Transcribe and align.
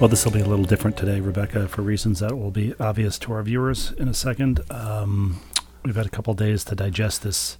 Well, 0.00 0.08
this 0.08 0.24
will 0.24 0.32
be 0.32 0.40
a 0.40 0.44
little 0.44 0.64
different 0.64 0.96
today, 0.96 1.20
Rebecca, 1.20 1.68
for 1.68 1.82
reasons 1.82 2.18
that 2.18 2.36
will 2.36 2.50
be 2.50 2.74
obvious 2.80 3.16
to 3.20 3.32
our 3.32 3.42
viewers 3.44 3.92
in 3.92 4.08
a 4.08 4.12
second. 4.12 4.60
Um, 4.68 5.40
we've 5.84 5.94
had 5.94 6.04
a 6.04 6.10
couple 6.10 6.34
days 6.34 6.64
to 6.64 6.74
digest 6.74 7.22
this. 7.22 7.56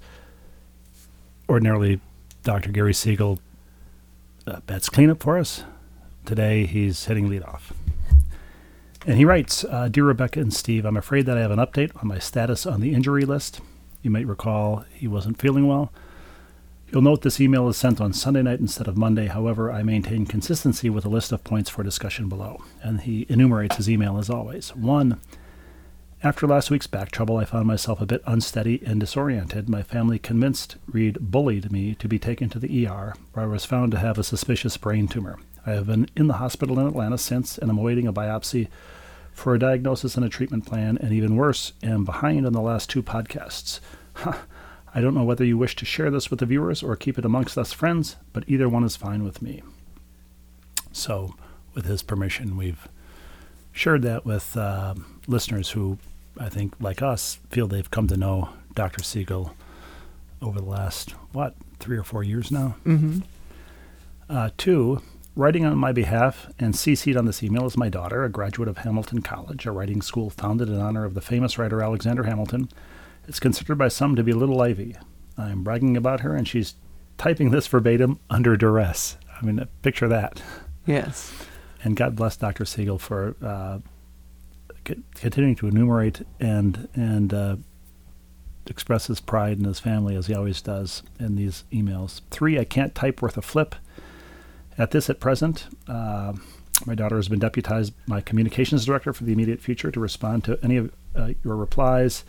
Ordinarily, 1.48 2.00
Dr. 2.42 2.72
Gary 2.72 2.92
Siegel 2.92 3.38
uh, 4.48 4.60
bets 4.66 4.88
cleanup 4.88 5.22
for 5.22 5.38
us. 5.38 5.62
Today, 6.26 6.66
he's 6.66 7.04
hitting 7.04 7.30
leadoff. 7.30 7.70
And 9.06 9.16
he 9.16 9.24
writes 9.24 9.64
uh, 9.64 9.88
Dear 9.88 10.04
Rebecca 10.04 10.40
and 10.40 10.52
Steve, 10.52 10.84
I'm 10.84 10.96
afraid 10.96 11.26
that 11.26 11.38
I 11.38 11.40
have 11.40 11.52
an 11.52 11.60
update 11.60 11.92
on 12.02 12.08
my 12.08 12.18
status 12.18 12.66
on 12.66 12.80
the 12.80 12.94
injury 12.94 13.24
list. 13.24 13.60
You 14.02 14.10
might 14.10 14.26
recall 14.26 14.84
he 14.92 15.06
wasn't 15.06 15.40
feeling 15.40 15.68
well. 15.68 15.92
You'll 16.90 17.02
note 17.02 17.22
this 17.22 17.40
email 17.40 17.68
is 17.68 17.76
sent 17.76 18.00
on 18.00 18.12
Sunday 18.12 18.42
night 18.42 18.60
instead 18.60 18.86
of 18.86 18.96
Monday. 18.96 19.26
However, 19.26 19.72
I 19.72 19.82
maintain 19.82 20.26
consistency 20.26 20.88
with 20.88 21.04
a 21.04 21.08
list 21.08 21.32
of 21.32 21.42
points 21.42 21.68
for 21.68 21.82
discussion 21.82 22.28
below. 22.28 22.62
And 22.82 23.00
he 23.00 23.26
enumerates 23.28 23.76
his 23.76 23.90
email 23.90 24.16
as 24.16 24.30
always. 24.30 24.74
One, 24.76 25.20
after 26.22 26.46
last 26.46 26.70
week's 26.70 26.86
back 26.86 27.10
trouble, 27.10 27.36
I 27.36 27.44
found 27.44 27.66
myself 27.66 28.00
a 28.00 28.06
bit 28.06 28.22
unsteady 28.26 28.82
and 28.86 29.00
disoriented. 29.00 29.68
My 29.68 29.82
family 29.82 30.18
convinced 30.18 30.76
read 30.86 31.18
bullied 31.20 31.70
me 31.70 31.94
to 31.96 32.08
be 32.08 32.18
taken 32.18 32.48
to 32.48 32.58
the 32.58 32.86
ER, 32.86 33.14
where 33.32 33.44
I 33.44 33.48
was 33.48 33.64
found 33.64 33.92
to 33.92 33.98
have 33.98 34.16
a 34.16 34.24
suspicious 34.24 34.76
brain 34.76 35.06
tumor. 35.08 35.38
I 35.66 35.72
have 35.72 35.86
been 35.86 36.08
in 36.16 36.28
the 36.28 36.34
hospital 36.34 36.78
in 36.78 36.86
Atlanta 36.86 37.18
since, 37.18 37.58
and 37.58 37.70
I'm 37.70 37.78
awaiting 37.78 38.06
a 38.06 38.12
biopsy 38.12 38.68
for 39.32 39.54
a 39.54 39.58
diagnosis 39.58 40.16
and 40.16 40.24
a 40.24 40.30
treatment 40.30 40.64
plan, 40.64 40.96
and 40.96 41.12
even 41.12 41.36
worse, 41.36 41.72
am 41.82 42.04
behind 42.04 42.46
on 42.46 42.52
the 42.52 42.60
last 42.60 42.88
two 42.88 43.02
podcasts. 43.02 43.80
I 44.94 45.00
don't 45.00 45.14
know 45.14 45.24
whether 45.24 45.44
you 45.44 45.58
wish 45.58 45.74
to 45.76 45.84
share 45.84 46.10
this 46.10 46.30
with 46.30 46.38
the 46.38 46.46
viewers 46.46 46.82
or 46.82 46.94
keep 46.94 47.18
it 47.18 47.24
amongst 47.24 47.58
us 47.58 47.72
friends, 47.72 48.16
but 48.32 48.44
either 48.46 48.68
one 48.68 48.84
is 48.84 48.96
fine 48.96 49.24
with 49.24 49.42
me. 49.42 49.62
So, 50.92 51.34
with 51.74 51.86
his 51.86 52.02
permission, 52.02 52.56
we've 52.56 52.86
shared 53.72 54.02
that 54.02 54.24
with 54.24 54.56
uh, 54.56 54.94
listeners 55.26 55.70
who 55.70 55.98
I 56.38 56.48
think, 56.48 56.74
like 56.80 57.02
us, 57.02 57.38
feel 57.50 57.66
they've 57.66 57.90
come 57.90 58.08
to 58.08 58.16
know 58.16 58.50
Dr. 58.74 59.02
Siegel 59.02 59.54
over 60.40 60.60
the 60.60 60.66
last, 60.66 61.12
what, 61.32 61.54
three 61.78 61.96
or 61.96 62.04
four 62.04 62.22
years 62.22 62.50
now? 62.50 62.76
Mm-hmm. 62.84 63.20
Uh, 64.28 64.50
two, 64.56 65.02
writing 65.36 65.64
on 65.64 65.76
my 65.76 65.92
behalf 65.92 66.52
and 66.58 66.74
CC'd 66.74 67.16
on 67.16 67.26
this 67.26 67.42
email 67.42 67.66
is 67.66 67.76
my 67.76 67.88
daughter, 67.88 68.24
a 68.24 68.28
graduate 68.28 68.68
of 68.68 68.78
Hamilton 68.78 69.22
College, 69.22 69.66
a 69.66 69.72
writing 69.72 70.02
school 70.02 70.30
founded 70.30 70.68
in 70.68 70.80
honor 70.80 71.04
of 71.04 71.14
the 71.14 71.20
famous 71.20 71.58
writer 71.58 71.82
Alexander 71.82 72.24
Hamilton 72.24 72.68
it's 73.26 73.40
considered 73.40 73.76
by 73.76 73.88
some 73.88 74.16
to 74.16 74.22
be 74.22 74.32
a 74.32 74.36
little 74.36 74.60
Ivy. 74.60 74.96
I'm 75.36 75.64
bragging 75.64 75.96
about 75.96 76.20
her, 76.20 76.34
and 76.34 76.46
she's 76.46 76.74
typing 77.18 77.50
this 77.50 77.66
verbatim 77.66 78.20
under 78.30 78.56
duress. 78.56 79.16
I 79.40 79.44
mean, 79.44 79.66
picture 79.82 80.08
that. 80.08 80.42
Yes. 80.86 81.32
And 81.82 81.96
God 81.96 82.16
bless 82.16 82.36
Dr. 82.36 82.64
Siegel 82.64 82.98
for 82.98 83.36
uh, 83.42 83.78
c- 84.86 85.02
continuing 85.14 85.54
to 85.56 85.66
enumerate 85.66 86.22
and 86.40 86.88
and 86.94 87.34
uh, 87.34 87.56
express 88.66 89.06
his 89.08 89.20
pride 89.20 89.58
in 89.58 89.64
his 89.64 89.80
family 89.80 90.16
as 90.16 90.26
he 90.26 90.34
always 90.34 90.62
does 90.62 91.02
in 91.18 91.36
these 91.36 91.64
emails. 91.72 92.20
Three, 92.30 92.58
I 92.58 92.64
can't 92.64 92.94
type 92.94 93.20
worth 93.20 93.36
a 93.36 93.42
flip. 93.42 93.74
At 94.78 94.90
this 94.90 95.08
at 95.08 95.20
present, 95.20 95.68
uh, 95.86 96.32
my 96.86 96.94
daughter 96.94 97.16
has 97.16 97.28
been 97.28 97.38
deputized 97.38 97.92
my 98.06 98.20
communications 98.20 98.84
director 98.84 99.12
for 99.12 99.24
the 99.24 99.32
immediate 99.32 99.60
future 99.60 99.90
to 99.90 100.00
respond 100.00 100.44
to 100.44 100.58
any 100.62 100.76
of 100.78 100.92
uh, 101.14 101.30
your 101.44 101.56
replies 101.56 102.24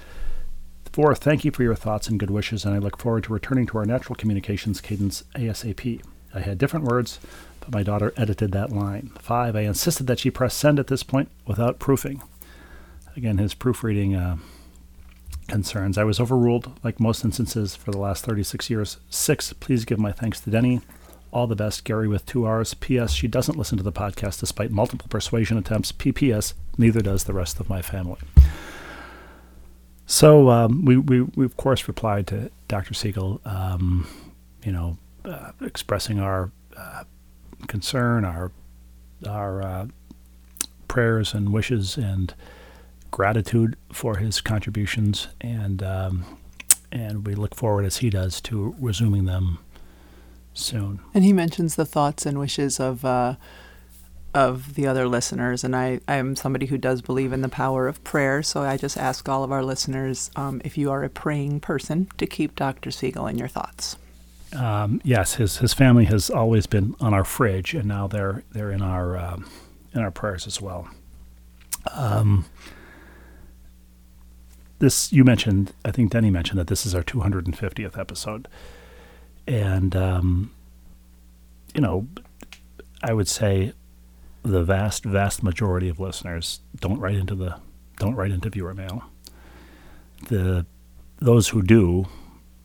Four, 0.95 1.13
thank 1.13 1.43
you 1.43 1.51
for 1.51 1.61
your 1.61 1.75
thoughts 1.75 2.07
and 2.07 2.17
good 2.17 2.31
wishes, 2.31 2.63
and 2.63 2.73
I 2.73 2.77
look 2.77 2.97
forward 2.97 3.25
to 3.25 3.33
returning 3.33 3.65
to 3.65 3.77
our 3.79 3.83
natural 3.83 4.15
communications 4.15 4.79
cadence 4.79 5.25
ASAP. 5.35 6.01
I 6.33 6.39
had 6.39 6.57
different 6.57 6.85
words, 6.85 7.19
but 7.59 7.73
my 7.73 7.83
daughter 7.83 8.13
edited 8.15 8.53
that 8.53 8.71
line. 8.71 9.11
Five, 9.19 9.57
I 9.57 9.63
insisted 9.63 10.07
that 10.07 10.19
she 10.19 10.31
press 10.31 10.53
send 10.53 10.79
at 10.79 10.87
this 10.87 11.03
point 11.03 11.29
without 11.45 11.79
proofing. 11.79 12.23
Again, 13.13 13.39
his 13.39 13.53
proofreading 13.53 14.15
uh, 14.15 14.37
concerns. 15.49 15.97
I 15.97 16.05
was 16.05 16.21
overruled, 16.21 16.71
like 16.81 16.97
most 16.97 17.25
instances, 17.25 17.75
for 17.75 17.91
the 17.91 17.99
last 17.99 18.23
36 18.23 18.69
years. 18.69 18.95
Six, 19.09 19.51
please 19.51 19.83
give 19.83 19.99
my 19.99 20.13
thanks 20.13 20.39
to 20.39 20.49
Denny. 20.49 20.79
All 21.29 21.45
the 21.45 21.57
best, 21.57 21.83
Gary 21.83 22.07
with 22.07 22.25
two 22.25 22.45
R's. 22.45 22.73
P.S. 22.73 23.11
She 23.11 23.27
doesn't 23.27 23.57
listen 23.57 23.77
to 23.77 23.83
the 23.83 23.91
podcast 23.91 24.39
despite 24.39 24.71
multiple 24.71 25.09
persuasion 25.09 25.57
attempts. 25.57 25.91
P.P.S. 25.91 26.53
Neither 26.77 27.01
does 27.01 27.25
the 27.25 27.33
rest 27.33 27.59
of 27.59 27.69
my 27.69 27.81
family. 27.81 28.19
So 30.05 30.49
um, 30.49 30.85
we, 30.85 30.97
we, 30.97 31.21
we, 31.21 31.45
of 31.45 31.57
course, 31.57 31.87
replied 31.87 32.27
to 32.27 32.51
Dr. 32.67 32.93
Siegel, 32.93 33.41
um, 33.45 34.07
you 34.63 34.71
know, 34.71 34.97
uh, 35.23 35.51
expressing 35.61 36.19
our 36.19 36.51
uh, 36.77 37.03
concern, 37.67 38.23
our, 38.23 38.51
our 39.27 39.61
uh, 39.61 39.87
prayers 40.87 41.33
and 41.33 41.51
wishes 41.51 41.97
and 41.97 42.33
gratitude 43.09 43.75
for 43.91 44.17
his 44.17 44.41
contributions. 44.41 45.27
And, 45.41 45.81
um, 45.81 46.25
and 46.91 47.25
we 47.25 47.33
look 47.33 47.55
forward, 47.55 47.85
as 47.85 47.97
he 47.97 48.09
does, 48.09 48.39
to 48.41 48.75
resuming 48.79 49.25
them 49.25 49.57
soon. 50.53 50.99
And 51.13 51.23
he 51.23 51.33
mentions 51.33 51.75
the 51.75 51.85
thoughts 51.85 52.25
and 52.25 52.37
wishes 52.37 52.79
of 52.79 53.03
uh, 53.03 53.35
of 54.35 54.75
the 54.75 54.85
other 54.85 55.07
listeners. 55.07 55.63
And 55.63 55.75
I, 55.75 56.01
I 56.09 56.15
am 56.15 56.35
somebody 56.35 56.65
who 56.65 56.77
does 56.77 57.01
believe 57.01 57.31
in 57.31 57.41
the 57.41 57.49
power 57.49 57.87
of 57.87 58.03
prayer. 58.03 58.43
So 58.43 58.61
I 58.63 58.75
just 58.75 58.97
ask 58.97 59.27
all 59.29 59.45
of 59.45 59.51
our 59.51 59.63
listeners 59.63 60.29
um, 60.35 60.61
if 60.65 60.77
you 60.77 60.91
are 60.91 61.03
a 61.05 61.09
praying 61.09 61.61
person 61.61 62.09
to 62.17 62.27
keep 62.27 62.53
Dr. 62.53 62.91
Siegel 62.91 63.27
in 63.27 63.37
your 63.37 63.47
thoughts. 63.47 63.95
Um, 64.53 65.01
yes, 65.03 65.35
his 65.35 65.57
his 65.57 65.73
family 65.73 66.05
has 66.05 66.29
always 66.29 66.67
been 66.67 66.95
on 66.99 67.13
our 67.13 67.23
fridge, 67.25 67.73
and 67.73 67.87
now 67.87 68.07
they're 68.07 68.43
they're 68.51 68.71
in 68.71 68.81
our 68.81 69.17
um, 69.17 69.49
in 69.93 70.01
our 70.01 70.11
prayers 70.11 70.47
as 70.47 70.61
well. 70.61 70.87
Um, 71.93 72.45
this 74.79 75.11
you 75.11 75.23
mentioned, 75.23 75.73
I 75.83 75.91
think 75.91 76.11
Denny 76.11 76.29
mentioned 76.29 76.59
that 76.59 76.67
this 76.67 76.85
is 76.85 76.93
our 76.93 77.03
250th 77.03 77.97
episode, 77.97 78.47
and 79.47 79.95
um, 79.95 80.51
you 81.73 81.81
know, 81.81 82.07
I 83.03 83.13
would 83.13 83.27
say 83.27 83.73
the 84.45 84.63
vast, 84.63 85.03
vast 85.03 85.43
majority 85.43 85.89
of 85.89 85.99
listeners 85.99 86.61
don't 86.79 86.99
write 86.99 87.15
into 87.15 87.35
the 87.35 87.59
don't 87.97 88.15
write 88.15 88.31
into 88.31 88.49
viewer 88.49 88.73
mail. 88.73 89.03
The 90.27 90.65
those 91.17 91.49
who 91.49 91.61
do, 91.61 92.07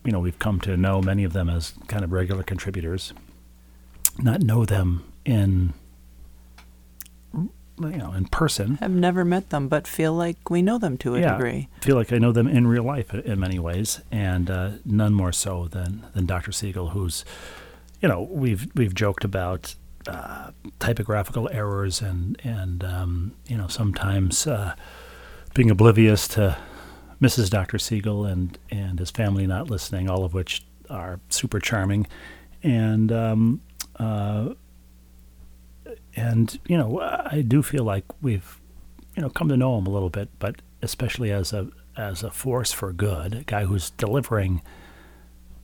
you 0.03 0.11
know, 0.11 0.19
we've 0.19 0.39
come 0.39 0.59
to 0.61 0.77
know 0.77 1.01
many 1.01 1.23
of 1.23 1.33
them 1.33 1.49
as 1.49 1.73
kind 1.87 2.03
of 2.03 2.11
regular 2.11 2.43
contributors, 2.43 3.13
not 4.19 4.41
know 4.41 4.65
them 4.65 5.11
in 5.25 5.73
you 7.33 7.97
know 7.97 8.13
in 8.13 8.25
person. 8.25 8.77
I've 8.81 8.91
never 8.91 9.25
met 9.25 9.49
them, 9.49 9.67
but 9.67 9.87
feel 9.87 10.13
like 10.13 10.49
we 10.49 10.61
know 10.61 10.77
them 10.77 10.97
to 10.99 11.15
a 11.15 11.19
yeah, 11.19 11.33
degree. 11.33 11.67
Feel 11.81 11.95
like 11.95 12.13
I 12.13 12.19
know 12.19 12.31
them 12.31 12.47
in 12.47 12.67
real 12.67 12.83
life 12.83 13.13
in 13.13 13.39
many 13.39 13.57
ways, 13.57 14.01
and 14.11 14.51
uh, 14.51 14.71
none 14.85 15.13
more 15.13 15.31
so 15.31 15.67
than 15.67 16.05
than 16.13 16.25
Dr. 16.25 16.51
Siegel, 16.51 16.89
who's 16.89 17.25
you 18.01 18.07
know 18.07 18.21
we've 18.21 18.67
we've 18.75 18.93
joked 18.93 19.23
about 19.23 19.75
uh, 20.07 20.51
typographical 20.79 21.49
errors 21.51 22.01
and 22.01 22.39
and 22.43 22.83
um, 22.83 23.33
you 23.47 23.57
know 23.57 23.67
sometimes 23.67 24.47
uh, 24.47 24.75
being 25.53 25.69
oblivious 25.69 26.27
to 26.29 26.57
Mrs. 27.21 27.49
Dr. 27.49 27.77
Siegel 27.77 28.25
and 28.25 28.57
and 28.69 28.99
his 28.99 29.11
family 29.11 29.45
not 29.45 29.69
listening, 29.69 30.09
all 30.09 30.23
of 30.23 30.33
which 30.33 30.63
are 30.89 31.19
super 31.29 31.59
charming, 31.59 32.07
and 32.63 33.11
um, 33.11 33.61
uh, 33.97 34.49
and 36.15 36.59
you 36.67 36.77
know 36.77 36.99
I 36.99 37.43
do 37.47 37.61
feel 37.61 37.83
like 37.83 38.05
we've 38.21 38.59
you 39.15 39.21
know 39.21 39.29
come 39.29 39.49
to 39.49 39.57
know 39.57 39.77
him 39.77 39.85
a 39.85 39.91
little 39.91 40.09
bit, 40.09 40.29
but 40.39 40.61
especially 40.81 41.31
as 41.31 41.53
a 41.53 41.69
as 41.97 42.23
a 42.23 42.31
force 42.31 42.71
for 42.71 42.91
good, 42.93 43.35
a 43.35 43.43
guy 43.43 43.65
who's 43.65 43.91
delivering 43.91 44.61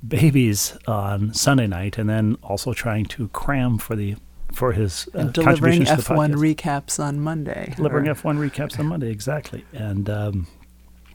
babies 0.05 0.77
on 0.87 1.33
Sunday 1.33 1.67
night 1.67 1.97
and 1.97 2.09
then 2.09 2.37
also 2.43 2.73
trying 2.73 3.05
to 3.05 3.27
cram 3.29 3.77
for 3.77 3.95
the 3.95 4.15
for 4.57 4.72
his 4.72 5.07
uh, 5.13 5.25
delivering 5.25 5.83
F1 5.83 6.33
recaps 6.33 7.00
on 7.00 7.19
Monday. 7.19 7.74
Delivering 7.75 8.07
or... 8.07 8.15
F1 8.15 8.39
recaps 8.50 8.80
on 8.80 8.88
Monday, 8.88 9.12
exactly. 9.12 9.63
And 9.71 10.09
um, 10.09 10.48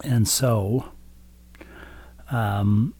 and 0.04 0.28
so, 0.28 0.92
um, 2.30 2.94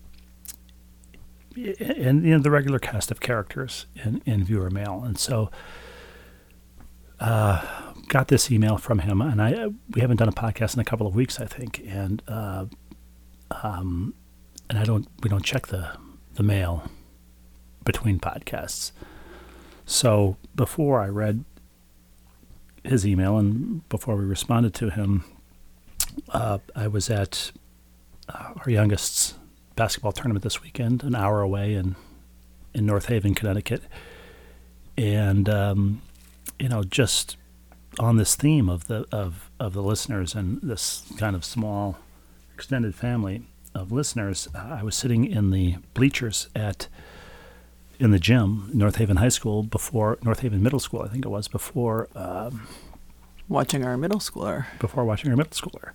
and 1.54 2.24
you 2.24 2.32
know 2.32 2.40
the 2.40 2.50
regular 2.50 2.80
cast 2.80 3.12
of 3.12 3.20
characters 3.20 3.86
in 4.04 4.20
in 4.26 4.44
viewer 4.44 4.70
mail, 4.70 5.02
and 5.04 5.18
so. 5.18 5.50
Uh, 7.20 7.92
got 8.08 8.26
this 8.26 8.50
email 8.50 8.76
from 8.76 8.98
him, 8.98 9.22
and 9.22 9.40
I 9.40 9.68
we 9.90 10.00
haven't 10.00 10.16
done 10.16 10.28
a 10.28 10.32
podcast 10.32 10.74
in 10.74 10.80
a 10.80 10.84
couple 10.84 11.06
of 11.06 11.14
weeks, 11.14 11.38
I 11.38 11.46
think, 11.46 11.80
and 11.86 12.20
uh, 12.26 12.66
um, 13.62 14.14
and 14.68 14.76
I 14.76 14.82
don't 14.82 15.06
we 15.22 15.30
don't 15.30 15.44
check 15.44 15.68
the 15.68 15.96
the 16.34 16.42
mail 16.42 16.90
between 17.84 18.18
podcasts. 18.18 18.90
So 19.86 20.36
before 20.54 21.00
I 21.00 21.08
read 21.08 21.44
his 22.84 23.06
email 23.06 23.38
and 23.38 23.88
before 23.88 24.16
we 24.16 24.24
responded 24.24 24.74
to 24.74 24.90
him, 24.90 25.24
uh, 26.30 26.58
I 26.74 26.88
was 26.88 27.10
at 27.10 27.52
uh, 28.28 28.54
our 28.56 28.70
youngest's 28.70 29.34
basketball 29.76 30.12
tournament 30.12 30.42
this 30.42 30.62
weekend, 30.62 31.02
an 31.02 31.14
hour 31.14 31.40
away 31.40 31.74
in 31.74 31.96
in 32.74 32.86
North 32.86 33.06
Haven, 33.06 33.34
Connecticut, 33.34 33.82
and 34.96 35.48
um, 35.48 36.02
you 36.58 36.68
know 36.68 36.82
just 36.82 37.36
on 37.98 38.16
this 38.16 38.34
theme 38.34 38.68
of 38.68 38.86
the 38.86 39.06
of 39.12 39.50
of 39.60 39.74
the 39.74 39.82
listeners 39.82 40.34
and 40.34 40.60
this 40.62 41.04
kind 41.18 41.36
of 41.36 41.44
small 41.44 41.98
extended 42.54 42.94
family 42.94 43.42
of 43.74 43.90
listeners, 43.90 44.48
I 44.54 44.82
was 44.82 44.94
sitting 44.94 45.24
in 45.24 45.50
the 45.50 45.76
bleachers 45.94 46.48
at 46.54 46.88
in 48.02 48.10
the 48.10 48.18
gym, 48.18 48.68
North 48.74 48.96
Haven 48.96 49.18
High 49.18 49.28
School 49.28 49.62
before 49.62 50.18
North 50.24 50.40
Haven 50.40 50.60
Middle 50.60 50.80
School, 50.80 51.02
I 51.02 51.08
think 51.08 51.24
it 51.24 51.28
was 51.28 51.46
before 51.46 52.08
um, 52.16 52.66
Watching 53.48 53.84
our 53.84 53.96
middle 53.96 54.18
schooler. 54.18 54.66
before 54.80 55.04
watching 55.04 55.30
our 55.30 55.36
middle 55.36 55.52
schooler, 55.52 55.92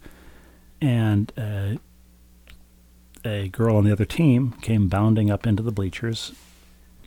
and 0.80 1.34
uh, 1.38 1.76
a 3.26 3.50
girl 3.50 3.76
on 3.76 3.84
the 3.84 3.92
other 3.92 4.06
team 4.06 4.54
came 4.62 4.88
bounding 4.88 5.30
up 5.30 5.46
into 5.46 5.62
the 5.64 5.72
bleachers. 5.72 6.32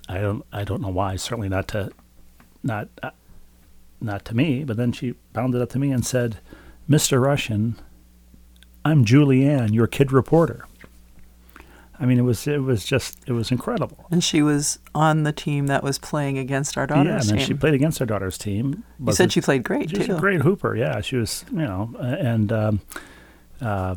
I 0.09 0.19
don't 0.19 0.45
I 0.53 0.65
don't 0.65 0.83
know 0.83 0.89
why. 0.89 1.17
Certainly 1.17 1.49
not 1.49 1.69
to 1.69 1.91
not 2.63 2.89
uh, 3.03 3.11
not 4.01 4.25
to 4.27 4.35
me. 4.37 4.65
But 4.65 4.77
then 4.77 4.93
she 4.93 5.15
bounded 5.33 5.63
up 5.63 5.71
to 5.71 5.79
me 5.79 5.93
and 5.93 6.05
said, 6.05 6.39
"Mr. 6.89 7.21
Rushin, 7.21 7.77
I'm 8.85 9.05
Julianne, 9.05 9.73
your 9.73 9.87
kid 9.87 10.11
reporter." 10.13 10.67
I 12.01 12.07
mean, 12.07 12.19
it 12.19 12.23
was 12.23 12.47
it 12.47 12.63
was 12.63 12.85
just 12.85 13.19
it 13.27 13.33
was 13.33 13.53
incredible. 13.53 14.07
And 14.11 14.25
she 14.25 14.41
was 14.41 14.79
on 14.95 15.25
the 15.25 15.33
team 15.33 15.67
that 15.67 15.83
was 15.85 15.99
playing 15.99 16.39
against 16.39 16.79
our 16.79 16.87
daughter's 16.87 17.05
team. 17.05 17.09
yeah, 17.11 17.21
and 17.21 17.29
then 17.29 17.37
team. 17.37 17.47
she 17.47 17.55
played 17.55 17.75
against 17.75 18.01
our 18.01 18.07
daughter's 18.07 18.39
team. 18.39 18.85
you 19.05 19.13
said 19.13 19.31
she 19.31 19.43
played 19.43 19.63
great 19.65 19.91
She 19.91 19.99
was 19.99 20.09
a 20.09 20.15
great 20.15 20.41
hooper. 20.41 20.75
Yeah, 20.75 21.03
she 21.03 21.17
was. 21.17 21.45
You 21.53 21.59
know, 21.59 21.95
and 22.01 22.51
um, 22.53 22.81
uh, 23.61 23.97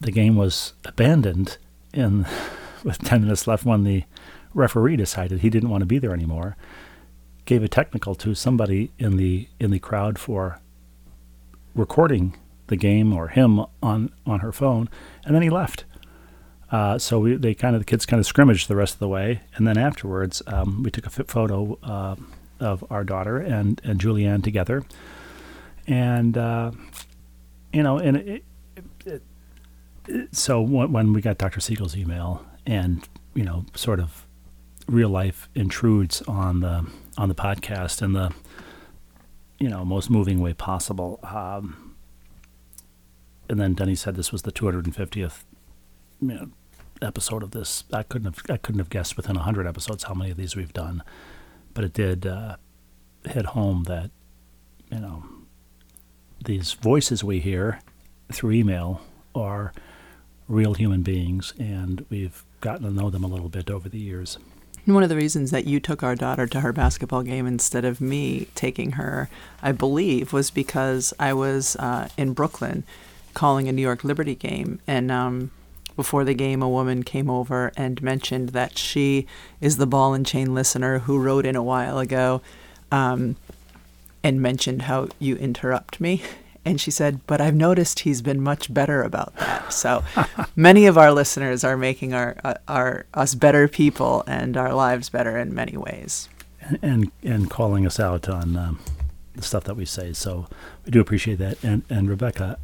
the 0.00 0.10
game 0.10 0.36
was 0.36 0.72
abandoned 0.86 1.58
in 1.92 2.26
with 2.84 2.98
ten 3.04 3.20
minutes 3.20 3.46
left 3.46 3.66
when 3.66 3.84
the 3.84 4.04
referee 4.54 4.96
decided 4.96 5.40
he 5.40 5.50
didn't 5.50 5.68
want 5.68 5.82
to 5.82 5.86
be 5.86 5.98
there 5.98 6.14
anymore. 6.14 6.56
Gave 7.44 7.62
a 7.62 7.68
technical 7.68 8.14
to 8.14 8.34
somebody 8.34 8.92
in 8.98 9.18
the 9.18 9.46
in 9.58 9.70
the 9.70 9.78
crowd 9.78 10.18
for 10.18 10.58
recording 11.74 12.34
the 12.68 12.76
game 12.76 13.12
or 13.12 13.28
him 13.28 13.60
on 13.82 14.10
on 14.24 14.40
her 14.40 14.52
phone, 14.52 14.88
and 15.26 15.34
then 15.34 15.42
he 15.42 15.50
left. 15.50 15.84
Uh, 16.70 16.98
so 16.98 17.18
we, 17.18 17.36
they 17.36 17.54
kind 17.54 17.74
of 17.74 17.80
the 17.80 17.84
kids 17.84 18.06
kind 18.06 18.20
of 18.20 18.26
scrimmaged 18.26 18.68
the 18.68 18.76
rest 18.76 18.94
of 18.94 19.00
the 19.00 19.08
way, 19.08 19.40
and 19.56 19.66
then 19.66 19.76
afterwards 19.76 20.42
um, 20.46 20.82
we 20.82 20.90
took 20.90 21.06
a 21.06 21.10
photo 21.10 21.76
uh, 21.82 22.14
of 22.60 22.84
our 22.90 23.02
daughter 23.02 23.38
and 23.38 23.80
and 23.82 24.00
Julianne 24.00 24.42
together, 24.42 24.84
and 25.86 26.38
uh, 26.38 26.70
you 27.72 27.82
know, 27.82 27.98
and 27.98 28.16
it, 28.18 28.44
it, 29.04 29.22
it, 30.06 30.36
so 30.36 30.60
when, 30.60 30.92
when 30.92 31.12
we 31.12 31.20
got 31.20 31.38
Dr. 31.38 31.60
Siegel's 31.60 31.96
email, 31.96 32.44
and 32.66 33.08
you 33.34 33.44
know, 33.44 33.64
sort 33.74 33.98
of 33.98 34.26
real 34.86 35.08
life 35.08 35.48
intrudes 35.56 36.22
on 36.22 36.60
the 36.60 36.86
on 37.18 37.28
the 37.28 37.34
podcast 37.34 38.00
in 38.00 38.12
the 38.12 38.32
you 39.58 39.68
know 39.68 39.84
most 39.84 40.08
moving 40.08 40.40
way 40.40 40.54
possible. 40.54 41.18
Um, 41.24 41.96
and 43.48 43.58
then 43.58 43.74
Denny 43.74 43.96
said 43.96 44.14
this 44.14 44.30
was 44.30 44.42
the 44.42 44.52
250th 44.52 45.42
you 46.20 46.28
know, 46.28 46.48
episode 47.02 47.42
of 47.42 47.50
this. 47.52 47.84
I 47.92 48.02
couldn't 48.02 48.34
have 48.34 48.44
I 48.50 48.56
couldn't 48.56 48.78
have 48.78 48.90
guessed 48.90 49.16
within 49.16 49.36
100 49.36 49.66
episodes 49.66 50.04
how 50.04 50.14
many 50.14 50.30
of 50.30 50.36
these 50.36 50.56
we've 50.56 50.72
done, 50.72 51.02
but 51.74 51.84
it 51.84 51.92
did 51.92 52.26
uh, 52.26 52.56
hit 53.24 53.46
home 53.46 53.84
that 53.84 54.10
you 54.90 55.00
know 55.00 55.24
these 56.44 56.72
voices 56.72 57.22
we 57.22 57.40
hear 57.40 57.80
through 58.32 58.52
email 58.52 59.02
are 59.34 59.72
real 60.48 60.74
human 60.74 61.02
beings, 61.02 61.52
and 61.58 62.04
we've 62.10 62.44
gotten 62.60 62.86
to 62.86 62.92
know 62.92 63.10
them 63.10 63.24
a 63.24 63.28
little 63.28 63.48
bit 63.48 63.70
over 63.70 63.88
the 63.88 63.98
years. 63.98 64.38
And 64.86 64.94
One 64.94 65.02
of 65.02 65.08
the 65.08 65.16
reasons 65.16 65.50
that 65.50 65.66
you 65.66 65.78
took 65.78 66.02
our 66.02 66.16
daughter 66.16 66.46
to 66.46 66.60
her 66.60 66.72
basketball 66.72 67.22
game 67.22 67.46
instead 67.46 67.84
of 67.84 68.00
me 68.00 68.48
taking 68.54 68.92
her, 68.92 69.28
I 69.62 69.72
believe, 69.72 70.32
was 70.32 70.50
because 70.50 71.12
I 71.20 71.32
was 71.32 71.76
uh, 71.76 72.08
in 72.16 72.32
Brooklyn 72.32 72.84
calling 73.34 73.68
a 73.68 73.72
New 73.72 73.82
York 73.82 74.02
Liberty 74.04 74.34
game. 74.34 74.80
And 74.86 75.10
um, 75.12 75.50
before 75.96 76.24
the 76.24 76.34
game, 76.34 76.62
a 76.62 76.68
woman 76.68 77.02
came 77.02 77.30
over 77.30 77.72
and 77.76 78.02
mentioned 78.02 78.50
that 78.50 78.78
she 78.78 79.26
is 79.60 79.76
the 79.76 79.86
ball 79.86 80.14
and 80.14 80.26
chain 80.26 80.54
listener 80.54 81.00
who 81.00 81.18
wrote 81.18 81.46
in 81.46 81.56
a 81.56 81.62
while 81.62 81.98
ago 81.98 82.40
um, 82.90 83.36
and 84.22 84.40
mentioned 84.40 84.82
how 84.82 85.08
you 85.18 85.36
interrupt 85.36 86.00
me. 86.00 86.22
And 86.64 86.80
she 86.80 86.90
said, 86.90 87.20
but 87.26 87.40
I've 87.40 87.54
noticed 87.54 88.00
he's 88.00 88.20
been 88.20 88.42
much 88.42 88.72
better 88.72 89.02
about 89.02 89.34
that. 89.36 89.72
So 89.72 90.04
many 90.56 90.86
of 90.86 90.98
our 90.98 91.10
listeners 91.12 91.64
are 91.64 91.76
making 91.76 92.12
our, 92.12 92.36
uh, 92.44 92.54
our 92.68 93.06
us 93.14 93.34
better 93.34 93.66
people 93.66 94.24
and 94.26 94.56
our 94.56 94.74
lives 94.74 95.08
better 95.08 95.38
in 95.38 95.54
many 95.54 95.76
ways. 95.76 96.28
and 96.60 96.78
and, 96.82 97.10
and 97.22 97.50
calling 97.50 97.86
us 97.86 97.98
out 97.98 98.28
on 98.28 98.56
um, 98.56 98.78
the 99.34 99.42
stuff 99.42 99.64
that 99.64 99.74
we 99.76 99.84
say. 99.84 100.12
So 100.12 100.46
we 100.84 100.90
do 100.90 101.00
appreciate 101.00 101.38
that. 101.38 101.62
And 101.64 101.82
and 101.88 102.08
Rebecca, 102.08 102.58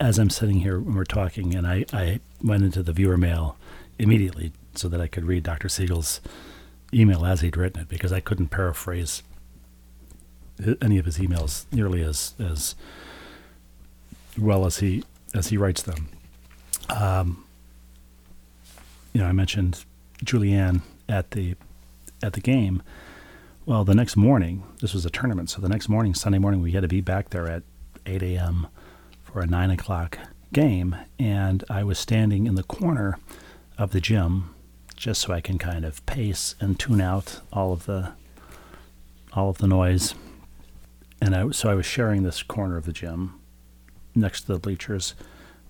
as 0.00 0.18
I'm 0.18 0.30
sitting 0.30 0.60
here 0.60 0.78
when 0.80 0.94
we're 0.94 1.04
talking, 1.04 1.54
and 1.54 1.66
I, 1.66 1.84
I 1.92 2.20
went 2.42 2.64
into 2.64 2.82
the 2.82 2.92
viewer 2.92 3.16
mail 3.16 3.56
immediately 3.98 4.52
so 4.74 4.88
that 4.88 5.00
I 5.00 5.06
could 5.06 5.24
read 5.24 5.42
Dr. 5.42 5.68
Siegel's 5.68 6.20
email 6.92 7.24
as 7.24 7.40
he'd 7.40 7.56
written 7.56 7.82
it 7.82 7.88
because 7.88 8.12
I 8.12 8.20
couldn't 8.20 8.48
paraphrase 8.48 9.22
any 10.80 10.98
of 10.98 11.06
his 11.06 11.18
emails 11.18 11.64
nearly 11.72 12.02
as 12.02 12.34
as 12.38 12.74
well 14.38 14.66
as 14.66 14.78
he 14.78 15.04
as 15.34 15.48
he 15.48 15.56
writes 15.56 15.82
them. 15.82 16.08
Um, 16.88 17.44
you 19.12 19.20
know, 19.20 19.26
I 19.26 19.32
mentioned 19.32 19.84
Julianne 20.24 20.82
at 21.08 21.32
the 21.32 21.54
at 22.22 22.34
the 22.34 22.40
game. 22.40 22.82
Well, 23.64 23.84
the 23.84 23.94
next 23.94 24.16
morning, 24.16 24.64
this 24.80 24.92
was 24.92 25.06
a 25.06 25.10
tournament, 25.10 25.48
so 25.48 25.60
the 25.60 25.68
next 25.68 25.88
morning, 25.88 26.14
Sunday 26.14 26.38
morning, 26.38 26.60
we 26.60 26.72
had 26.72 26.82
to 26.82 26.88
be 26.88 27.00
back 27.00 27.30
there 27.30 27.46
at 27.46 27.62
8 28.06 28.20
a.m. 28.24 28.66
for 29.32 29.40
a 29.40 29.46
9 29.46 29.70
o'clock 29.70 30.18
game, 30.52 30.94
and 31.18 31.64
I 31.70 31.84
was 31.84 31.98
standing 31.98 32.46
in 32.46 32.54
the 32.54 32.62
corner 32.62 33.18
of 33.78 33.92
the 33.92 34.00
gym 34.00 34.54
just 34.94 35.22
so 35.22 35.32
I 35.32 35.40
can 35.40 35.58
kind 35.58 35.86
of 35.86 36.04
pace 36.04 36.54
and 36.60 36.78
tune 36.78 37.00
out 37.00 37.40
all 37.52 37.72
of 37.72 37.86
the 37.86 38.12
all 39.32 39.48
of 39.48 39.58
the 39.58 39.66
noise. 39.66 40.14
And 41.22 41.34
I, 41.34 41.50
so 41.50 41.70
I 41.70 41.74
was 41.74 41.86
sharing 41.86 42.22
this 42.22 42.42
corner 42.42 42.76
of 42.76 42.84
the 42.84 42.92
gym 42.92 43.40
next 44.14 44.42
to 44.42 44.52
the 44.52 44.58
bleachers 44.58 45.14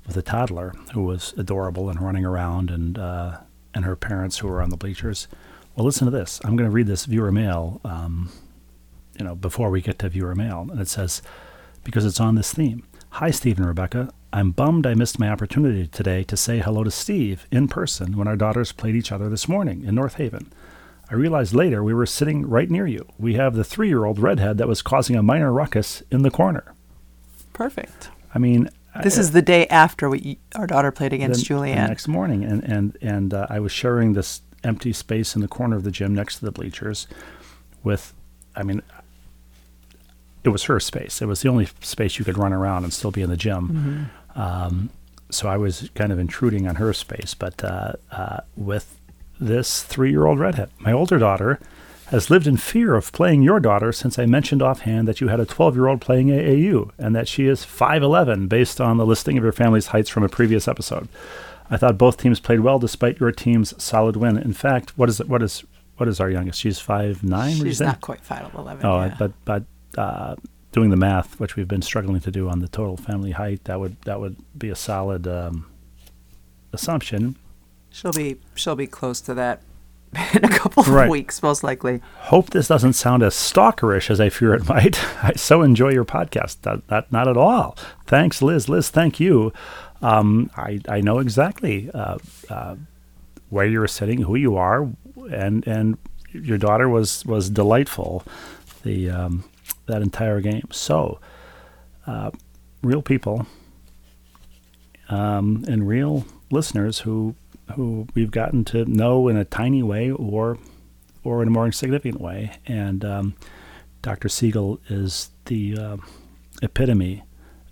with 0.07 0.17
a 0.17 0.23
toddler 0.23 0.75
who 0.95 1.05
was 1.05 1.33
adorable 1.37 1.89
and 1.89 2.01
running 2.01 2.25
around, 2.25 2.71
and 2.71 2.99
uh, 2.99 3.39
and 3.75 3.85
her 3.85 3.95
parents 3.95 4.39
who 4.39 4.49
were 4.49 4.61
on 4.61 4.71
the 4.71 4.77
bleachers. 4.77 5.29
Well, 5.77 5.87
listen 5.87 6.05
to 6.07 6.11
this. 6.11 6.41
I'm 6.45 6.57
going 6.57 6.69
to 6.69 6.75
read 6.75 6.89
this 6.89 7.05
viewer 7.05 7.31
mail, 7.31 7.81
um, 7.85 8.31
you 9.19 9.25
know, 9.25 9.37
before 9.37 9.71
we 9.71 9.81
get 9.81 10.01
to 10.01 10.09
viewer 10.09 10.35
mail. 10.35 10.67
And 10.71 10.81
it 10.81 10.89
says, 10.89 11.23
because 11.85 12.05
it's 12.05 12.21
on 12.21 12.35
this 12.35 12.53
theme. 12.53 12.83
Hi, 13.17 13.31
Steve 13.31 13.59
and 13.59 13.67
Rebecca. 13.67 14.11
I'm 14.33 14.51
bummed 14.53 14.87
I 14.87 14.95
missed 14.95 15.19
my 15.19 15.29
opportunity 15.29 15.87
today 15.87 16.25
to 16.25 16.37
say 16.37 16.61
hello 16.61 16.83
to 16.85 16.91
Steve 16.91 17.47
in 17.51 17.69
person 17.69 18.17
when 18.17 18.27
our 18.27 18.37
daughters 18.37 18.73
played 18.73 18.95
each 18.97 19.13
other 19.13 19.29
this 19.29 19.49
morning 19.49 19.85
in 19.85 19.95
North 19.95 20.15
Haven. 20.15 20.51
I 21.11 21.15
realized 21.15 21.53
later 21.55 21.85
we 21.85 21.93
were 21.93 22.07
sitting 22.07 22.49
right 22.49 22.71
near 22.71 22.87
you. 22.87 23.07
We 23.19 23.35
have 23.35 23.55
the 23.55 23.65
three 23.65 23.89
year 23.89 24.07
old 24.07 24.19
redhead 24.19 24.57
that 24.59 24.69
was 24.69 24.81
causing 24.81 25.17
a 25.17 25.23
minor 25.23 25.53
ruckus 25.53 26.03
in 26.11 26.23
the 26.23 26.31
corner. 26.31 26.73
Perfect. 27.53 28.09
I 28.35 28.39
mean, 28.39 28.71
This 29.03 29.19
I- 29.19 29.21
is 29.21 29.33
the 29.33 29.43
day 29.43 29.67
after 29.67 30.09
we 30.09 30.39
our 30.55 30.67
daughter 30.67 30.91
played 30.91 31.13
against 31.13 31.47
the, 31.47 31.55
the 31.55 31.61
Julianne. 31.61 31.89
next 31.89 32.09
morning, 32.09 32.45
and 32.45 32.65
and 32.65 32.97
and 33.03 33.35
uh, 33.35 33.47
I 33.51 33.61
was 33.61 33.73
sharing 33.73 34.15
this 34.15 34.41
empty 34.65 34.93
space 34.95 35.35
in 35.35 35.43
the 35.43 35.49
corner 35.49 35.77
of 35.77 35.85
the 35.85 35.91
gym 35.91 36.15
next 36.15 36.39
to 36.39 36.45
the 36.47 36.53
bleachers, 36.53 37.07
with, 37.83 38.15
I 38.55 38.63
mean, 38.63 38.81
it 40.45 40.49
was 40.49 40.65
her 40.65 40.81
space. 40.81 41.23
It 41.23 41.27
was 41.27 41.43
the 41.43 41.49
only 41.49 41.69
space 41.81 42.19
you 42.19 42.25
could 42.25 42.39
run 42.39 42.53
around 42.53 42.85
and 42.85 42.93
still 42.93 43.11
be 43.11 43.23
in 43.23 43.31
the 43.31 43.37
gym. 43.37 44.11
Um, 44.35 44.91
so 45.31 45.49
I 45.49 45.57
was 45.57 45.91
kind 45.95 46.13
of 46.13 46.19
intruding 46.19 46.67
on 46.67 46.77
her 46.77 46.93
space, 46.93 47.35
but 47.35 47.63
uh, 47.65 47.93
uh, 48.11 48.41
with 48.57 48.99
this 49.41 49.83
three-year-old 49.83 50.39
redhead, 50.39 50.71
my 50.79 50.93
older 50.93 51.19
daughter. 51.19 51.59
Has 52.07 52.29
lived 52.29 52.47
in 52.47 52.59
fear 52.59 52.95
of 52.95 53.11
playing 53.13 53.41
your 53.43 53.59
daughter 53.59 53.91
since 53.91 54.19
I 54.19 54.27
mentioned 54.27 54.61
offhand 54.61 55.09
that 55.09 55.23
you 55.23 55.29
had 55.29 55.41
a 55.41 55.47
12 55.47 55.77
year 55.77 55.87
old 55.89 56.03
playing 56.03 56.27
AAU 56.27 56.91
and 56.99 57.17
that 57.17 57.27
she 57.27 57.47
is 57.47 57.65
5'11 57.65 58.51
based 58.51 58.83
on 58.83 58.99
the 58.99 59.07
listing 59.07 59.39
of 59.39 59.45
your 59.45 59.53
family's 59.53 59.87
heights 59.87 60.11
from 60.11 60.23
a 60.23 60.29
previous 60.29 60.69
episode. 60.69 61.09
I 61.71 61.79
thought 61.79 61.97
both 61.97 62.19
teams 62.19 62.39
played 62.39 62.61
well 62.61 62.79
despite 62.79 63.19
your 63.19 63.33
team's 63.33 63.73
solid 63.83 64.17
win. 64.17 64.37
In 64.37 64.53
fact, 64.53 64.99
what 64.99 65.09
is 65.09 65.21
it? 65.21 65.29
What 65.31 65.43
is 65.43 65.65
what 65.97 66.07
is 66.07 66.21
our 66.21 66.29
youngest? 66.29 66.61
She's 66.61 66.79
five 66.79 67.25
nine. 67.25 67.57
She's 67.57 67.81
not 67.81 68.03
quite 68.03 68.21
five 68.21 68.55
eleven. 68.55 68.85
Oh, 68.85 69.05
yeah. 69.05 69.17
but 69.19 69.33
but 69.47 69.63
uh, 69.97 70.37
doing 70.73 70.91
the 70.91 70.97
math, 70.97 71.39
which 71.39 71.57
we've 71.57 71.69
been 71.69 71.83
struggling 71.83 72.21
to 72.21 72.31
do 72.31 72.49
on 72.49 72.61
the 72.61 72.69
total 72.69 72.97
family 72.97 73.33
height, 73.33 73.65
that 73.65 73.79
would 73.79 74.01
that 74.03 74.21
would 74.21 74.37
be 74.59 74.71
a 74.71 74.77
solid 74.77 75.27
um, 75.27 75.67
assumption. 76.73 77.37
she'll 77.91 78.13
be 78.13 78.39
she'll 78.55 78.77
be 78.77 78.87
close 78.87 79.21
to 79.21 79.35
that 79.35 79.63
in 80.35 80.45
a 80.45 80.49
couple 80.49 80.83
of 80.83 81.09
weeks, 81.09 81.43
most 81.43 81.63
likely. 81.63 82.03
Hope 82.19 82.51
this 82.51 82.69
doesn't 82.69 82.93
sound 82.95 83.23
as 83.23 83.35
stalkerish 83.35 84.11
as 84.11 84.21
I 84.21 84.29
fear 84.29 84.55
it 84.55 84.69
might. 84.69 85.03
I 85.25 85.33
so 85.35 85.63
enjoy 85.63 85.91
your 85.91 86.05
podcast. 86.05 86.61
That, 86.63 86.87
that 86.89 87.11
not 87.11 87.29
at 87.29 87.37
all. 87.37 87.77
Thanks, 88.07 88.43
Liz. 88.43 88.69
Liz, 88.69 88.91
thank 88.91 89.21
you. 89.21 89.53
Um, 90.03 90.51
I 90.57 90.81
I 90.89 91.01
know 91.01 91.19
exactly 91.19 91.91
uh, 91.95 92.19
uh, 92.51 92.77
where 93.51 93.67
you're 93.67 93.89
sitting, 93.89 94.23
who 94.23 94.35
you 94.35 94.57
are, 94.57 94.91
and 95.31 95.67
and 95.67 95.97
your 96.33 96.59
daughter 96.59 96.89
was 96.89 97.25
was 97.25 97.49
delightful. 97.49 98.25
The 98.83 99.11
um, 99.11 99.45
that 99.87 100.03
entire 100.03 100.41
game. 100.41 100.69
So, 100.71 101.21
uh, 102.07 102.31
real 102.83 103.03
people 103.03 103.47
um, 105.09 105.65
and 105.69 105.87
real 105.87 106.25
listeners 106.51 107.01
who 107.01 107.35
who 107.75 108.07
we've 108.15 108.31
gotten 108.31 108.65
to 108.65 108.85
know 108.85 109.29
in 109.29 109.37
a 109.37 109.45
tiny 109.45 109.83
way 109.83 110.11
or 110.11 110.59
or 111.25 111.43
in 111.43 111.49
a 111.49 111.51
more 111.51 111.71
significant 111.73 112.21
way. 112.21 112.53
And 112.67 113.05
um, 113.05 113.35
Dr. 114.03 114.29
Siegel 114.29 114.81
is 114.89 115.31
the 115.47 115.79
uh, 115.79 115.97
epitome 116.63 117.23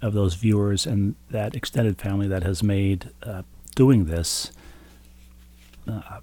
of 0.00 0.14
those 0.14 0.34
viewers 0.34 0.86
and 0.86 1.16
that 1.30 1.54
extended 1.54 2.00
family 2.00 2.28
that 2.28 2.42
has 2.44 2.62
made 2.62 3.10
uh, 3.22 3.42
doing 3.74 4.06
this 4.06 4.52
uh, 5.88 6.20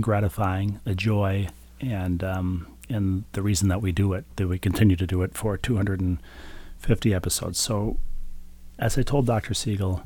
gratifying, 0.00 0.80
a 0.86 0.94
joy, 0.94 1.48
and 1.80 2.24
um, 2.24 2.66
and 2.90 3.24
the 3.32 3.42
reason 3.42 3.68
that 3.68 3.80
we 3.80 3.92
do 3.92 4.12
it, 4.12 4.24
that 4.36 4.48
we 4.48 4.58
continue 4.58 4.96
to 4.96 5.06
do 5.06 5.22
it 5.22 5.36
for 5.36 5.56
250 5.56 7.14
episodes. 7.14 7.58
So, 7.58 7.98
as 8.78 8.98
I 8.98 9.02
told 9.02 9.26
Dr. 9.26 9.54
Siegel, 9.54 10.02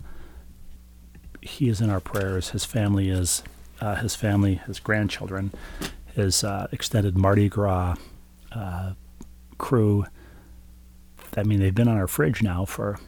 he 1.40 1.68
is 1.68 1.80
in 1.80 1.90
our 1.90 2.00
prayers. 2.00 2.50
His 2.50 2.64
family 2.64 3.08
is, 3.08 3.42
uh, 3.80 3.96
his 3.96 4.14
family, 4.14 4.56
his 4.66 4.80
grandchildren, 4.80 5.52
his 6.14 6.44
uh, 6.44 6.68
extended 6.72 7.16
Mardi 7.16 7.48
Gras 7.48 7.96
uh, 8.52 8.92
crew. 9.58 10.06
I 11.36 11.42
mean, 11.42 11.60
they've 11.60 11.74
been 11.74 11.88
on 11.88 11.96
our 11.96 12.06
fridge 12.06 12.42
now 12.42 12.64
for 12.64 12.98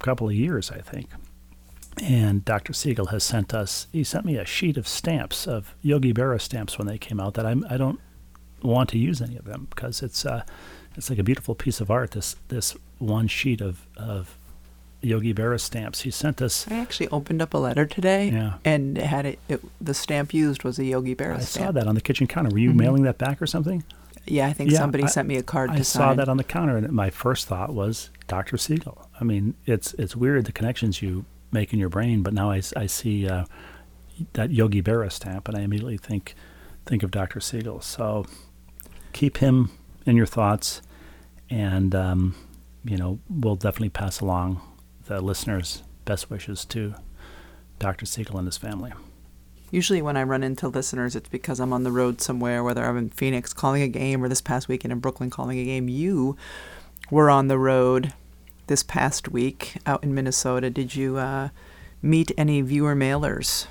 a 0.00 0.04
couple 0.04 0.28
of 0.28 0.34
years, 0.34 0.70
I 0.70 0.80
think. 0.80 1.08
And 2.02 2.44
Dr. 2.44 2.72
Siegel 2.72 3.06
has 3.06 3.22
sent 3.22 3.54
us, 3.54 3.86
he 3.92 4.02
sent 4.02 4.24
me 4.24 4.36
a 4.36 4.44
sheet 4.44 4.76
of 4.76 4.88
stamps, 4.88 5.46
of 5.46 5.74
Yogi 5.80 6.12
Berra 6.12 6.40
stamps 6.40 6.76
when 6.76 6.88
they 6.88 6.98
came 6.98 7.20
out 7.20 7.34
that 7.34 7.46
I'm, 7.46 7.64
I 7.70 7.76
don't 7.76 8.00
want 8.64 8.88
to 8.90 8.98
use 8.98 9.20
any 9.22 9.36
of 9.36 9.44
them 9.44 9.66
because 9.70 10.02
it's, 10.02 10.24
uh, 10.26 10.42
it's 10.96 11.10
like 11.10 11.18
a 11.18 11.22
beautiful 11.22 11.54
piece 11.54 11.80
of 11.80 11.90
art, 11.90 12.12
this, 12.12 12.36
this 12.48 12.76
one 12.98 13.28
sheet 13.28 13.60
of, 13.60 13.86
of 13.96 14.36
Yogi 15.02 15.34
Berra 15.34 15.60
stamps. 15.60 16.00
He 16.00 16.10
sent 16.10 16.40
us. 16.40 16.66
I 16.70 16.74
actually 16.78 17.08
opened 17.08 17.42
up 17.42 17.52
a 17.54 17.58
letter 17.58 17.84
today 17.84 18.30
Yeah. 18.30 18.54
and 18.64 18.96
had 18.96 19.26
it, 19.26 19.38
it. 19.48 19.60
The 19.80 19.92
stamp 19.94 20.32
used 20.32 20.64
was 20.64 20.78
a 20.78 20.84
Yogi 20.84 21.14
Berra 21.14 21.36
I 21.36 21.40
stamp. 21.40 21.66
saw 21.66 21.72
that 21.72 21.86
on 21.86 21.94
the 21.94 22.00
kitchen 22.00 22.26
counter. 22.26 22.50
Were 22.50 22.58
you 22.58 22.70
Mhm. 22.72 22.76
mailing 22.76 23.02
that 23.02 23.18
back 23.18 23.42
or 23.42 23.46
something? 23.46 23.84
Yeah, 24.26 24.46
I 24.46 24.54
think 24.54 24.70
Yeah, 24.70 24.78
somebody 24.78 25.04
I- 25.04 25.08
sent 25.08 25.28
me 25.28 25.36
a 25.36 25.42
card 25.42 25.70
I 25.70 25.82
saw 25.82 25.98
sign. 26.08 26.16
that 26.16 26.30
on 26.30 26.38
the 26.38 26.44
counter, 26.44 26.78
and 26.78 26.90
my 26.92 27.10
first 27.10 27.46
thought 27.46 27.74
was 27.74 28.08
Dr. 28.26 28.56
Siegel. 28.56 29.06
I 29.20 29.24
mean, 29.24 29.52
it's 29.66 29.92
it's 29.94 30.16
weird 30.16 30.46
the 30.46 30.52
connections 30.52 31.02
you 31.02 31.26
make 31.52 31.74
in 31.74 31.78
your 31.78 31.90
brain, 31.90 32.22
but 32.22 32.32
now 32.32 32.50
I 32.50 32.60
see 32.60 33.28
uh, 33.28 33.44
that 34.32 34.50
Yogi 34.50 34.80
Berra 34.80 35.12
stamp, 35.12 35.46
and 35.48 35.56
I 35.58 35.60
immediately 35.60 35.98
think 35.98 36.34
think 36.86 37.02
of 37.02 37.10
Dr. 37.10 37.38
Siegel. 37.40 37.82
So 37.82 38.24
keep 39.14 39.38
him 39.38 39.70
in 40.04 40.16
your 40.16 40.26
thoughts, 40.26 40.82
and 41.48 41.94
um, 41.94 42.34
you 42.84 42.98
know 42.98 43.18
we'll 43.30 43.56
definitely 43.56 43.88
pass 43.88 44.20
along 44.20 44.60
the 45.06 45.22
listeners' 45.22 45.82
best 46.04 46.28
wishes 46.28 46.66
to 46.66 46.94
Dr. 47.78 48.04
Siegel 48.04 48.36
and 48.36 48.46
his 48.46 48.58
family. 48.58 48.92
Usually, 49.70 50.02
when 50.02 50.16
I 50.16 50.22
run 50.22 50.44
into 50.44 50.68
listeners, 50.68 51.16
it's 51.16 51.28
because 51.28 51.58
I'm 51.58 51.72
on 51.72 51.84
the 51.84 51.90
road 51.90 52.20
somewhere, 52.20 52.62
whether 52.62 52.84
I'm 52.84 52.98
in 52.98 53.10
Phoenix 53.10 53.52
calling 53.52 53.82
a 53.82 53.88
game 53.88 54.22
or 54.22 54.28
this 54.28 54.40
past 54.40 54.68
weekend 54.68 54.92
in 54.92 55.00
Brooklyn 55.00 55.30
calling 55.30 55.58
a 55.58 55.64
game. 55.64 55.88
You 55.88 56.36
were 57.10 57.30
on 57.30 57.48
the 57.48 57.58
road 57.58 58.12
this 58.66 58.82
past 58.82 59.28
week 59.30 59.76
out 59.86 60.02
in 60.04 60.14
Minnesota. 60.14 60.70
Did 60.70 60.94
you 60.94 61.16
uh, 61.16 61.48
meet 62.02 62.30
any 62.38 62.60
viewer 62.60 62.94
mailers 62.94 63.66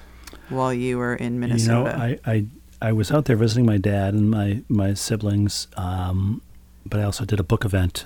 while 0.49 0.73
you 0.73 0.97
were 0.97 1.15
in 1.15 1.39
Minnesota? 1.39 1.91
You 1.91 1.97
know, 1.97 2.19
I, 2.25 2.31
I, 2.31 2.45
I 2.83 2.91
was 2.91 3.13
out 3.13 3.25
there 3.25 3.37
visiting 3.37 3.65
my 3.65 3.77
dad 3.77 4.13
and 4.13 4.29
my, 4.29 4.61
my 4.67 4.93
siblings, 4.93 5.69
um, 5.77 6.41
but 6.85 6.99
I 6.99 7.03
also 7.03 7.23
did 7.23 7.39
a 7.39 7.43
book 7.43 7.63
event 7.63 8.03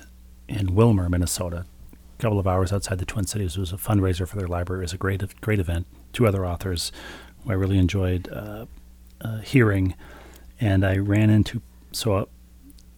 in 0.47 0.67
Willmar, 0.67 1.09
Minnesota, 1.09 1.65
a 1.93 2.21
couple 2.21 2.37
of 2.37 2.45
hours 2.45 2.71
outside 2.71 2.99
the 2.99 3.05
Twin 3.05 3.25
Cities. 3.25 3.57
It 3.57 3.59
was 3.59 3.73
a 3.73 3.77
fundraiser 3.77 4.27
for 4.27 4.37
their 4.37 4.47
library. 4.47 4.81
It 4.81 4.83
was 4.83 4.93
a 4.93 4.97
great, 4.97 5.41
great 5.41 5.59
event. 5.59 5.87
Two 6.13 6.27
other 6.27 6.45
authors 6.45 6.91
who 7.43 7.49
I 7.49 7.55
really 7.55 7.79
enjoyed 7.79 8.29
uh, 8.31 8.67
uh, 9.19 9.39
hearing, 9.39 9.95
and 10.61 10.85
I 10.85 10.97
ran 10.97 11.31
into 11.31 11.63
so. 11.91 12.13
Uh, 12.13 12.25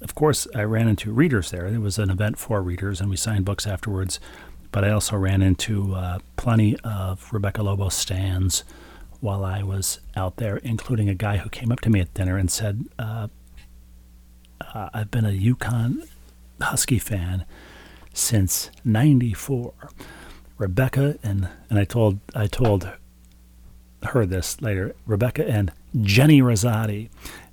of 0.01 0.15
course, 0.15 0.47
I 0.53 0.63
ran 0.63 0.89
into 0.89 1.13
readers 1.13 1.49
there. 1.49 1.65
It 1.65 1.79
was 1.79 1.97
an 1.97 2.09
event 2.09 2.37
for 2.37 2.61
readers, 2.61 2.99
and 2.99 3.09
we 3.09 3.15
signed 3.15 3.45
books 3.45 3.65
afterwards. 3.65 4.19
But 4.73 4.83
I 4.83 4.91
also 4.91 5.15
ran 5.15 5.41
into 5.41 5.95
uh, 5.95 6.19
plenty 6.35 6.77
of 6.81 7.31
Rebecca 7.31 7.63
Lobo 7.63 7.87
stands 7.87 8.65
while 9.21 9.43
I 9.43 9.63
was 9.63 9.99
out 10.15 10.37
there, 10.37 10.57
including 10.57 11.09
a 11.09 11.15
guy 11.15 11.37
who 11.37 11.49
came 11.49 11.71
up 11.71 11.79
to 11.81 11.89
me 11.89 11.99
at 11.99 12.13
dinner 12.13 12.37
and 12.37 12.49
said, 12.49 12.85
uh, 12.97 13.27
uh, 14.73 14.89
"I've 14.93 15.11
been 15.11 15.25
a 15.25 15.29
UConn 15.29 16.07
Husky 16.61 16.99
fan 16.99 17.45
since 18.13 18.69
'94." 18.83 19.73
Rebecca 20.57 21.17
and 21.23 21.47
and 21.69 21.79
I 21.79 21.85
told 21.85 22.19
I 22.35 22.47
told 22.47 22.91
her 24.03 24.25
this 24.25 24.61
later. 24.61 24.95
Rebecca 25.05 25.47
and 25.47 25.71
Jenny 26.01 26.41
Rizzotti. 26.41 27.09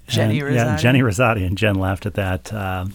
Jenny 0.08 0.40
And- 0.40 0.54
Yeah, 0.54 0.64
Rizzotti? 0.76 0.80
Jenny 0.80 1.00
Rizzotti, 1.00 1.46
and 1.46 1.56
Jen 1.58 1.76
laughed 1.76 2.06
at 2.06 2.14
that. 2.14 2.52
Um 2.52 2.94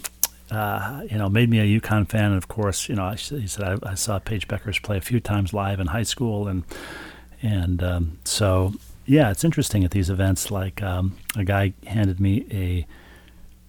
uh, 0.50 1.04
you 1.10 1.18
know, 1.18 1.30
made 1.30 1.50
me 1.50 1.60
a 1.60 1.80
UConn 1.80 2.06
fan, 2.10 2.25
and 2.25 2.36
of 2.36 2.50
course, 2.50 2.90
you 2.90 2.96
know, 2.96 3.06
I, 3.06 3.16
he 3.16 3.48
said 3.48 3.63
I, 3.63 3.92
I 3.92 3.94
saw 3.94 4.20
Paige 4.20 4.50
Bueckers 4.50 4.82
play 4.84 4.98
a 4.98 5.01
few 5.01 5.22
times 5.22 5.54
live 5.54 5.80
in 5.80 5.88
high 5.88 6.04
school, 6.04 6.46
and 6.50 6.63
and 7.41 7.81
um, 7.83 8.19
so 8.24 8.74
yeah, 9.05 9.31
it's 9.31 9.43
interesting 9.43 9.83
at 9.83 9.91
these 9.91 10.10
events. 10.10 10.51
Like 10.51 10.81
um, 10.81 11.17
a 11.36 11.43
guy 11.43 11.74
handed 11.86 12.19
me 12.19 12.45
a 12.51 12.86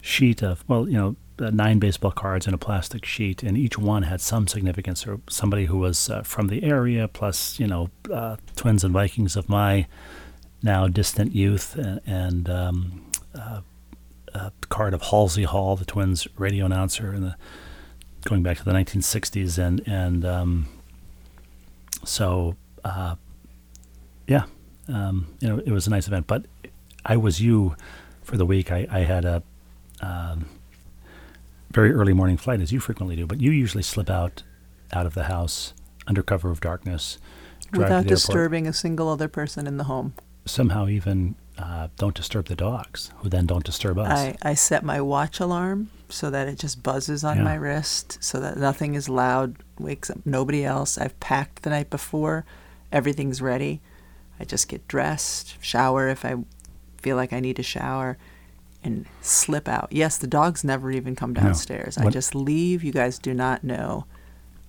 sheet 0.01 0.43
of 0.43 0.65
well, 0.69 0.89
you 0.89 0.97
know, 0.97 1.17
uh, 1.39 1.51
nine 1.51 1.79
baseball 1.79 2.11
cards 2.11 2.47
in 2.47 2.55
a 2.55 2.59
plastic 2.59 3.05
sheet, 3.05 3.43
and 3.43 3.57
each 3.57 3.79
one 3.79 4.05
had 4.05 4.21
some 4.21 4.47
significance, 4.47 5.07
or 5.07 5.21
somebody 5.29 5.67
who 5.67 5.79
was 5.79 6.11
uh, 6.11 6.23
from 6.23 6.49
the 6.49 6.63
area, 6.63 7.09
plus 7.09 7.59
you 7.59 7.67
know, 7.67 7.91
uh, 8.13 8.37
Twins 8.57 8.85
and 8.85 8.93
Vikings 8.93 9.37
of 9.37 9.49
my 9.49 9.87
now 10.63 10.87
distant 10.87 11.35
youth, 11.35 11.75
and, 11.77 12.01
and 12.07 12.49
um, 12.49 13.11
uh, 13.35 13.61
a 14.35 14.53
card 14.69 14.95
of 14.95 15.03
Halsey 15.03 15.45
Hall, 15.45 15.77
the 15.77 15.85
Twins 15.85 16.29
radio 16.37 16.67
announcer, 16.67 17.13
in 17.13 17.23
the 17.23 17.37
going 18.25 18.43
back 18.43 18.59
to 18.59 18.65
the 18.65 18.73
1960s, 18.73 19.59
and 19.59 19.83
and 19.87 20.25
um, 20.25 20.69
so 22.05 22.57
uh, 22.85 23.17
um, 24.89 25.29
you 25.41 25.49
know, 25.49 25.59
it 25.59 25.71
was 25.71 25.87
a 25.87 25.91
nice 25.91 26.07
event. 26.07 26.27
But 26.27 26.47
I 27.05 27.17
was 27.17 27.41
you 27.41 27.77
for 28.23 28.37
the 28.37 28.47
week. 28.47 28.71
I, 28.73 28.87
I 28.91 29.01
had 29.01 29.25
a 29.25 29.43
um, 30.01 30.47
very 31.71 31.93
early 31.93 32.13
morning 32.13 32.37
flight, 32.37 32.61
as 32.61 32.73
you 32.73 32.81
frequently 32.81 33.17
do, 33.17 33.27
but 33.27 33.41
you 33.41 33.51
usually 33.51 33.83
slip 33.83 34.11
out 34.11 34.43
out 34.93 35.07
of 35.07 35.15
the 35.15 35.25
house 35.25 35.73
under 36.07 36.23
cover 36.23 36.51
of 36.51 36.61
darkness, 36.61 37.19
Without 37.73 37.89
the 37.89 37.95
airport, 37.95 38.09
disturbing 38.09 38.67
a 38.67 38.73
single 38.73 39.09
other 39.09 39.29
person 39.29 39.67
in 39.67 39.77
the 39.79 39.85
home. 39.85 40.13
somehow 40.45 40.87
even 40.89 41.35
uh, 41.57 41.89
don't 41.97 42.15
disturb 42.15 42.47
the 42.47 42.57
dogs, 42.57 43.11
who 43.19 43.29
then 43.31 43.47
don't 43.47 43.65
disturb 43.65 43.97
us. 43.99 44.09
I, 44.11 44.37
I 44.43 44.55
set 44.55 44.85
my 44.85 45.01
watch 45.01 45.41
alarm 45.41 45.89
so 46.09 46.29
that 46.31 46.49
it 46.49 46.59
just 46.59 46.83
buzzes 46.83 47.25
on 47.25 47.39
Yeah. 47.39 47.45
my 47.45 47.55
wrist 47.55 48.19
so 48.23 48.39
that 48.41 48.59
nothing 48.59 48.95
is 48.95 49.09
loud, 49.09 49.57
wakes 49.79 50.11
up 50.11 50.19
nobody 50.27 50.65
else. 50.65 50.99
I've 50.99 51.19
packed 51.21 51.63
the 51.63 51.71
night 51.71 51.89
before, 51.89 52.45
everything's 52.91 53.41
ready. 53.41 53.81
I 54.41 54.45
just 54.45 54.69
get 54.69 54.87
dressed, 54.89 55.57
shower 55.61 56.09
if 56.09 56.25
I 56.25 56.37
feel 56.99 57.17
like 57.17 57.33
I 57.33 57.41
need 57.41 57.57
to 57.57 57.63
shower, 57.63 58.19
and 58.85 59.07
slip 59.21 59.69
out. 59.69 59.89
Yes, 59.91 60.19
the 60.19 60.27
dogs 60.27 60.65
never 60.65 60.91
even 60.91 61.15
come 61.15 61.33
No. 61.33 61.43
downstairs. 61.43 61.97
I 61.99 62.11
just 62.11 62.35
leave. 62.35 62.83
You 62.83 62.93
guys 62.93 63.19
do 63.19 63.33
not 63.35 63.63
know 63.63 64.07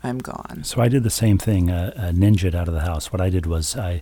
I'm 0.04 0.20
gone. 0.20 0.62
So 0.64 0.82
I 0.82 0.88
did 0.90 1.04
the 1.04 1.10
same 1.10 1.38
thing, 1.38 1.72
uh, 1.72 1.94
uh, 1.96 2.12
ninja'd 2.12 2.54
out 2.56 2.68
of 2.68 2.74
the 2.74 2.82
house. 2.82 3.12
What 3.12 3.22
I 3.22 3.30
did 3.30 3.46
was 3.46 3.76
I, 3.76 4.02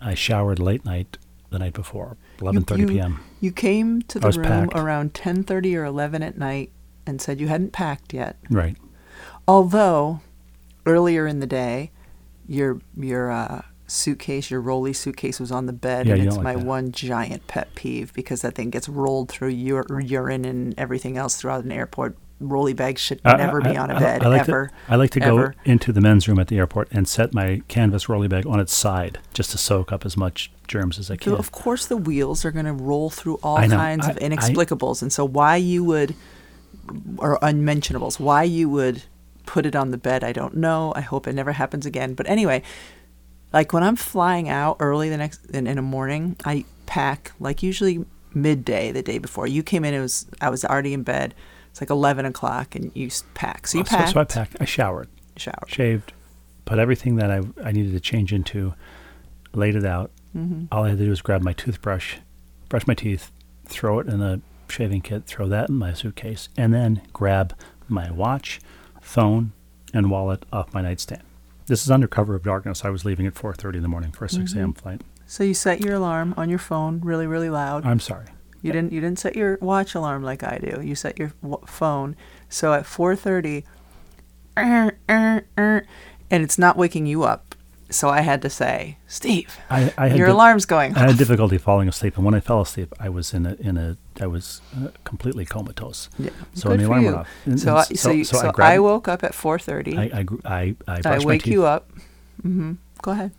I 0.00 0.14
showered 0.14 0.58
late 0.58 0.84
night 0.84 1.16
the 1.50 1.58
night 1.58 1.72
before, 1.72 2.18
11:30 2.40 2.88
p.m. 2.88 3.20
You 3.40 3.52
came 3.52 4.02
to 4.02 4.18
the 4.18 4.30
room 4.32 4.44
packed. 4.68 4.74
around 4.78 5.14
10:30 5.14 5.74
or 5.76 5.84
11 5.84 6.22
at 6.22 6.36
night 6.36 6.70
and 7.06 7.22
said 7.22 7.40
you 7.40 7.48
hadn't 7.48 7.72
packed 7.72 8.12
yet. 8.12 8.36
Right. 8.50 8.76
Although 9.46 10.20
earlier 10.84 11.26
in 11.26 11.40
the 11.40 11.46
day, 11.46 11.90
your 12.46 12.80
your 12.96 13.30
uh, 13.30 13.62
suitcase, 13.88 14.50
your 14.50 14.60
rolly 14.60 14.92
suitcase, 14.92 15.40
was 15.40 15.50
on 15.50 15.66
the 15.66 15.72
bed, 15.72 16.06
Yeah, 16.06 16.14
and 16.14 16.22
it's 16.24 16.34
don't 16.36 16.44
my 16.44 16.54
that. 16.54 16.64
one 16.64 16.92
giant 16.92 17.46
pet 17.48 17.74
peeve 17.74 18.12
because 18.12 18.42
that 18.42 18.54
thing 18.54 18.70
gets 18.70 18.88
rolled 18.88 19.28
through 19.30 19.48
ur- 19.72 20.00
urine 20.00 20.44
and 20.44 20.74
everything 20.78 21.16
else 21.16 21.36
throughout 21.36 21.64
an 21.64 21.72
airport. 21.72 22.16
Rolly 22.40 22.72
bags 22.72 23.00
should 23.00 23.20
I- 23.24 23.36
never 23.36 23.60
I- 23.66 23.72
be 23.72 23.76
on 23.76 23.90
a 23.90 23.98
bed 23.98 24.22
I 24.22 24.28
like 24.28 24.40
ever. 24.42 24.66
To, 24.68 24.92
I 24.92 24.96
like 24.96 25.10
to 25.12 25.22
ever. 25.22 25.48
go 25.48 25.70
into 25.72 25.92
the 25.92 26.00
men's 26.00 26.28
room 26.28 26.38
at 26.38 26.46
the 26.46 26.56
airport 26.58 26.86
and 26.92 27.08
set 27.08 27.34
my 27.34 27.62
canvas 27.66 28.08
rolly 28.08 28.28
bag 28.28 28.46
on 28.46 28.60
its 28.60 28.72
side 28.72 29.18
just 29.34 29.50
to 29.50 29.58
soak 29.58 29.90
up 29.90 30.06
as 30.06 30.16
much 30.16 30.52
germs 30.68 30.98
as 31.00 31.10
I 31.10 31.14
So 31.14 31.18
can. 31.18 31.32
of 31.34 31.50
course, 31.50 31.86
the 31.86 31.96
wheels 31.96 32.44
are 32.44 32.52
going 32.52 32.66
to 32.66 32.72
roll 32.72 33.10
through 33.10 33.40
all 33.42 33.56
kinds 33.56 34.06
of 34.06 34.14
inexplicables, 34.16 35.02
and 35.02 35.12
so 35.12 35.24
why 35.24 35.56
you 35.56 35.82
would, 35.82 36.14
or 37.16 37.38
unmentionables, 37.42 38.20
why 38.20 38.44
you 38.44 38.68
would 38.68 39.02
put 39.46 39.64
it 39.66 39.74
on 39.74 39.90
the 39.90 39.98
bed, 39.98 40.22
I 40.22 40.32
don't 40.32 40.56
know. 40.58 40.92
I 40.94 41.00
hope 41.00 41.26
it 41.26 41.34
never 41.34 41.52
happens 41.52 41.86
again. 41.86 42.14
But 42.14 42.28
anyway, 42.28 42.62
like 43.52 43.72
when 43.72 43.82
I'm 43.82 43.96
flying 43.96 44.48
out 44.48 44.76
early 44.80 45.08
the 45.08 45.16
next 45.16 45.46
in, 45.50 45.66
in 45.66 45.76
the 45.76 45.82
morning, 45.82 46.36
I 46.44 46.64
pack 46.86 47.32
like 47.40 47.62
usually 47.62 48.04
midday 48.34 48.92
the 48.92 49.02
day 49.02 49.18
before. 49.18 49.46
You 49.46 49.62
came 49.62 49.84
in, 49.84 49.94
it 49.94 50.00
was 50.00 50.26
I 50.40 50.50
was 50.50 50.64
already 50.64 50.92
in 50.94 51.02
bed, 51.02 51.34
It's 51.70 51.80
like 51.80 51.90
eleven 51.90 52.24
o'clock, 52.26 52.74
and 52.74 52.90
you 52.94 53.08
pack. 53.34 53.66
So 53.66 53.78
you 53.78 53.84
so, 53.84 53.96
packed, 53.96 54.12
so 54.12 54.20
I 54.20 54.24
packed. 54.24 54.56
I 54.60 54.64
showered, 54.64 55.08
showered. 55.36 55.68
shaved, 55.68 56.12
put 56.64 56.78
everything 56.78 57.16
that 57.16 57.30
I 57.30 57.40
I 57.62 57.72
needed 57.72 57.92
to 57.92 58.00
change 58.00 58.32
into, 58.32 58.74
laid 59.54 59.76
it 59.76 59.84
out. 59.84 60.10
hmm 60.32 60.64
All 60.70 60.84
I 60.84 60.90
had 60.90 60.98
to 60.98 61.04
do 61.04 61.10
was 61.10 61.22
grab 61.22 61.42
my 61.42 61.52
toothbrush, 61.54 62.16
brush 62.68 62.86
my 62.86 62.94
teeth, 62.94 63.30
throw 63.66 63.98
it 64.00 64.06
in 64.08 64.20
the 64.20 64.40
shaving 64.68 65.00
kit, 65.00 65.24
throw 65.24 65.48
that 65.48 65.70
in 65.70 65.76
my 65.76 65.94
suitcase, 65.94 66.48
and 66.56 66.74
then 66.74 67.00
grab 67.14 67.54
my 67.88 68.10
watch, 68.10 68.60
phone, 69.00 69.52
and 69.94 70.10
wallet 70.10 70.44
off 70.52 70.74
my 70.74 70.82
nightstand. 70.82 71.22
This 71.68 71.82
is 71.82 71.90
under 71.90 72.08
cover 72.08 72.34
of 72.34 72.42
darkness. 72.42 72.84
I 72.84 72.90
was 72.90 73.04
leaving 73.04 73.26
at 73.26 73.34
4:30 73.34 73.76
in 73.76 73.82
the 73.82 73.88
morning 73.88 74.10
for 74.10 74.24
a 74.24 74.28
6 74.28 74.52
a.m. 74.54 74.72
Mm-hmm. 74.72 74.80
flight. 74.80 75.02
So 75.26 75.44
you 75.44 75.54
set 75.54 75.80
your 75.82 75.94
alarm 75.94 76.34
on 76.36 76.48
your 76.48 76.58
phone 76.58 77.00
really, 77.00 77.26
really 77.26 77.50
loud. 77.50 77.84
I'm 77.86 78.00
sorry. 78.00 78.26
You 78.62 78.72
didn't. 78.72 78.92
You 78.92 79.00
didn't 79.00 79.18
set 79.20 79.36
your 79.36 79.58
watch 79.60 79.94
alarm 79.94 80.22
like 80.24 80.42
I 80.42 80.58
do. 80.58 80.80
You 80.82 80.94
set 80.96 81.18
your 81.18 81.32
w- 81.42 81.64
phone. 81.66 82.16
So 82.48 82.72
at 82.72 82.86
four 82.86 83.14
thirty, 83.14 83.64
and 84.56 84.92
it's 86.30 86.58
not 86.58 86.76
waking 86.76 87.06
you 87.06 87.22
up. 87.22 87.54
So 87.90 88.08
I 88.10 88.20
had 88.20 88.42
to 88.42 88.50
say, 88.50 88.98
Steve, 89.06 89.56
I, 89.70 89.92
I 89.96 90.08
had 90.08 90.18
your 90.18 90.26
di- 90.26 90.32
alarm's 90.32 90.66
going 90.66 90.94
I 90.94 91.06
had 91.06 91.16
difficulty 91.16 91.56
falling 91.56 91.88
asleep, 91.88 92.16
and 92.16 92.24
when 92.24 92.34
I 92.34 92.40
fell 92.40 92.60
asleep, 92.60 92.92
I 93.00 93.08
was 93.08 93.32
in 93.32 93.46
a 93.46 93.54
in 93.54 93.76
a 93.76 93.96
I 94.20 94.26
was 94.26 94.60
uh, 94.76 94.88
completely 95.04 95.44
comatose. 95.44 96.08
Yeah, 96.18 96.30
So 96.54 96.68
good 96.70 96.70
when 96.70 96.78
the 96.80 96.86
for 96.86 97.00
you. 97.00 97.16
off, 97.16 97.28
and- 97.46 97.60
So, 97.60 97.70
and 97.70 97.78
I, 97.78 97.82
so, 97.94 98.10
you, 98.10 98.24
so 98.24 98.38
so, 98.38 98.48
I 98.48 98.52
grabbed. 98.52 98.72
I 98.74 98.78
woke 98.78 99.08
up 99.08 99.22
at 99.24 99.34
four 99.34 99.58
thirty. 99.58 99.96
I 99.96 100.02
I, 100.20 100.24
I, 100.44 100.76
I, 100.88 101.00
I 101.04 101.18
wake 101.24 101.46
you 101.46 101.64
up. 101.64 101.90
hmm 102.42 102.72
Go 103.02 103.12
ahead. 103.12 103.30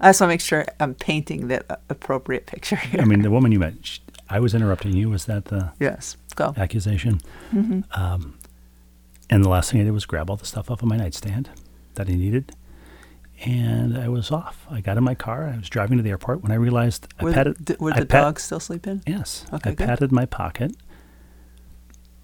I 0.00 0.08
just 0.08 0.20
want 0.20 0.30
to 0.30 0.34
make 0.34 0.40
sure 0.40 0.66
I'm 0.80 0.94
painting 0.94 1.48
the 1.48 1.64
uh, 1.72 1.76
appropriate 1.88 2.46
picture 2.46 2.76
here. 2.76 3.00
I 3.00 3.04
mean, 3.04 3.22
the 3.22 3.30
woman 3.30 3.52
you 3.52 3.58
met, 3.60 3.74
sh 3.82 3.98
I 4.28 4.40
was 4.40 4.54
interrupting 4.54 4.92
you. 4.96 5.08
Was 5.10 5.26
that 5.26 5.44
the 5.46 5.72
yes. 5.78 6.16
Go. 6.34 6.52
accusation? 6.56 7.20
hmm 7.50 7.80
Um, 7.92 8.38
and 9.30 9.44
the 9.44 9.48
last 9.48 9.70
thing 9.70 9.80
I 9.80 9.84
did 9.84 9.92
was 9.92 10.04
grab 10.06 10.28
all 10.30 10.36
the 10.36 10.46
stuff 10.46 10.70
off 10.70 10.82
of 10.82 10.88
my 10.88 10.96
nightstand 10.96 11.48
that 11.94 12.08
I 12.08 12.14
needed, 12.14 12.54
and 13.42 13.98
I 13.98 14.08
was 14.08 14.30
off. 14.30 14.66
I 14.70 14.80
got 14.80 14.96
in 14.96 15.04
my 15.04 15.14
car. 15.14 15.48
I 15.48 15.56
was 15.58 15.68
driving 15.68 15.96
to 15.98 16.02
the 16.02 16.10
airport 16.10 16.42
when 16.42 16.52
I 16.52 16.56
realized 16.56 17.06
I 17.18 17.24
Were, 17.24 17.30
the, 17.30 17.34
patted. 17.34 17.64
d- 17.64 17.76
were 17.80 17.92
I 17.92 18.00
the 18.00 18.06
pat- 18.06 18.22
dogs 18.22 18.42
still 18.42 18.60
sleeping? 18.60 19.02
Yes, 19.06 19.44
Okay, 19.52 19.70
I 19.70 19.74
good. 19.74 19.86
patted 19.86 20.12
my 20.12 20.24
pocket 20.26 20.76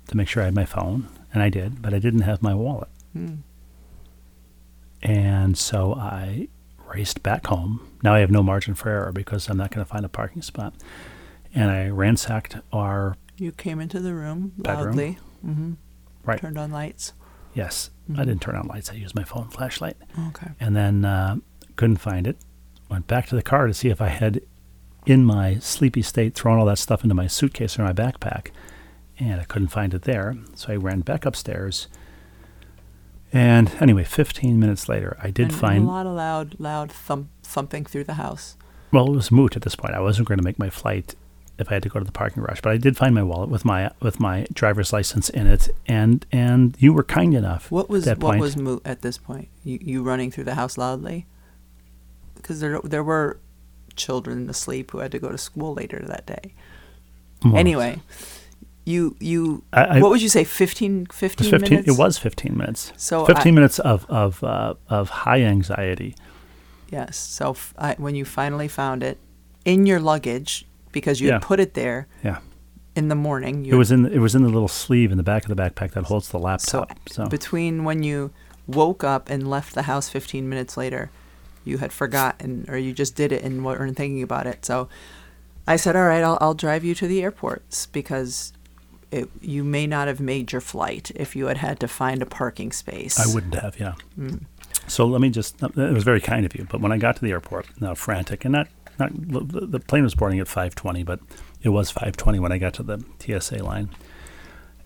to 0.09 0.17
make 0.17 0.29
sure 0.29 0.43
I 0.43 0.47
had 0.47 0.55
my 0.55 0.65
phone, 0.65 1.09
and 1.35 1.43
I 1.43 1.49
did, 1.51 1.83
but 1.83 1.93
I 1.95 1.99
didn't 1.99 2.23
have 2.23 2.43
my 2.43 2.55
wallet. 2.55 2.89
Mm. 3.17 3.39
And 5.03 5.57
so 5.57 5.95
I 5.95 6.49
raced 6.93 7.23
back 7.23 7.47
home. 7.47 7.87
Now 8.03 8.15
I 8.15 8.21
have 8.21 8.31
no 8.31 8.43
margin 8.43 8.75
for 8.75 8.89
error 8.89 9.13
because 9.13 9.49
I'm 9.49 9.57
not 9.57 9.71
going 9.71 9.85
to 9.85 9.89
find 9.91 10.05
a 10.05 10.09
parking 10.09 10.43
spot. 10.43 10.75
And 11.55 11.71
I 11.71 11.89
ransacked 11.89 12.57
our 12.73 13.17
You 13.37 13.53
came 13.53 13.81
into 13.81 14.01
the 14.01 14.15
room 14.15 14.53
Bedroom. 14.59 14.87
loudly. 14.87 15.19
hmm 15.43 15.73
right. 16.25 16.41
Turned 16.41 16.59
on 16.59 16.71
lights. 16.71 17.13
Yes, 17.55 17.91
I 18.09 18.13
Mhm. 18.13 18.17
didn't 18.27 18.41
turn 18.43 18.57
on 18.57 18.67
lights. 18.69 18.91
I 18.91 18.95
used 18.95 19.15
my 19.15 19.25
phone 19.25 19.49
flashlight, 19.49 19.97
Okay. 20.29 20.51
and 20.61 20.75
then 20.77 21.05
uh, 21.05 21.37
couldn't 21.77 21.97
find 21.99 22.27
it. 22.27 22.39
Went 22.89 23.07
back 23.07 23.27
to 23.29 23.35
the 23.37 23.43
car 23.43 23.67
to 23.67 23.75
see 23.75 23.89
if 23.89 24.01
I 24.01 24.09
had, 24.09 24.41
in 25.07 25.25
my 25.25 25.59
sleepy 25.59 26.03
state, 26.03 26.35
thrown 26.35 26.59
all 26.59 26.67
that 26.67 26.79
stuff 26.79 27.03
into 27.03 27.15
my 27.15 27.27
suitcase 27.27 27.79
or 27.79 27.83
my 27.85 27.93
backpack, 27.93 28.49
and 29.19 29.41
I 29.41 29.45
couldn't 29.45 29.69
find 29.69 29.95
it 29.95 30.03
there. 30.03 30.37
So 30.55 30.73
I 30.73 30.77
ran 30.77 31.01
back 31.01 31.25
upstairs. 31.27 31.89
And 33.33 33.71
anyway, 33.81 34.05
15 34.05 34.59
minutes 34.59 34.89
later, 34.89 35.17
I 35.23 35.31
did 35.31 35.49
and, 35.51 35.55
find. 35.55 35.85
a 35.85 35.87
lot 35.87 36.07
of 36.07 36.15
loud, 36.15 36.57
loud 36.59 36.91
thump, 36.91 37.29
thumping 37.43 37.85
through 37.85 38.05
the 38.05 38.15
house. 38.15 38.57
Well, 38.93 39.07
it 39.07 39.15
was 39.15 39.31
moot 39.31 39.55
at 39.55 39.63
this 39.63 39.77
point. 39.77 39.95
I 39.95 40.01
wasn't 40.01 40.27
going 40.27 40.39
to 40.39 40.45
make 40.45 40.59
my 40.59 40.69
flight 40.71 41.15
if 41.61 41.71
I 41.71 41.75
had 41.75 41.83
to 41.85 41.89
go 41.89 41.99
to 41.99 42.05
the 42.05 42.13
parking 42.13 42.43
garage, 42.43 42.61
but 42.63 42.73
I 42.73 42.77
did 42.77 42.97
find 42.97 43.15
my 43.15 43.23
wallet 43.23 43.51
with 43.51 43.65
my 43.65 43.91
with 44.01 44.19
my 44.19 44.47
driver's 44.53 44.93
license 44.93 45.29
in 45.29 45.47
it, 45.47 45.69
and 45.87 46.25
and 46.33 46.77
you 46.79 46.93
were 46.93 47.05
kind 47.05 47.35
enough. 47.35 47.71
What 47.71 47.89
was 47.89 48.07
at 48.07 48.19
that 48.19 48.25
what 48.25 48.33
point. 48.33 48.41
was 48.41 48.57
moot 48.57 48.83
at 48.85 49.03
this 49.03 49.19
point? 49.19 49.49
You 49.65 49.79
you 49.83 50.03
running 50.03 50.31
through 50.31 50.45
the 50.45 50.55
house 50.55 50.77
loudly? 50.79 51.27
Because 52.35 52.61
there 52.61 52.81
there 52.83 53.05
were 53.05 53.39
children 53.97 54.49
asleep 54.49 54.91
who 54.93 54.99
had 54.99 55.13
to 55.13 55.19
go 55.19 55.29
to 55.31 55.39
school 55.39 55.75
later 55.75 56.03
that 56.07 56.27
day. 56.27 56.55
Well, 57.45 57.57
Anyway, 57.57 58.01
you 58.85 59.17
you 59.21 59.63
I, 59.73 59.85
I, 59.85 60.01
what 60.01 60.11
would 60.11 60.23
you 60.23 60.29
say 60.29 60.45
15, 60.45 61.03
it 61.03 61.09
was 61.09 61.17
15 61.19 61.51
15 61.51 61.71
minutes? 61.71 61.89
It 61.89 61.99
was 61.99 62.19
15 62.19 62.57
minutes. 62.57 62.93
So 62.97 63.25
15 63.27 63.53
I- 63.53 63.55
minutes 63.55 63.79
of 63.79 64.07
of 64.09 64.43
uh, 64.43 64.75
of 64.89 65.11
high 65.11 65.43
anxiety. 65.43 66.15
Yes. 66.91 67.17
So 67.17 67.51
f 67.51 67.75
I 67.79 67.95
when 67.99 68.15
you 68.15 68.25
finally 68.25 68.69
found 68.69 69.03
it 69.03 69.19
in 69.65 69.87
your 69.87 70.01
luggage 70.01 70.67
because 70.93 71.21
you 71.21 71.29
Yeah. 71.29 71.35
had 71.35 71.43
put 71.43 71.61
it 71.61 71.75
there 71.75 72.07
Yeah, 72.25 72.39
in 72.97 73.09
the 73.09 73.15
morning. 73.15 73.65
You 73.65 73.75
it 73.75 73.77
was 73.77 73.91
in 73.93 74.03
the, 74.03 74.13
it 74.13 74.19
was 74.19 74.35
in 74.35 74.43
the 74.43 74.49
little 74.49 74.69
sleeve 74.69 75.11
in 75.11 75.17
the 75.17 75.23
back 75.23 75.49
of 75.49 75.55
the 75.55 75.61
backpack 75.63 75.93
that 75.93 76.05
holds 76.05 76.29
the 76.29 76.39
so 76.39 76.45
laptop. 76.45 76.99
So, 77.09 77.27
between 77.27 77.85
when 77.85 78.03
you 78.03 78.31
woke 78.67 79.03
up 79.05 79.29
and 79.31 79.49
left 79.49 79.75
the 79.75 79.83
house 79.83 80.09
15 80.09 80.49
minutes 80.49 80.77
later, 80.77 81.11
you 81.65 81.79
had 81.79 81.93
forgotten 81.93 82.65
or 82.69 82.77
you 82.77 82.93
just 82.93 83.15
did 83.17 83.33
it 83.33 83.43
and 83.43 83.65
weren't 83.65 83.97
thinking 83.97 84.23
about 84.23 84.47
it. 84.47 84.65
So 84.65 84.89
I 85.67 85.77
said, 85.77 85.95
"All 85.97 86.05
right, 86.07 86.23
I'll 86.23 86.39
I'll 86.41 86.55
drive 86.55 86.85
you 86.85 86.95
to 86.97 87.07
the 87.07 87.23
airports 87.23 87.87
because." 87.87 88.53
It, 89.13 89.29
you 89.41 89.65
may 89.65 89.89
not 89.89 90.07
have 90.07 90.21
made 90.21 90.53
your 90.53 90.61
flight 90.61 91.11
if 91.17 91.35
you 91.35 91.47
had 91.47 91.57
had 91.57 91.81
to 91.81 91.89
find 91.89 92.23
a 92.23 92.27
parking 92.27 92.71
space. 92.71 93.19
I 93.19 93.35
wouldn't 93.35 93.57
have. 93.57 93.81
Yeah. 93.81 93.95
Mm. 94.17 94.45
So 94.87 95.05
let 95.05 95.21
me 95.21 95.31
just. 95.31 95.61
It 95.61 95.75
was 95.93 96.05
very 96.05 96.21
kind 96.21 96.47
of 96.47 96.55
you, 96.55 96.65
but 96.71 96.81
when 96.81 96.93
I 96.93 96.97
got 96.97 97.17
to 97.17 97.23
the 97.25 97.33
airport, 97.33 97.67
now 97.81 97.95
frantic 97.95 98.45
and 98.45 98.53
not 98.53 98.69
not 99.01 99.11
the, 99.15 99.67
the 99.67 99.81
plane 99.81 100.05
was 100.05 100.15
boarding 100.15 100.39
at 100.39 100.47
5:20, 100.47 101.05
but 101.05 101.21
it 101.63 101.71
was 101.71 101.93
5:20 101.93 102.39
when 102.41 102.53
I 102.53 102.59
got 102.59 102.75
to 102.75 102.83
the 102.83 103.05
TSA 103.19 103.65
line, 103.65 103.91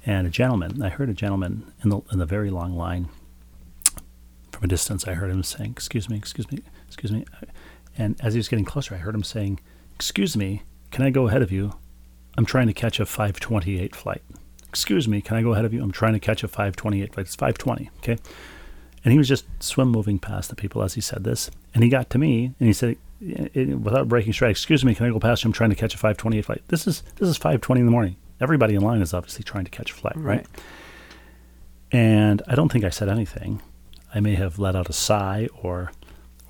and 0.07 0.27
a 0.27 0.31
gentleman. 0.31 0.83
I 0.83 0.89
heard 0.89 1.11
a 1.11 1.15
gentleman 1.15 1.73
in 1.83 1.91
the 1.91 2.01
in 2.13 2.19
the 2.19 2.27
very 2.27 2.51
long 2.51 2.77
line. 2.77 3.09
From 4.53 4.65
a 4.65 4.69
distance, 4.69 5.07
I 5.07 5.15
heard 5.15 5.31
him 5.31 5.43
saying, 5.43 5.73
"Excuse 5.73 6.09
me, 6.09 6.17
excuse 6.17 6.51
me, 6.51 6.61
excuse 6.87 7.13
me," 7.13 7.27
and 7.99 8.17
as 8.21 8.35
he 8.35 8.39
was 8.39 8.49
getting 8.49 8.65
closer, 8.65 8.95
I 8.95 8.99
heard 8.99 9.15
him 9.15 9.25
saying, 9.25 9.61
"Excuse 9.97 10.37
me, 10.37 10.63
can 10.91 11.05
I 11.05 11.11
go 11.11 11.29
ahead 11.29 11.43
of 11.43 11.53
you? 11.53 11.73
I'm 12.39 12.47
trying 12.47 12.69
to 12.69 12.73
catch 12.73 13.01
a 13.01 13.05
5:28 13.05 13.95
flight." 13.95 14.23
Excuse 14.69 15.07
me, 15.07 15.21
can 15.21 15.37
I 15.37 15.43
go 15.43 15.53
ahead 15.53 15.65
of 15.65 15.73
you? 15.73 15.83
I'm 15.83 15.93
trying 15.93 16.15
to 16.15 16.21
catch 16.21 16.43
a 16.43 16.49
5:28 16.49 17.15
flight. 17.15 17.27
It's 17.27 17.37
5:20, 17.37 17.91
okay? 17.99 18.19
And 19.05 19.13
he 19.13 19.19
was 19.19 19.29
just 19.29 19.45
swim 19.61 19.89
moving 19.89 20.19
past 20.19 20.49
the 20.49 20.57
people 20.57 20.83
as 20.83 20.95
he 20.95 21.01
said 21.01 21.25
this. 21.25 21.51
And 21.75 21.85
he 21.85 21.91
got 21.91 22.11
to 22.11 22.19
me 22.19 22.55
and 22.59 22.67
he 22.67 22.73
said, 22.73 22.97
i- 23.25 23.51
i- 23.59 23.75
without 23.75 24.09
breaking 24.09 24.33
stride, 24.33 24.51
"Excuse 24.51 24.85
me, 24.85 24.95
can 24.95 25.07
I 25.07 25.11
go 25.11 25.19
past 25.21 25.45
you? 25.45 25.49
I'm 25.49 25.53
trying 25.53 25.71
to 25.71 25.77
catch 25.77 25.95
a 25.95 25.99
5:28 25.99 26.45
flight." 26.45 26.63
This 26.69 26.87
is 26.87 27.03
this 27.17 27.29
is 27.29 27.37
5:20 27.39 27.81
in 27.81 27.87
the 27.87 27.93
morning. 27.93 28.17
Everybody 28.41 28.75
in 28.75 28.83
line 28.83 29.01
is 29.03 29.15
obviously 29.15 29.45
trying 29.45 29.65
to 29.65 29.71
catch 29.71 29.91
a 29.91 29.95
flight, 29.95 30.17
right? 30.17 30.25
Right. 30.39 30.47
And 31.93 32.43
I 32.49 32.55
don't 32.55 32.71
think 32.73 32.85
I 32.85 32.91
said 32.91 33.09
anything. 33.09 33.63
I 34.15 34.21
may 34.21 34.35
have 34.35 34.59
let 34.59 34.75
out 34.77 34.89
a 34.89 34.93
sigh 34.93 35.49
or 35.63 35.93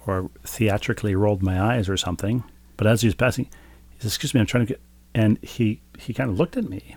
or 0.07 0.31
theatrically 0.43 1.15
rolled 1.15 1.43
my 1.43 1.61
eyes 1.61 1.89
or 1.89 1.97
something. 1.97 2.45
But 2.77 2.87
as 2.87 3.01
he 3.03 3.07
was 3.09 3.15
passing, 3.15 3.47
he 3.91 3.99
said, 4.01 4.09
"Excuse 4.09 4.35
me, 4.35 4.41
I'm 4.41 4.47
trying 4.47 4.67
to 4.67 4.73
get." 4.75 4.81
And 5.15 5.39
he 5.43 5.81
he 5.99 6.13
kind 6.13 6.31
of 6.31 6.39
looked 6.39 6.57
at 6.57 6.69
me 6.69 6.97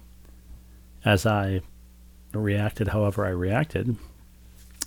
as 1.06 1.26
I 1.26 1.62
reacted, 2.34 2.90
however 2.90 3.26
I 3.26 3.30
reacted, 3.30 3.96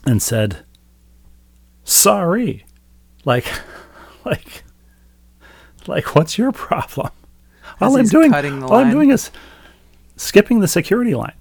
and 0.06 0.20
said, 0.22 0.58
"Sorry," 1.84 2.64
like, 3.24 3.46
like, 4.24 4.64
like, 5.88 6.14
what's 6.14 6.38
your 6.38 6.52
problem? 6.52 7.10
All 7.80 7.96
I'm 7.96 8.04
doing, 8.10 8.30
all 8.62 8.74
I'm 8.74 8.90
doing 8.90 9.10
is 9.10 9.30
skipping 10.16 10.60
the 10.60 10.68
security 10.68 11.14
line 11.14 11.34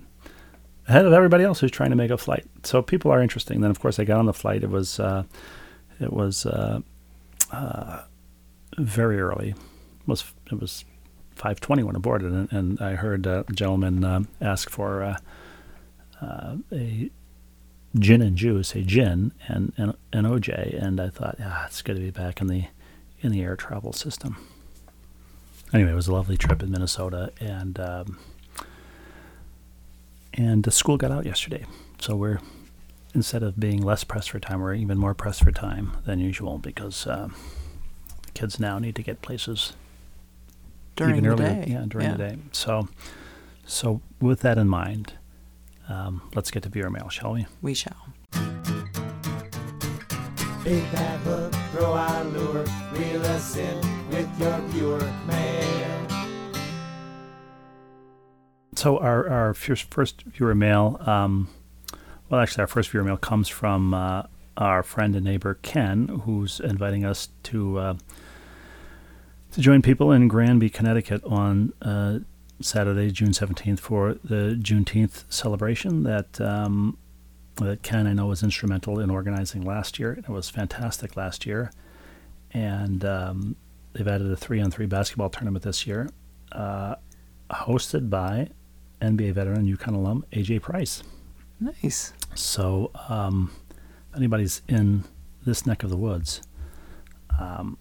ahead 0.87 1.05
of 1.05 1.13
everybody 1.13 1.43
else 1.43 1.59
who's 1.59 1.71
trying 1.71 1.89
to 1.89 1.95
make 1.95 2.11
a 2.11 2.17
flight. 2.17 2.45
So 2.63 2.81
people 2.81 3.11
are 3.11 3.21
interesting. 3.21 3.61
Then, 3.61 3.71
of 3.71 3.79
course, 3.79 3.99
I 3.99 4.05
got 4.05 4.19
on 4.19 4.25
the 4.25 4.33
flight. 4.33 4.63
It 4.63 4.69
was, 4.69 4.99
uh, 4.99 5.23
it 5.99 6.13
was 6.13 6.45
uh, 6.45 6.79
uh, 7.51 8.03
very 8.77 9.19
early. 9.19 9.49
It 9.49 10.07
was 10.07 10.23
it 10.51 10.59
was 10.59 10.85
five 11.35 11.59
twenty 11.59 11.83
when 11.83 11.95
I 11.95 11.99
boarded, 11.99 12.31
and, 12.31 12.51
and 12.51 12.81
I 12.81 12.95
heard 12.95 13.25
a 13.25 13.45
gentleman 13.53 14.03
uh, 14.03 14.23
ask 14.41 14.69
for 14.69 15.03
uh, 15.03 15.17
uh, 16.21 16.55
a 16.71 17.09
gin 17.97 18.21
and 18.21 18.37
juice, 18.37 18.75
a 18.75 18.81
gin 18.81 19.33
and 19.47 19.73
and 19.77 19.95
an 20.13 20.25
OJ, 20.25 20.81
and 20.81 20.99
I 20.99 21.09
thought, 21.09 21.35
yeah, 21.39 21.65
it's 21.65 21.81
good 21.81 21.95
to 21.95 22.01
be 22.01 22.11
back 22.11 22.41
in 22.41 22.47
the 22.47 22.65
in 23.21 23.31
the 23.31 23.41
air 23.41 23.55
travel 23.55 23.93
system. 23.93 24.37
Anyway, 25.73 25.91
it 25.91 25.95
was 25.95 26.07
a 26.07 26.13
lovely 26.13 26.37
trip 26.37 26.63
in 26.63 26.71
Minnesota, 26.71 27.31
and 27.39 27.79
um, 27.79 28.17
and 30.33 30.63
the 30.63 30.71
school 30.71 30.97
got 30.97 31.11
out 31.11 31.25
yesterday, 31.25 31.65
so 31.99 32.15
we're 32.15 32.39
instead 33.13 33.43
of 33.43 33.59
being 33.59 33.81
less 33.81 34.03
pressed 34.03 34.31
for 34.31 34.39
time, 34.39 34.61
we're 34.61 34.73
even 34.73 34.97
more 34.97 35.13
pressed 35.13 35.43
for 35.43 35.51
time 35.51 35.97
than 36.05 36.19
usual 36.19 36.57
because 36.57 37.07
uh, 37.07 37.29
kids 38.33 38.59
now 38.59 38.79
need 38.79 38.95
to 38.95 39.03
get 39.03 39.21
places 39.21 39.73
during 40.95 41.15
even 41.15 41.23
the 41.23 41.29
earlier. 41.29 41.65
day. 41.65 41.71
Yeah, 41.71 41.85
during 41.87 42.11
the 42.11 42.17
day. 42.17 42.37
So, 42.51 42.87
so 43.65 44.01
with 44.21 44.41
that 44.41 44.57
in 44.57 44.67
mind, 44.67 45.13
um, 45.87 46.21
let's 46.35 46.51
get 46.51 46.63
to 46.63 46.69
viewer 46.69 46.89
mail, 46.89 47.09
shall 47.09 47.33
we? 47.33 47.47
We 47.61 47.73
shall. 47.73 48.07
Hook, 50.77 51.53
throw 51.71 51.93
our 51.93 52.23
lure, 52.25 52.63
reel 52.93 53.25
us 53.25 53.57
in 53.57 54.09
with 54.09 54.29
your 54.75 54.99
mail. 55.25 55.59
so 58.75 58.97
our, 58.99 59.27
our 59.27 59.53
first, 59.53 60.21
viewer 60.23 60.53
mail, 60.55 61.01
um, 61.05 61.49
well, 62.29 62.39
actually, 62.39 62.61
our 62.61 62.67
first 62.67 62.91
viewer 62.91 63.03
mail 63.03 63.17
comes 63.17 63.49
from 63.49 63.95
uh, 63.95 64.23
our 64.57 64.83
friend 64.83 65.15
and 65.15 65.25
neighbor 65.25 65.57
Ken, 65.63 66.07
who's 66.25 66.59
inviting 66.59 67.03
us 67.03 67.29
to 67.43 67.79
uh, 67.79 67.93
to 69.51 69.61
join 69.61 69.81
people 69.81 70.11
in 70.11 70.27
Granby, 70.27 70.69
Connecticut 70.69 71.23
on 71.23 71.73
uh, 71.81 72.19
Saturday, 72.61 73.09
June 73.09 73.31
17th, 73.31 73.79
for 73.79 74.13
the 74.23 74.55
Juneteenth 74.61 75.23
celebration 75.29 76.03
that 76.03 76.39
um, 76.39 76.97
that 77.65 77.83
Ken 77.83 78.07
I 78.07 78.13
know 78.13 78.27
was 78.27 78.43
instrumental 78.43 78.99
in 78.99 79.09
organizing 79.09 79.63
last 79.63 79.99
year. 79.99 80.13
It 80.13 80.29
was 80.29 80.49
fantastic 80.49 81.15
last 81.15 81.45
year, 81.45 81.71
and 82.51 83.03
um, 83.05 83.55
they've 83.93 84.07
added 84.07 84.31
a 84.31 84.35
three-on-three 84.35 84.85
basketball 84.85 85.29
tournament 85.29 85.63
this 85.63 85.85
year, 85.85 86.09
uh, 86.51 86.95
hosted 87.51 88.09
by 88.09 88.49
NBA 89.01 89.33
veteran 89.33 89.65
UConn 89.65 89.95
alum 89.95 90.25
AJ 90.31 90.61
Price. 90.61 91.03
Nice. 91.59 92.13
So, 92.35 92.91
um, 93.09 93.51
if 94.11 94.17
anybody's 94.17 94.61
in 94.67 95.03
this 95.45 95.65
neck 95.65 95.83
of 95.83 95.89
the 95.89 95.97
woods, 95.97 96.41
um, 97.39 97.77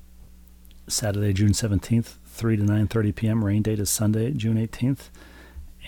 Saturday, 0.89 1.33
June 1.33 1.55
seventeenth, 1.55 2.19
three 2.25 2.57
to 2.57 2.63
nine 2.63 2.89
thirty 2.89 3.13
p.m. 3.13 3.45
Rain 3.45 3.63
date 3.63 3.79
is 3.79 3.91
Sunday, 3.91 4.33
June 4.33 4.59
eighteenth, 4.59 5.11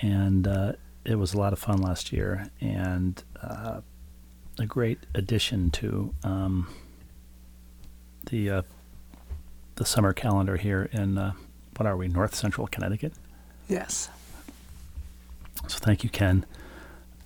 and 0.03 0.47
uh, 0.47 0.73
it 1.05 1.17
was 1.17 1.33
a 1.33 1.39
lot 1.39 1.53
of 1.53 1.59
fun 1.59 1.79
last 1.81 2.13
year 2.13 2.51
and 2.61 3.23
uh, 3.43 3.81
a 4.59 4.67
great 4.67 4.99
addition 5.15 5.71
to 5.71 6.15
um, 6.23 6.69
the 8.31 8.51
uh, 8.51 8.63
the 9.77 9.85
summer 9.87 10.13
calendar 10.13 10.57
here 10.57 10.89
in 10.93 11.17
uh, 11.17 11.33
what 11.77 11.87
are 11.87 11.97
we, 11.97 12.09
North 12.09 12.35
Central 12.35 12.67
Connecticut. 12.67 13.15
Yes. 13.69 14.11
So 15.69 15.79
thank 15.79 16.05
you, 16.05 16.11
Ken. 16.11 16.45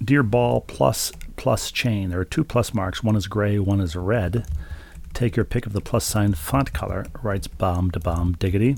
Dear 0.02 0.22
Ball 0.22 0.60
plus 0.60 1.12
plus 1.36 1.72
chain. 1.72 2.10
There 2.10 2.20
are 2.20 2.24
two 2.24 2.44
plus 2.44 2.72
marks. 2.72 3.02
One 3.02 3.16
is 3.16 3.26
gray, 3.26 3.58
one 3.58 3.80
is 3.80 3.96
red. 3.96 4.46
Take 5.12 5.36
your 5.36 5.44
pick 5.44 5.66
of 5.66 5.72
the 5.72 5.80
plus 5.80 6.04
sign 6.04 6.34
font 6.34 6.72
color. 6.72 7.06
Writes 7.22 7.48
bomb 7.48 7.90
to 7.92 8.00
bomb 8.00 8.32
diggity. 8.34 8.76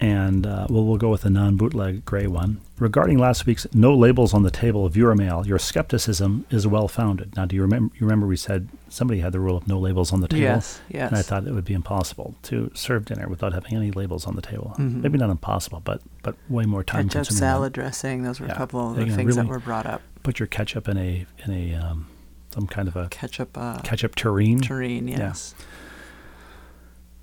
And 0.00 0.44
uh, 0.46 0.66
well, 0.68 0.84
we'll 0.84 0.96
go 0.96 1.08
with 1.08 1.22
the 1.22 1.30
non 1.30 1.56
bootleg 1.56 2.04
gray 2.04 2.26
one. 2.26 2.60
Regarding 2.78 3.16
last 3.16 3.46
week's 3.46 3.66
no 3.72 3.94
labels 3.94 4.34
on 4.34 4.42
the 4.42 4.50
table 4.50 4.88
viewer 4.88 5.14
mail, 5.14 5.46
your 5.46 5.58
skepticism 5.58 6.44
is 6.50 6.66
well 6.66 6.88
founded. 6.88 7.34
Now, 7.36 7.44
do 7.46 7.54
you 7.54 7.62
remember? 7.62 7.94
You 7.94 8.00
remember 8.00 8.26
we 8.26 8.36
said 8.36 8.68
somebody 8.88 9.20
had 9.20 9.32
the 9.32 9.38
rule 9.38 9.56
of 9.56 9.68
no 9.68 9.78
labels 9.78 10.12
on 10.12 10.20
the 10.20 10.26
table. 10.26 10.42
Yes. 10.42 10.80
Yes. 10.90 11.10
And 11.10 11.18
I 11.18 11.22
thought 11.22 11.46
it 11.46 11.52
would 11.52 11.64
be 11.64 11.74
impossible 11.74 12.34
to 12.42 12.70
serve 12.74 13.04
dinner 13.04 13.28
without 13.28 13.52
having 13.52 13.74
any 13.76 13.92
labels 13.92 14.26
on 14.26 14.34
the 14.34 14.42
table. 14.42 14.74
Maybe 14.78 15.16
not 15.16 15.30
impossible, 15.30 15.80
but 15.84 16.02
but 16.24 16.34
way 16.48 16.64
more 16.66 16.82
time. 16.82 17.04
Ketchup, 17.08 17.28
consuming. 17.28 17.38
salad 17.38 17.72
dressing. 17.72 18.22
Those 18.24 18.40
were 18.40 18.46
Yeah. 18.48 18.54
a 18.54 18.56
couple 18.56 18.90
of 18.90 18.96
the 18.96 19.06
things 19.14 19.36
that 19.36 19.46
were 19.46 19.60
brought 19.60 19.86
up. 19.86 20.02
Put 20.24 20.40
your 20.40 20.48
ketchup 20.48 20.88
in 20.88 20.98
a 20.98 21.24
in 21.46 21.52
a 21.52 21.74
um, 21.76 22.08
some 22.52 22.66
kind 22.66 22.88
of 22.88 22.96
a 22.96 23.08
Ketchup. 23.08 23.56
Uh, 23.56 23.78
ketchup 23.82 24.16
tureen. 24.16 24.60
tureen. 24.60 25.06
Yes. 25.08 25.54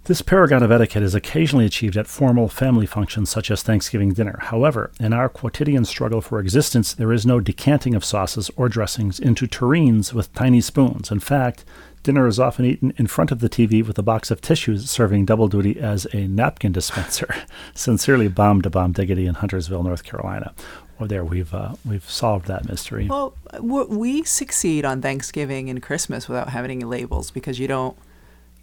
This 0.05 0.23
paragon 0.23 0.63
of 0.63 0.71
etiquette 0.71 1.03
is 1.03 1.13
occasionally 1.13 1.65
achieved 1.65 1.95
at 1.95 2.07
formal 2.07 2.47
family 2.47 2.87
functions 2.87 3.29
such 3.29 3.51
as 3.51 3.61
Thanksgiving 3.61 4.13
dinner. 4.13 4.39
However, 4.41 4.89
in 4.99 5.13
our 5.13 5.29
quotidian 5.29 5.85
struggle 5.85 6.21
for 6.21 6.39
existence, 6.39 6.91
there 6.95 7.13
is 7.13 7.23
no 7.23 7.39
decanting 7.39 7.93
of 7.93 8.03
sauces 8.03 8.49
or 8.55 8.67
dressings 8.67 9.19
into 9.19 9.45
tureens 9.45 10.11
with 10.11 10.33
tiny 10.33 10.59
spoons. 10.59 11.11
In 11.11 11.19
fact, 11.19 11.65
dinner 12.01 12.25
is 12.25 12.39
often 12.39 12.65
eaten 12.65 12.95
in 12.97 13.05
front 13.05 13.31
of 13.31 13.41
the 13.41 13.49
TV 13.49 13.85
with 13.85 13.99
a 13.99 14.03
box 14.03 14.31
of 14.31 14.41
tissues 14.41 14.89
serving 14.89 15.25
double 15.25 15.47
duty 15.47 15.79
as 15.79 16.07
a 16.13 16.27
napkin 16.27 16.71
dispenser. 16.71 17.35
Sincerely, 17.75 18.27
Bomb 18.27 18.63
to 18.63 18.71
Bomb 18.71 18.93
Diggity 18.93 19.27
in 19.27 19.35
Huntersville, 19.35 19.83
North 19.83 20.03
Carolina. 20.03 20.55
Well, 20.97 21.09
there 21.09 21.23
we've 21.23 21.53
uh, 21.53 21.75
we've 21.85 22.09
solved 22.09 22.47
that 22.47 22.67
mystery. 22.67 23.07
Well, 23.07 23.35
we 23.61 24.23
succeed 24.23 24.83
on 24.83 24.99
Thanksgiving 25.03 25.69
and 25.69 25.81
Christmas 25.81 26.27
without 26.27 26.49
having 26.49 26.71
any 26.71 26.85
labels 26.85 27.29
because 27.29 27.59
you 27.59 27.67
don't 27.67 27.95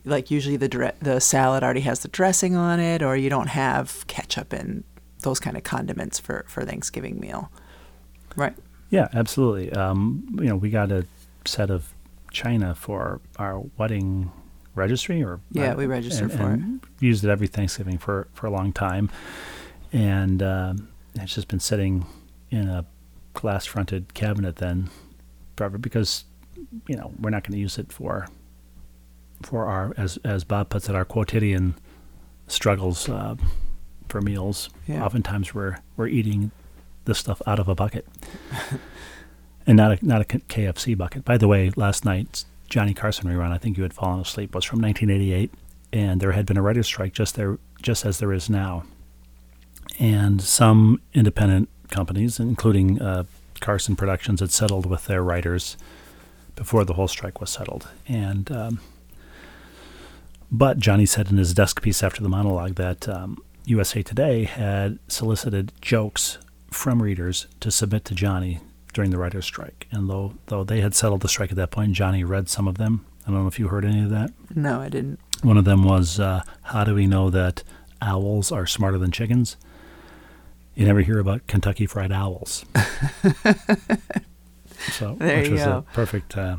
like 0.09 0.31
usually 0.31 0.57
the 0.57 0.69
dre- 0.69 0.95
the 1.01 1.21
salad 1.21 1.63
already 1.63 1.81
has 1.81 2.01
the 2.01 2.09
dressing 2.09 2.57
on 2.57 2.81
it, 2.81 3.03
or 3.03 3.17
you 3.17 3.31
don't 3.31 3.49
have 3.49 4.07
ketchup 4.07 4.53
and 4.53 4.85
those 5.23 5.41
kind 5.41 5.57
of 5.57 5.63
condiments 5.65 6.19
for 6.19 6.45
for 6.49 6.65
Thanksgiving 6.65 7.19
meal, 7.21 7.51
right? 8.37 8.55
Yeah, 8.91 9.09
absolutely. 9.13 9.71
Um, 9.73 10.27
you 10.39 10.47
know, 10.47 10.57
we 10.57 10.71
got 10.71 10.91
a 10.91 11.07
set 11.45 11.71
of 11.71 11.93
china 12.31 12.75
for 12.75 13.21
our 13.39 13.61
wedding 13.77 14.31
registry, 14.75 15.23
or 15.23 15.41
Yeah, 15.53 15.73
uh, 15.73 15.77
we 15.77 15.87
registered 15.87 16.31
and- 16.31 16.39
for 16.41 16.47
and 16.47 16.81
Used 17.01 17.23
it 17.25 17.31
every 17.31 17.47
Thanksgiving 17.47 17.99
for 17.99 18.29
for 18.33 18.47
a 18.47 18.51
long 18.51 18.73
time, 18.73 19.11
and 19.93 20.43
um, 20.43 20.89
it's 21.15 21.35
just 21.35 21.49
been 21.49 21.61
sitting 21.61 22.07
in 22.51 22.69
a 22.69 22.85
glass-fronted 23.35 24.15
cabinet 24.15 24.57
then 24.57 24.91
forever 25.57 25.79
because 25.79 26.25
you 26.89 26.97
know 26.97 27.13
we're 27.21 27.31
not 27.31 27.43
going 27.45 27.53
to 27.53 27.59
use 27.59 27.79
it 27.79 27.93
for 27.93 28.27
for 29.43 29.67
our 29.67 29.93
as 29.97 30.19
as 30.25 30.45
Bob 30.45 30.69
puts 30.69 30.89
it 30.89 30.95
our 30.95 31.05
quotidian 31.05 31.75
struggles 32.47 33.09
uh, 33.09 33.37
for 34.09 34.21
meals. 34.21 34.71
Yeah. 34.87 35.05
Oftentimes 35.05 35.55
we're 35.55 35.79
we're 35.97 36.09
eating 36.09 36.51
this 37.05 37.19
stuff 37.19 37.41
out 37.47 37.59
of 37.59 37.69
a 37.69 37.75
bucket 37.75 38.07
and 39.67 39.77
not 39.77 40.03
a 40.03 40.07
not 40.07 40.21
a 40.21 40.25
KFC 40.25 40.97
bucket. 40.97 41.25
By 41.25 41.37
the 41.39 41.49
way, 41.49 41.71
last 41.77 42.05
night's 42.05 42.47
Johnny 42.69 42.95
Carson 42.95 43.29
rerun, 43.29 43.51
I 43.51 43.59
think 43.59 43.77
you 43.77 43.83
had 43.83 43.95
fallen 43.95 44.21
asleep, 44.21 44.55
was 44.55 44.65
from 44.65 44.81
1988, 44.81 45.53
and 45.93 46.21
there 46.21 46.33
had 46.33 46.47
been 46.47 46.57
a 46.57 46.63
writer's 46.63 46.87
strike 46.87 47.15
just 47.15 47.35
there, 47.35 47.59
just 47.81 48.05
as 48.05 48.19
there 48.19 48.33
is 48.33 48.51
now. 48.51 48.85
And 49.99 50.41
some 50.43 51.01
independent 51.15 51.69
companies, 51.91 52.39
including 52.39 53.01
uh, 53.01 53.25
Carson 53.61 53.97
Productions, 53.97 54.41
had 54.41 54.51
settled 54.51 54.85
with 54.85 55.07
their 55.07 55.23
writers 55.23 55.77
before 56.57 56.85
the 56.85 56.95
whole 56.95 57.09
strike 57.09 57.41
was 57.41 57.51
settled. 57.51 57.89
And 58.07 58.51
um, 58.53 58.81
but 60.51 60.79
Johnny 60.79 61.07
said 61.07 61.31
in 61.31 61.37
his 61.39 61.55
desk 61.55 61.83
piece 61.83 62.03
after 62.03 62.23
the 62.23 62.29
monologue 62.29 62.75
that 62.77 63.09
um, 63.09 63.39
USA 63.65 64.03
Today 64.03 64.45
had 64.45 64.99
solicited 65.09 65.73
jokes 65.81 66.39
from 66.71 67.03
readers 67.03 67.47
to 67.61 67.71
submit 67.71 68.05
to 68.07 68.15
Johnny 68.15 68.61
during 68.95 69.11
the 69.11 69.19
writer's 69.19 69.45
strike. 69.45 69.87
And 69.91 70.09
though 70.09 70.35
though 70.47 70.65
they 70.65 70.81
had 70.81 70.95
settled 70.95 71.21
the 71.23 71.29
strike 71.29 71.51
at 71.51 71.57
that 71.57 71.71
point, 71.71 71.93
Johnny 71.93 72.25
read 72.25 72.49
some 72.49 72.67
of 72.69 72.79
them. 72.79 73.05
I 73.27 73.31
don't 73.31 73.43
know 73.43 73.49
if 73.49 73.59
you 73.59 73.69
heard 73.69 73.85
any 73.85 74.03
of 74.03 74.11
that. 74.11 74.31
No, 74.55 74.81
I 74.81 74.89
didn't. 74.89 75.21
One 75.43 75.59
of 75.59 75.65
them 75.67 75.85
was, 75.85 76.19
uh, 76.19 76.43
"How 76.63 76.85
do 76.85 76.95
we 76.95 77.07
know 77.07 77.29
that 77.31 77.63
owls 78.01 78.51
are 78.51 78.67
smarter 78.67 78.97
than 78.99 79.11
chickens?" 79.11 79.57
You 80.75 80.87
never 80.87 81.01
hear 81.01 81.19
about 81.19 81.47
Kentucky 81.47 81.87
Fried 81.87 82.11
Owls. 82.13 82.65
so, 84.93 85.17
There 85.19 85.39
which 85.39 85.49
you 85.49 85.55
was 85.55 85.63
go. 85.65 85.79
a 85.79 85.83
perfect 85.93 86.37
uh, 86.37 86.57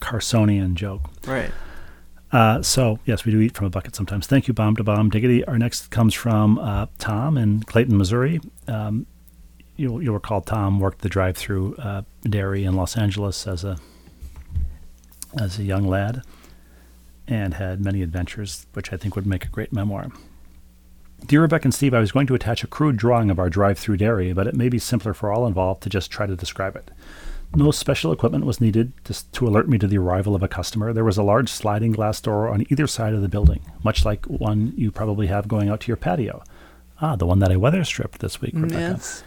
Carsonian 0.00 0.74
joke. 0.74 1.10
Right. 1.26 1.50
Uh, 2.34 2.60
so 2.60 2.98
yes, 3.04 3.24
we 3.24 3.30
do 3.30 3.40
eat 3.40 3.54
from 3.54 3.68
a 3.68 3.70
bucket 3.70 3.94
sometimes. 3.94 4.26
Thank 4.26 4.48
you, 4.48 4.54
Bomb 4.54 4.74
to 4.74 4.82
Bomb 4.82 5.08
Diggity. 5.08 5.44
Our 5.44 5.56
next 5.56 5.92
comes 5.92 6.14
from 6.14 6.58
uh, 6.58 6.86
Tom 6.98 7.38
in 7.38 7.62
Clayton, 7.62 7.96
Missouri. 7.96 8.40
Um, 8.66 9.06
you'll, 9.76 10.02
you'll 10.02 10.14
recall 10.14 10.40
Tom 10.40 10.80
worked 10.80 11.02
the 11.02 11.08
drive-through 11.08 11.76
uh, 11.76 12.02
dairy 12.24 12.64
in 12.64 12.74
Los 12.74 12.96
Angeles 12.96 13.46
as 13.46 13.62
a 13.62 13.78
as 15.40 15.60
a 15.60 15.62
young 15.62 15.86
lad, 15.86 16.22
and 17.28 17.54
had 17.54 17.84
many 17.84 18.02
adventures, 18.02 18.66
which 18.72 18.92
I 18.92 18.96
think 18.96 19.14
would 19.14 19.26
make 19.26 19.44
a 19.44 19.48
great 19.48 19.72
memoir. 19.72 20.08
Dear 21.26 21.42
Rebecca 21.42 21.66
and 21.66 21.74
Steve, 21.74 21.94
I 21.94 22.00
was 22.00 22.12
going 22.12 22.26
to 22.26 22.34
attach 22.34 22.64
a 22.64 22.68
crude 22.68 22.96
drawing 22.96 23.30
of 23.30 23.38
our 23.38 23.48
drive-through 23.48 23.98
dairy, 23.98 24.32
but 24.32 24.48
it 24.48 24.54
may 24.54 24.68
be 24.68 24.80
simpler 24.80 25.14
for 25.14 25.32
all 25.32 25.46
involved 25.46 25.84
to 25.84 25.88
just 25.88 26.10
try 26.10 26.26
to 26.26 26.34
describe 26.34 26.74
it. 26.74 26.90
No 27.56 27.70
special 27.70 28.12
equipment 28.12 28.44
was 28.44 28.60
needed 28.60 28.92
just 29.04 29.32
to 29.34 29.46
alert 29.46 29.68
me 29.68 29.78
to 29.78 29.86
the 29.86 29.98
arrival 29.98 30.34
of 30.34 30.42
a 30.42 30.48
customer. 30.48 30.92
There 30.92 31.04
was 31.04 31.16
a 31.16 31.22
large 31.22 31.48
sliding 31.48 31.92
glass 31.92 32.20
door 32.20 32.48
on 32.48 32.66
either 32.70 32.86
side 32.86 33.14
of 33.14 33.22
the 33.22 33.28
building, 33.28 33.60
much 33.84 34.04
like 34.04 34.26
one 34.26 34.72
you 34.76 34.90
probably 34.90 35.28
have 35.28 35.46
going 35.46 35.68
out 35.68 35.80
to 35.80 35.88
your 35.88 35.96
patio. 35.96 36.42
Ah, 37.00 37.16
the 37.16 37.26
one 37.26 37.38
that 37.38 37.52
I 37.52 37.56
weather 37.56 37.84
stripped 37.84 38.18
this 38.18 38.40
week, 38.40 38.54
Rebecca. 38.54 38.80
Yes. 38.80 39.22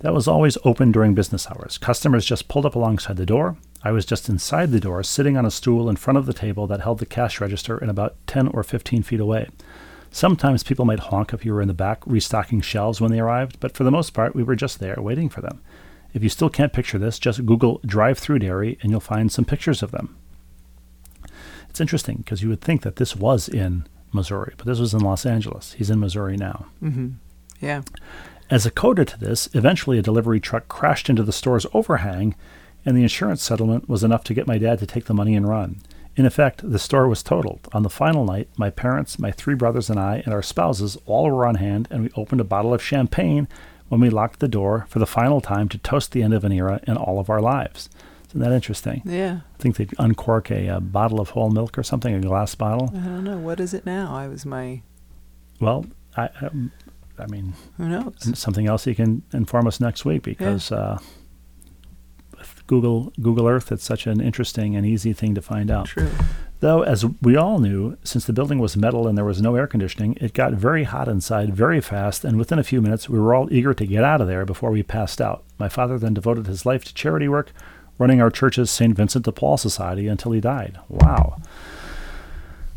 That 0.00 0.14
was 0.14 0.28
always 0.28 0.58
open 0.64 0.92
during 0.92 1.14
business 1.14 1.48
hours. 1.50 1.78
Customers 1.78 2.26
just 2.26 2.48
pulled 2.48 2.66
up 2.66 2.74
alongside 2.74 3.16
the 3.16 3.26
door. 3.26 3.56
I 3.82 3.90
was 3.90 4.04
just 4.04 4.28
inside 4.28 4.70
the 4.70 4.80
door, 4.80 5.02
sitting 5.02 5.36
on 5.36 5.46
a 5.46 5.50
stool 5.50 5.88
in 5.88 5.96
front 5.96 6.18
of 6.18 6.26
the 6.26 6.32
table 6.32 6.66
that 6.66 6.80
held 6.80 6.98
the 6.98 7.06
cash 7.06 7.40
register 7.40 7.78
and 7.78 7.90
about 7.90 8.16
10 8.26 8.48
or 8.48 8.62
15 8.62 9.02
feet 9.02 9.20
away. 9.20 9.48
Sometimes 10.10 10.62
people 10.62 10.84
might 10.84 11.00
honk 11.00 11.32
if 11.32 11.44
you 11.44 11.52
were 11.52 11.62
in 11.62 11.68
the 11.68 11.74
back 11.74 12.02
restocking 12.06 12.60
shelves 12.60 13.00
when 13.00 13.10
they 13.10 13.18
arrived, 13.18 13.58
but 13.58 13.74
for 13.74 13.82
the 13.82 13.90
most 13.90 14.10
part, 14.10 14.34
we 14.34 14.42
were 14.42 14.54
just 14.54 14.78
there 14.78 14.96
waiting 14.98 15.28
for 15.28 15.40
them. 15.40 15.60
If 16.14 16.22
you 16.22 16.28
still 16.28 16.48
can't 16.48 16.72
picture 16.72 16.98
this, 16.98 17.18
just 17.18 17.44
Google 17.44 17.80
drive 17.84 18.18
through 18.18 18.38
dairy 18.38 18.78
and 18.80 18.90
you'll 18.90 19.00
find 19.00 19.30
some 19.30 19.44
pictures 19.44 19.82
of 19.82 19.90
them. 19.90 20.16
It's 21.68 21.80
interesting 21.80 22.18
because 22.18 22.40
you 22.40 22.48
would 22.48 22.60
think 22.60 22.82
that 22.82 22.96
this 22.96 23.16
was 23.16 23.48
in 23.48 23.86
Missouri, 24.12 24.54
but 24.56 24.66
this 24.66 24.78
was 24.78 24.94
in 24.94 25.00
Los 25.00 25.26
Angeles. 25.26 25.72
He's 25.72 25.90
in 25.90 25.98
Missouri 25.98 26.36
now. 26.36 26.66
Mm-hmm. 26.80 27.08
Yeah. 27.60 27.82
As 28.48 28.64
a 28.64 28.70
coda 28.70 29.04
to 29.04 29.18
this, 29.18 29.48
eventually 29.54 29.98
a 29.98 30.02
delivery 30.02 30.38
truck 30.38 30.68
crashed 30.68 31.10
into 31.10 31.24
the 31.24 31.32
store's 31.32 31.66
overhang, 31.74 32.36
and 32.86 32.96
the 32.96 33.02
insurance 33.02 33.42
settlement 33.42 33.88
was 33.88 34.04
enough 34.04 34.22
to 34.24 34.34
get 34.34 34.46
my 34.46 34.56
dad 34.56 34.78
to 34.78 34.86
take 34.86 35.06
the 35.06 35.14
money 35.14 35.34
and 35.34 35.48
run. 35.48 35.80
In 36.14 36.26
effect, 36.26 36.70
the 36.70 36.78
store 36.78 37.08
was 37.08 37.24
totaled. 37.24 37.68
On 37.72 37.82
the 37.82 37.90
final 37.90 38.24
night, 38.24 38.48
my 38.56 38.70
parents, 38.70 39.18
my 39.18 39.32
three 39.32 39.56
brothers, 39.56 39.90
and 39.90 39.98
I, 39.98 40.22
and 40.24 40.32
our 40.32 40.42
spouses 40.42 40.96
all 41.06 41.28
were 41.28 41.46
on 41.46 41.56
hand, 41.56 41.88
and 41.90 42.04
we 42.04 42.10
opened 42.14 42.40
a 42.40 42.44
bottle 42.44 42.72
of 42.72 42.82
champagne 42.82 43.48
when 43.94 44.00
we 44.00 44.10
locked 44.10 44.40
the 44.40 44.48
door 44.48 44.86
for 44.88 44.98
the 44.98 45.06
final 45.06 45.40
time 45.40 45.68
to 45.68 45.78
toast 45.78 46.10
the 46.10 46.20
end 46.20 46.34
of 46.34 46.42
an 46.42 46.50
era 46.50 46.80
in 46.84 46.96
all 46.96 47.20
of 47.20 47.30
our 47.30 47.40
lives. 47.40 47.88
Isn't 48.30 48.40
that 48.40 48.50
interesting? 48.50 49.02
Yeah. 49.04 49.42
I 49.54 49.62
think 49.62 49.76
they'd 49.76 49.94
uncork 50.00 50.50
a, 50.50 50.66
a 50.66 50.80
bottle 50.80 51.20
of 51.20 51.30
whole 51.30 51.48
milk 51.50 51.78
or 51.78 51.84
something, 51.84 52.12
a 52.12 52.20
glass 52.20 52.56
bottle. 52.56 52.90
I 52.92 52.98
don't 53.06 53.22
know. 53.22 53.38
What 53.38 53.60
is 53.60 53.72
it 53.72 53.86
now? 53.86 54.12
I 54.12 54.26
was 54.26 54.44
my. 54.44 54.82
Well, 55.60 55.86
I, 56.16 56.28
um, 56.40 56.72
I 57.20 57.26
mean, 57.26 57.54
Who 57.76 57.88
knows? 57.88 58.36
something 58.36 58.66
else 58.66 58.84
you 58.84 58.96
can 58.96 59.22
inform 59.32 59.68
us 59.68 59.78
next 59.78 60.04
week 60.04 60.24
because 60.24 60.72
uh, 60.72 60.98
Google 62.66 63.12
Google 63.22 63.46
Earth, 63.46 63.70
it's 63.70 63.84
such 63.84 64.08
an 64.08 64.20
interesting 64.20 64.74
and 64.74 64.84
easy 64.84 65.12
thing 65.12 65.36
to 65.36 65.40
find 65.40 65.70
out. 65.70 65.86
True. 65.86 66.10
Though, 66.60 66.82
as 66.82 67.04
we 67.20 67.36
all 67.36 67.58
knew, 67.58 67.98
since 68.04 68.24
the 68.24 68.32
building 68.32 68.58
was 68.58 68.76
metal 68.76 69.06
and 69.06 69.18
there 69.18 69.24
was 69.24 69.42
no 69.42 69.54
air 69.54 69.66
conditioning, 69.66 70.16
it 70.20 70.32
got 70.32 70.54
very 70.54 70.84
hot 70.84 71.08
inside 71.08 71.54
very 71.54 71.80
fast, 71.80 72.24
and 72.24 72.38
within 72.38 72.58
a 72.58 72.64
few 72.64 72.80
minutes, 72.80 73.08
we 73.08 73.18
were 73.18 73.34
all 73.34 73.52
eager 73.52 73.74
to 73.74 73.86
get 73.86 74.04
out 74.04 74.20
of 74.20 74.28
there 74.28 74.46
before 74.46 74.70
we 74.70 74.82
passed 74.82 75.20
out. 75.20 75.44
My 75.58 75.68
father 75.68 75.98
then 75.98 76.14
devoted 76.14 76.46
his 76.46 76.64
life 76.64 76.84
to 76.84 76.94
charity 76.94 77.28
work, 77.28 77.52
running 77.98 78.20
our 78.20 78.30
church's 78.30 78.70
St. 78.70 78.96
Vincent 78.96 79.24
de 79.24 79.32
Paul 79.32 79.56
Society 79.56 80.08
until 80.08 80.32
he 80.32 80.40
died. 80.40 80.78
Wow. 80.88 81.36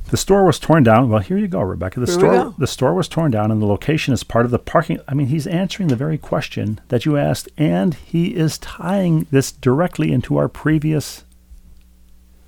The 0.10 0.18
store 0.18 0.46
was 0.46 0.58
torn 0.58 0.84
down. 0.84 1.10
Well, 1.10 1.20
here 1.20 1.38
you 1.38 1.50
go, 1.50 1.60
Rebecca. 1.60 2.00
The 2.00 2.06
Here 2.06 2.16
store 2.16 2.56
the 2.58 2.68
store 2.68 2.94
was 2.94 3.10
torn 3.10 3.32
down 3.32 3.52
and 3.52 3.62
the 3.62 3.66
location 3.66 4.14
is 4.14 4.24
part 4.24 4.46
of 4.46 4.52
the 4.52 4.60
parking 4.60 5.00
I 5.08 5.14
mean, 5.14 5.28
he's 5.28 5.46
answering 5.48 5.90
the 5.90 5.98
very 5.98 6.18
question 6.18 6.80
that 6.88 7.06
you 7.06 7.18
asked 7.18 7.50
and 7.58 7.94
he 7.94 8.34
is 8.36 8.58
tying 8.58 9.28
this 9.32 9.52
directly 9.52 10.14
into 10.14 10.38
our 10.38 10.48
previous 10.48 11.26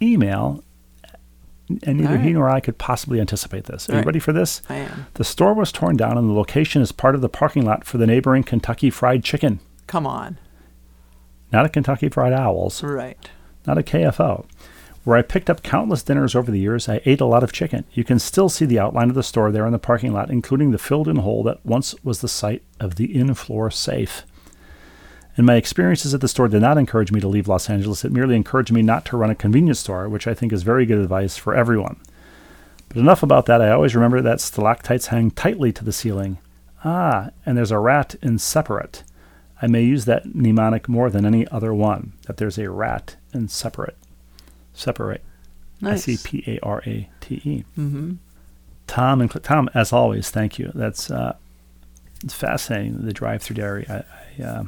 email 0.02 0.64
and 1.84 2.00
neither 2.00 2.16
All 2.18 2.22
he 2.22 2.34
nor 2.34 2.50
I 2.50 2.60
could 2.60 2.78
possibly 2.78 3.20
anticipate 3.20 3.66
this. 3.66 3.88
Are 3.88 3.92
All 3.92 3.96
you 3.98 4.00
right. 4.00 4.06
ready 4.08 4.20
for 4.20 4.34
this? 4.34 4.62
I 4.70 4.76
am. 4.76 5.06
The 5.16 5.24
store 5.24 5.54
was 5.54 5.72
torn 5.72 5.98
down 5.98 6.18
and 6.18 6.30
the 6.30 6.34
location 6.34 6.82
is 6.82 6.92
part 6.92 7.16
of 7.16 7.22
the 7.22 7.30
parking 7.30 7.64
lot 7.66 7.86
for 7.86 7.98
the 7.98 8.08
neighboring 8.08 8.44
Kentucky 8.44 8.90
Fried 8.90 9.24
Chicken. 9.24 9.60
Come 9.88 10.06
on. 10.08 10.38
Not 11.52 11.66
a 11.66 11.70
Kentucky 11.70 12.10
Fried 12.10 12.34
Owls, 12.34 12.84
Right. 12.84 13.18
not 13.66 13.78
a 13.78 13.84
KFO. 13.84 14.46
Where 15.04 15.18
I 15.18 15.22
picked 15.22 15.50
up 15.50 15.64
countless 15.64 16.04
dinners 16.04 16.36
over 16.36 16.52
the 16.52 16.60
years, 16.60 16.88
I 16.90 17.02
ate 17.06 17.22
a 17.22 17.26
lot 17.26 17.42
of 17.44 17.52
chicken. 17.54 17.86
You 17.94 18.04
can 18.04 18.20
still 18.20 18.50
see 18.50 18.66
the 18.66 18.78
outline 18.80 19.10
of 19.10 19.16
the 19.16 19.24
store 19.24 19.52
there 19.52 19.66
in 19.66 19.72
the 19.72 19.80
parking 19.80 20.14
lot, 20.14 20.30
including 20.30 20.72
the 20.72 20.78
filled 20.78 21.08
in 21.08 21.16
hole 21.18 21.42
that 21.44 21.66
once 21.66 21.96
was 22.04 22.22
the 22.22 22.28
site 22.28 22.64
of 22.80 22.96
the 22.96 23.18
in 23.18 23.34
floor 23.34 23.72
safe. 23.72 24.24
And 25.40 25.46
my 25.46 25.56
experiences 25.56 26.14
at 26.14 26.20
the 26.20 26.28
store 26.28 26.50
did 26.50 26.60
not 26.60 26.78
encourage 26.78 27.14
me 27.14 27.22
to 27.22 27.28
leave 27.30 27.48
Los 27.48 27.70
Angeles. 27.70 28.04
It 28.04 28.12
merely 28.12 28.36
encouraged 28.36 28.74
me 28.74 28.82
not 28.82 29.06
to 29.06 29.16
run 29.16 29.30
a 29.30 29.36
convenience 29.36 29.80
store, 29.80 30.10
which 30.10 30.28
I 30.28 30.34
think 30.34 30.52
is 30.52 30.64
very 30.64 30.86
good 30.86 30.98
advice 30.98 31.38
for 31.38 31.56
everyone. 31.56 31.96
But 32.90 32.98
enough 32.98 33.24
about 33.24 33.46
that. 33.46 33.62
I 33.62 33.70
always 33.70 33.96
remember 33.96 34.20
that 34.22 34.42
stalactites 34.42 35.08
hang 35.08 35.32
tightly 35.32 35.72
to 35.72 35.86
the 35.86 35.94
ceiling. 35.94 36.40
Ah, 36.84 37.30
and 37.46 37.58
there's 37.58 37.72
a 37.72 37.80
rat 37.80 38.16
in 38.22 38.38
separate. 38.38 39.06
I 39.62 39.68
may 39.68 39.82
use 39.82 40.04
that 40.04 40.36
mnemonic 40.36 40.90
more 40.90 41.10
than 41.10 41.26
any 41.26 41.48
other 41.48 41.74
one, 41.74 42.12
that 42.28 42.36
there's 42.36 42.58
a 42.58 42.70
rat 42.70 43.16
in 43.34 43.48
separate. 43.48 43.96
Separate. 44.74 45.24
Nice. 45.80 46.06
S 46.06 46.10
E 46.10 46.18
P 46.22 46.44
A 46.52 46.60
R 46.66 46.84
A 46.86 47.10
T 47.22 47.36
E. 47.46 47.64
Mm-hmm. 47.78 48.16
Tom 48.88 49.22
and 49.22 49.32
Cl- 49.32 49.42
Tom, 49.42 49.70
as 49.74 49.94
always, 49.94 50.32
thank 50.32 50.60
you. 50.60 50.74
That's 50.76 51.10
uh, 51.10 51.38
it's 52.26 52.34
fascinating. 52.34 53.06
The 53.06 53.14
drive-through 53.14 53.56
dairy. 53.56 53.86
I, 53.88 54.04
I, 54.38 54.44
uh, 54.44 54.64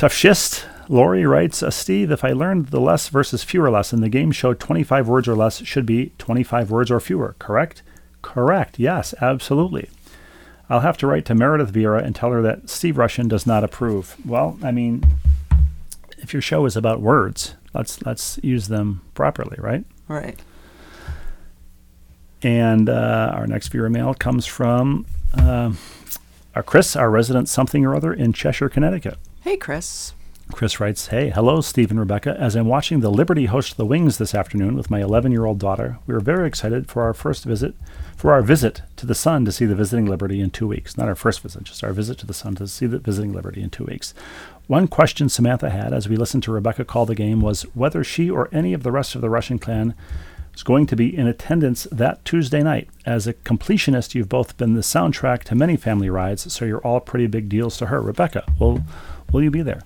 tough 0.00 0.14
schist. 0.14 0.64
Lori 0.88 1.26
writes, 1.26 1.62
uh, 1.62 1.70
Steve, 1.70 2.10
if 2.10 2.24
I 2.24 2.32
learned 2.32 2.68
the 2.68 2.80
less 2.80 3.10
versus 3.10 3.44
fewer 3.44 3.70
lesson, 3.70 4.00
the 4.00 4.08
game 4.08 4.32
showed 4.32 4.58
25 4.58 5.06
words 5.06 5.28
or 5.28 5.36
less 5.36 5.62
should 5.66 5.84
be 5.84 6.12
25 6.16 6.70
words 6.70 6.90
or 6.90 7.00
fewer. 7.00 7.36
Correct? 7.38 7.82
Correct. 8.22 8.78
Yes, 8.78 9.14
absolutely. 9.20 9.90
I'll 10.70 10.80
have 10.80 10.96
to 10.98 11.06
write 11.06 11.26
to 11.26 11.34
Meredith 11.34 11.74
Vieira 11.74 12.02
and 12.02 12.16
tell 12.16 12.30
her 12.30 12.40
that 12.40 12.70
Steve 12.70 12.94
Rushin 12.94 13.28
does 13.28 13.46
not 13.46 13.62
approve. 13.62 14.16
Well, 14.24 14.58
I 14.62 14.70
mean, 14.70 15.04
if 16.16 16.32
your 16.32 16.40
show 16.40 16.64
is 16.64 16.76
about 16.76 17.02
words, 17.02 17.56
let's 17.74 18.00
let's 18.06 18.40
use 18.42 18.68
them 18.68 19.02
properly, 19.12 19.58
right? 19.58 19.84
Right. 20.08 20.40
And 22.42 22.88
uh, 22.88 23.32
our 23.34 23.46
next 23.46 23.68
viewer 23.68 23.90
mail 23.90 24.14
comes 24.14 24.46
from 24.46 25.04
uh, 25.34 25.74
our 26.54 26.62
Chris, 26.62 26.96
our 26.96 27.10
resident 27.10 27.50
something 27.50 27.84
or 27.84 27.94
other 27.94 28.14
in 28.14 28.32
Cheshire, 28.32 28.70
Connecticut. 28.70 29.18
Hey, 29.42 29.56
Chris. 29.56 30.12
Chris 30.52 30.80
writes, 30.80 31.06
Hey, 31.06 31.30
hello, 31.30 31.62
Steve 31.62 31.90
and 31.90 31.98
Rebecca. 31.98 32.36
As 32.38 32.54
I'm 32.54 32.66
watching 32.66 33.00
the 33.00 33.10
Liberty 33.10 33.46
host 33.46 33.78
the 33.78 33.86
Wings 33.86 34.18
this 34.18 34.34
afternoon 34.34 34.76
with 34.76 34.90
my 34.90 35.00
11 35.00 35.32
year 35.32 35.46
old 35.46 35.58
daughter, 35.58 35.98
we 36.06 36.12
are 36.12 36.20
very 36.20 36.46
excited 36.46 36.90
for 36.90 37.04
our 37.04 37.14
first 37.14 37.44
visit, 37.44 37.74
for 38.14 38.34
our 38.34 38.42
visit 38.42 38.82
to 38.96 39.06
the 39.06 39.14
Sun 39.14 39.46
to 39.46 39.52
see 39.52 39.64
the 39.64 39.74
Visiting 39.74 40.04
Liberty 40.04 40.42
in 40.42 40.50
two 40.50 40.68
weeks. 40.68 40.98
Not 40.98 41.08
our 41.08 41.14
first 41.14 41.40
visit, 41.40 41.62
just 41.62 41.82
our 41.82 41.94
visit 41.94 42.18
to 42.18 42.26
the 42.26 42.34
Sun 42.34 42.56
to 42.56 42.68
see 42.68 42.84
the 42.84 42.98
Visiting 42.98 43.32
Liberty 43.32 43.62
in 43.62 43.70
two 43.70 43.84
weeks. 43.84 44.12
One 44.66 44.86
question 44.86 45.30
Samantha 45.30 45.70
had 45.70 45.94
as 45.94 46.06
we 46.06 46.16
listened 46.16 46.42
to 46.42 46.52
Rebecca 46.52 46.84
call 46.84 47.06
the 47.06 47.14
game 47.14 47.40
was 47.40 47.62
whether 47.74 48.04
she 48.04 48.28
or 48.28 48.50
any 48.52 48.74
of 48.74 48.82
the 48.82 48.92
rest 48.92 49.14
of 49.14 49.22
the 49.22 49.30
Rushin 49.30 49.58
clan 49.58 49.94
is 50.54 50.62
going 50.62 50.86
to 50.86 50.96
be 50.96 51.16
in 51.16 51.26
attendance 51.26 51.84
that 51.90 52.22
Tuesday 52.24 52.62
night. 52.62 52.88
As 53.06 53.26
a 53.26 53.32
completionist, 53.32 54.14
you've 54.14 54.28
both 54.28 54.56
been 54.58 54.74
the 54.74 54.80
soundtrack 54.80 55.44
to 55.44 55.54
many 55.54 55.76
family 55.76 56.10
rides, 56.10 56.52
so 56.52 56.66
you're 56.66 56.86
all 56.86 57.00
pretty 57.00 57.26
big 57.26 57.48
deals 57.48 57.78
to 57.78 57.86
her. 57.86 58.00
Rebecca, 58.00 58.44
will 58.58 58.82
will 59.32 59.42
you 59.42 59.50
be 59.50 59.62
there? 59.62 59.82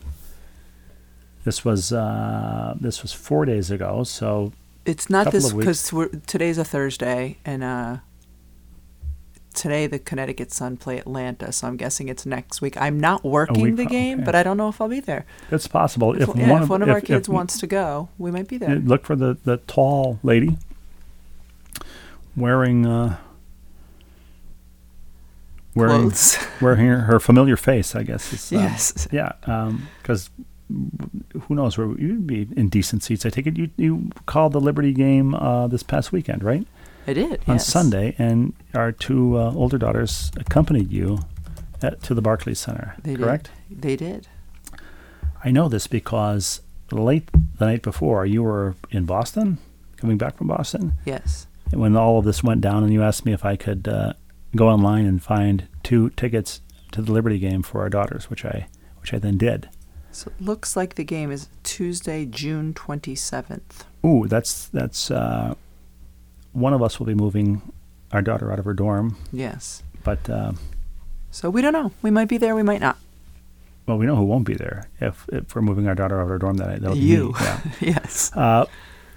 This 1.45 1.65
was 1.65 1.93
uh, 1.93 2.75
this 2.81 3.03
was 3.03 3.13
four 3.13 3.45
days 3.45 3.71
ago, 3.71 4.05
so 4.05 4.53
It's 4.87 5.11
not 5.11 5.31
this 5.31 5.53
because 5.53 5.93
today's 6.27 6.57
a 6.59 6.65
Thursday, 6.65 7.37
and 7.45 7.63
uh, 7.63 7.99
today 9.53 9.87
the 9.87 9.99
Connecticut 9.99 10.53
Sun 10.53 10.79
play 10.79 10.99
Atlanta, 10.99 11.53
so 11.53 11.67
I'm 11.69 11.77
guessing 11.77 12.09
it's 12.09 12.25
next 12.25 12.63
week. 12.63 12.81
I'm 12.81 12.99
not 12.99 13.25
working 13.25 13.77
the 13.77 13.85
game, 13.85 14.19
okay. 14.19 14.25
but 14.25 14.35
I 14.35 14.43
don't 14.43 14.57
know 14.57 14.69
if 14.69 14.81
I'll 14.81 14.89
be 14.89 15.01
there. 15.01 15.27
it's 15.51 15.67
possible. 15.67 16.15
If, 16.15 16.29
If, 16.29 16.37
yeah, 16.37 16.51
one, 16.51 16.59
if 16.59 16.65
of, 16.65 16.71
one 16.71 16.83
of 16.83 16.89
if- 16.89 16.95
our 16.95 17.01
kids 17.03 17.29
wants 17.29 17.59
to 17.59 17.67
go, 17.67 18.09
we 18.19 18.31
might 18.31 18.49
be 18.49 18.57
there. 18.57 18.77
look 18.77 19.05
for 19.05 19.15
the, 19.17 19.37
the 19.45 19.59
tall 19.59 20.19
lady 20.23 20.57
wearing 22.37 22.87
uh, 22.87 23.19
wearing 25.75 26.03
Clothes. 26.03 26.39
wearing 26.61 26.87
her, 26.87 27.01
her 27.03 27.21
familiar 27.21 27.57
face. 27.57 27.95
I 27.95 28.03
guess. 28.03 28.33
It's, 28.33 28.53
um, 28.53 28.59
yes. 28.59 29.09
Yeah, 29.13 29.33
because 30.03 30.31
who 30.69 31.55
knows 31.55 31.77
where 31.77 31.87
you'd 31.99 32.27
be 32.27 32.49
in 32.57 32.69
decent 32.69 33.03
seats. 33.03 33.27
I 33.27 33.31
take 33.31 33.47
it 33.47 33.57
you 33.57 33.71
you 33.77 34.11
called 34.27 34.53
the 34.53 34.61
Liberty 34.61 34.93
game 34.93 35.35
uh, 35.35 35.67
this 35.67 35.83
past 35.83 36.13
weekend, 36.13 36.43
right? 36.43 36.67
I 37.07 37.13
did. 37.13 37.41
On 37.47 37.57
yes. 37.57 37.67
Sunday, 37.67 38.15
and 38.19 38.55
our 38.75 38.91
two 38.91 39.37
uh, 39.37 39.53
older 39.53 39.77
daughters 39.77 40.33
accompanied 40.39 40.91
you 40.91 41.19
at, 41.83 42.03
to 42.05 42.15
the 42.15 42.23
Barclays 42.23 42.59
Center. 42.59 42.95
They 43.03 43.15
correct? 43.15 43.51
did. 43.69 43.83
They 43.83 43.97
did. 43.97 44.29
I 45.45 45.51
know 45.51 45.69
this 45.69 45.87
because 45.87 46.63
late 46.91 47.29
the 47.59 47.67
night 47.67 47.83
before 47.83 48.25
you 48.25 48.43
were 48.43 48.75
in 48.91 49.05
Boston, 49.05 49.59
coming 49.99 50.17
back 50.17 50.39
from 50.39 50.47
Boston, 50.47 50.95
Yes. 51.05 51.47
and 51.73 51.81
when 51.81 51.95
all 51.95 52.19
of 52.19 52.25
this 52.25 52.43
went 52.43 52.63
down, 52.63 52.83
and 52.83 52.91
you 52.93 53.03
asked 53.03 53.27
me 53.27 53.35
if 53.35 53.45
I 53.45 53.57
could 53.57 53.87
uh, 53.87 54.15
go 54.57 54.69
online 54.69 55.07
and 55.07 55.23
find 55.23 55.69
two 55.83 56.11
tickets 56.11 56.61
to 56.93 57.03
the 57.03 57.13
Liberty 57.13 57.39
game 57.39 57.63
for 57.63 57.81
our 57.81 57.89
daughters, 57.89 58.31
which 58.31 58.45
I 58.45 58.69
which 59.01 59.13
I 59.13 59.19
then 59.19 59.37
did. 59.39 59.69
So 60.13 60.31
it 60.39 60.45
looks 60.45 60.77
like 60.77 60.95
the 60.95 61.05
game 61.05 61.31
is 61.33 61.49
Tuesday, 61.65 62.25
June 62.25 62.73
27th. 62.73 63.85
Ooh, 64.07 64.27
that's 64.29 64.67
that's 64.69 65.11
uh, 65.11 65.55
one 66.53 66.73
of 66.73 66.83
us 66.83 66.99
will 66.99 67.07
be 67.07 67.15
moving 67.15 67.61
our 68.13 68.23
daughter 68.23 68.53
out 68.53 68.59
of 68.61 68.65
her 68.65 68.75
dorm, 68.75 69.17
Yes. 69.33 69.83
but 70.05 70.31
uh, 70.31 70.53
So 71.33 71.51
we 71.51 71.63
don't 71.63 71.73
know. 71.73 71.91
We 72.01 72.13
might 72.13 72.29
be 72.29 72.39
there. 72.39 72.55
We 72.55 72.63
might 72.63 72.81
not. 72.81 72.97
well, 73.87 73.99
we 73.99 74.07
know 74.07 74.15
who 74.15 74.25
won't 74.25 74.47
be 74.47 74.55
there 74.55 74.89
if, 75.01 75.27
if 75.33 75.53
we're 75.55 75.63
moving 75.63 75.89
our 75.89 75.97
daughter 75.97 76.19
out 76.21 76.23
of 76.23 76.29
her 76.29 76.39
dorm 76.39 76.57
that 76.59 76.69
night. 76.69 76.81
That'll 76.81 76.95
be 76.95 77.01
You. 77.03 77.27
me, 77.29 77.33
yeah. 77.41 77.61
yes. 77.81 78.31
Uh, 78.37 78.67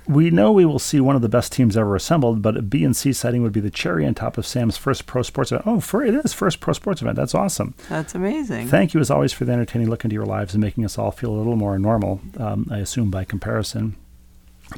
we 0.07 0.29
know 0.29 0.51
we 0.51 0.65
will 0.65 0.79
see 0.79 0.99
one 0.99 1.15
of 1.15 1.21
the 1.21 1.29
best 1.29 1.51
teams 1.51 1.75
ever 1.75 1.95
assembled, 1.95 2.41
but 2.41 2.57
a 2.57 2.61
B 2.61 2.83
and 2.83 2.95
C 2.95 3.11
sighting 3.13 3.43
would 3.43 3.51
be 3.51 3.59
the 3.59 3.69
cherry 3.69 4.05
on 4.05 4.15
top 4.15 4.37
of 4.37 4.45
Sam's 4.47 4.77
first 4.77 5.05
pro 5.05 5.21
sports 5.21 5.51
event. 5.51 5.67
Oh, 5.67 5.79
for, 5.79 6.03
it 6.03 6.13
is 6.13 6.33
first 6.33 6.59
pro 6.59 6.73
sports 6.73 7.01
event. 7.01 7.15
That's 7.15 7.35
awesome. 7.35 7.75
That's 7.89 8.15
amazing. 8.15 8.67
Thank 8.67 8.93
you 8.93 8.99
as 8.99 9.11
always 9.11 9.33
for 9.33 9.45
the 9.45 9.51
entertaining 9.51 9.89
look 9.89 10.03
into 10.03 10.13
your 10.13 10.25
lives 10.25 10.53
and 10.53 10.61
making 10.61 10.85
us 10.85 10.97
all 10.97 11.11
feel 11.11 11.31
a 11.31 11.37
little 11.37 11.55
more 11.55 11.77
normal. 11.77 12.21
Um, 12.37 12.67
I 12.71 12.79
assume 12.79 13.11
by 13.11 13.25
comparison. 13.25 13.95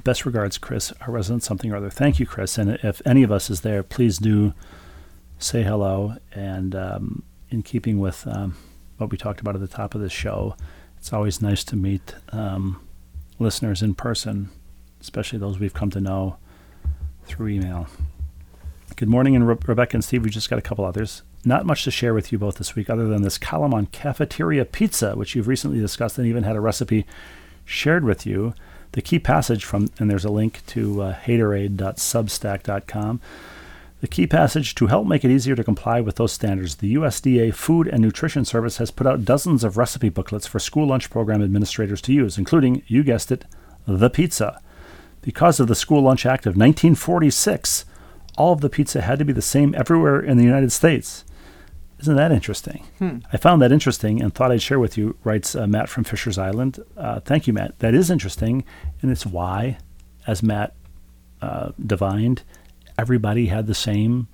Best 0.04 0.26
regards, 0.26 0.58
Chris, 0.58 0.94
our 1.02 1.12
resident 1.12 1.44
something 1.44 1.72
or 1.72 1.78
other. 1.78 1.90
Thank 1.90 2.20
you, 2.20 2.26
Chris. 2.26 2.58
And 2.58 2.72
if 2.84 3.02
any 3.06 3.24
of 3.24 3.32
us 3.32 3.50
is 3.50 3.62
there, 3.62 3.82
please 3.82 4.18
do 4.20 4.54
say 5.40 5.64
hello. 5.64 6.16
And 6.32 6.76
um, 6.76 7.24
in 7.50 7.64
keeping 7.64 8.00
with 8.00 8.28
um, 8.28 8.56
what 8.98 9.10
we 9.10 9.18
talked 9.18 9.42
about 9.42 9.56
at 9.56 9.62
the 9.62 9.68
top 9.68 9.96
of 9.96 10.02
this 10.02 10.12
show, 10.12 10.56
it's 10.98 11.14
always 11.14 11.42
nice 11.42 11.64
to 11.64 11.76
meet 11.76 12.14
um, 12.32 12.82
listeners 13.40 13.82
in 13.82 13.96
person, 13.96 14.50
especially 15.02 15.40
those 15.40 15.60
we've 15.60 15.74
come 15.74 15.90
to 15.92 16.02
know 16.02 16.38
through 17.26 17.50
email. 17.50 17.88
Good 18.96 19.10
morning, 19.10 19.36
and 19.36 19.48
Re- 19.48 19.56
Rebecca 19.66 19.96
and 19.96 20.04
Steve. 20.04 20.24
We 20.24 20.30
just 20.30 20.50
got 20.50 20.60
a 20.60 20.64
couple 20.64 20.84
others. 20.84 21.24
Not 21.46 21.66
much 21.66 21.86
to 21.86 21.92
share 21.92 22.14
with 22.14 22.32
you 22.32 22.38
both 22.38 22.56
this 22.56 22.76
week, 22.76 22.90
other 22.90 23.08
than 23.08 23.22
this 23.22 23.38
column 23.38 23.74
on 23.74 23.86
cafeteria 23.88 24.66
pizza, 24.66 25.16
which 25.16 25.36
you've 25.36 25.48
recently 25.48 25.80
discussed 25.80 26.18
and 26.18 26.28
even 26.28 26.44
had 26.44 26.58
a 26.58 26.62
recipe 26.62 27.06
shared 27.64 28.04
with 28.04 28.26
you. 28.26 28.54
The 28.92 29.02
key 29.02 29.20
passage 29.20 29.64
from, 29.64 29.90
and 30.00 30.10
there's 30.10 30.26
a 30.26 30.32
link 30.32 30.66
to 30.68 31.02
uh, 31.02 31.16
haterade.substack.com. 31.16 33.22
The 34.02 34.08
key 34.08 34.28
passage 34.28 34.76
to 34.76 34.88
help 34.88 35.08
make 35.08 35.24
it 35.24 35.32
easier 35.32 35.56
to 35.56 35.64
comply 35.64 36.02
with 36.02 36.16
those 36.16 36.32
standards, 36.32 36.78
the 36.78 36.96
USDA 36.96 37.54
Food 37.54 37.88
and 37.88 38.02
Nutrition 38.02 38.46
Service 38.46 38.78
has 38.78 38.92
put 38.92 39.06
out 39.06 39.26
dozens 39.26 39.64
of 39.64 39.78
recipe 39.78 40.10
booklets 40.10 40.48
for 40.48 40.58
school 40.58 40.88
lunch 40.88 41.10
program 41.10 41.44
administrators 41.44 42.02
to 42.04 42.14
use, 42.14 42.38
including, 42.38 42.82
you 42.88 43.04
guessed 43.04 43.32
it, 43.32 43.46
the 43.86 44.10
pizza. 44.10 44.62
Because 45.30 45.60
of 45.60 45.68
the 45.68 45.76
School 45.76 46.02
Lunch 46.02 46.26
Act 46.26 46.48
of 46.48 46.58
1946, 46.58 47.86
all 48.36 48.52
of 48.52 48.62
the 48.62 48.70
pizza 48.70 49.02
had 49.02 49.20
to 49.20 49.26
be 49.26 49.32
the 49.32 49.44
same 49.44 49.76
everywhere 49.78 50.20
in 50.20 50.38
the 50.38 50.44
United 50.44 50.72
States. 50.72 51.24
Isn't 52.00 52.16
that 52.16 52.32
interesting? 52.32 52.84
I 53.32 53.38
found 53.38 53.62
that 53.62 53.72
interesting 53.72 54.24
and 54.24 54.34
thought 54.34 54.52
I'd 54.52 54.64
share 54.64 54.80
with 54.80 54.98
you, 54.98 55.18
writes 55.24 55.56
uh, 55.56 55.68
Matt 55.68 55.88
from 55.88 56.04
Fisher's 56.04 56.40
Island. 56.40 56.80
Uh, 56.98 57.20
thank 57.20 57.46
you, 57.46 57.54
Matt. 57.54 57.78
That 57.78 57.94
is 57.94 58.10
interesting, 58.10 58.64
and 59.04 59.12
it's 59.12 59.24
why, 59.24 59.78
as 60.26 60.42
Matt 60.42 60.74
uh, 61.44 61.74
divined, 61.80 62.42
everybody 62.98 63.50
had 63.50 63.68
the 63.68 63.76
same 63.76 64.30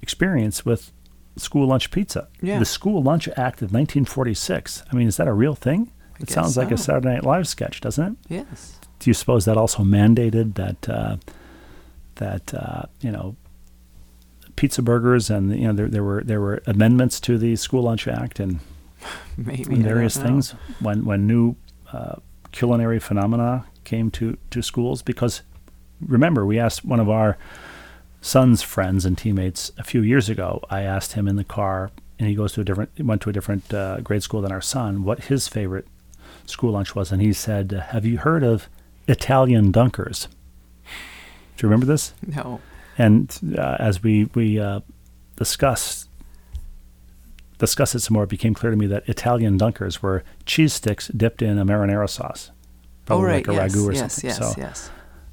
experience 0.00 0.64
with 0.64 0.92
school 1.36 1.66
lunch 1.66 1.90
pizza. 1.90 2.28
Yeah. 2.40 2.60
The 2.60 2.66
School 2.66 3.02
Lunch 3.02 3.26
Act 3.30 3.62
of 3.62 3.72
1946. 3.72 4.84
I 4.92 4.94
mean, 4.94 5.08
is 5.08 5.16
that 5.16 5.26
a 5.26 5.32
real 5.32 5.56
thing? 5.56 5.90
It 6.20 6.26
guess 6.26 6.34
sounds 6.36 6.56
like 6.56 6.70
a. 6.70 6.76
Saturday 6.76 7.08
Night 7.08 7.24
Live 7.24 7.48
sketch, 7.48 7.80
doesn't 7.80 8.12
it? 8.12 8.16
Yes. 8.28 8.76
Do 9.00 9.10
you 9.10 9.14
suppose 9.14 9.44
that 9.46 9.56
also 9.56 9.82
mandated 9.82 10.54
that 10.54 10.88
uh, 10.88 11.16
that 12.16 12.54
uh, 12.54 12.82
you 13.00 13.10
know 13.10 13.36
pizza 14.56 14.82
burgers 14.82 15.30
and 15.30 15.58
you 15.58 15.66
know 15.66 15.72
there, 15.72 15.88
there 15.88 16.04
were 16.04 16.22
there 16.22 16.40
were 16.40 16.62
amendments 16.66 17.18
to 17.20 17.38
the 17.38 17.56
School 17.56 17.82
Lunch 17.82 18.06
Act 18.06 18.40
and. 18.40 18.60
And 19.38 19.82
various 19.82 20.18
things 20.18 20.50
when 20.78 21.06
when 21.06 21.26
new 21.26 21.56
uh, 21.90 22.16
culinary 22.52 22.98
phenomena 22.98 23.64
came 23.84 24.10
to 24.12 24.36
to 24.50 24.62
schools 24.62 25.02
because 25.02 25.42
remember 26.00 26.44
we 26.44 26.58
asked 26.58 26.84
one 26.84 27.00
of 27.00 27.08
our 27.08 27.38
son's 28.20 28.62
friends 28.62 29.04
and 29.04 29.16
teammates 29.16 29.72
a 29.78 29.84
few 29.84 30.02
years 30.02 30.28
ago 30.28 30.62
i 30.68 30.82
asked 30.82 31.12
him 31.14 31.26
in 31.26 31.36
the 31.36 31.44
car 31.44 31.90
and 32.18 32.28
he 32.28 32.34
goes 32.34 32.52
to 32.52 32.60
a 32.60 32.64
different 32.64 32.90
went 33.00 33.22
to 33.22 33.30
a 33.30 33.32
different 33.32 33.72
uh, 33.72 34.00
grade 34.00 34.22
school 34.22 34.42
than 34.42 34.52
our 34.52 34.60
son 34.60 35.04
what 35.04 35.24
his 35.24 35.48
favorite 35.48 35.86
school 36.46 36.72
lunch 36.72 36.94
was 36.94 37.10
and 37.10 37.22
he 37.22 37.32
said 37.32 37.70
have 37.70 38.04
you 38.04 38.18
heard 38.18 38.42
of 38.42 38.68
italian 39.10 39.72
dunkers 39.72 40.28
do 41.56 41.66
you 41.66 41.68
remember 41.68 41.86
this 41.86 42.14
No. 42.26 42.60
and 42.96 43.38
uh, 43.58 43.76
as 43.78 44.02
we 44.02 44.12
we 44.34 44.58
uh, 44.58 44.80
discussed 45.36 46.08
discussed 47.58 47.94
it 47.94 48.00
some 48.00 48.14
more, 48.14 48.24
it 48.24 48.30
became 48.30 48.54
clear 48.54 48.70
to 48.70 48.76
me 48.76 48.86
that 48.86 49.06
Italian 49.08 49.58
dunkers 49.58 50.00
were 50.00 50.24
cheese 50.46 50.72
sticks 50.72 51.08
dipped 51.08 51.42
in 51.42 51.58
a 51.58 51.64
marinara 51.64 52.08
sauce, 52.08 52.50
Oh, 52.50 52.56
probably 53.04 53.26
right. 53.26 53.46
like 53.46 53.54
a 53.58 53.60
yes. 53.60 53.74
ragu 53.74 53.86
or 53.86 53.92
yes. 53.92 54.00
something. 54.14 54.28
Yes. 54.30 54.38
so, 54.38 54.54
Yes. 54.60 54.90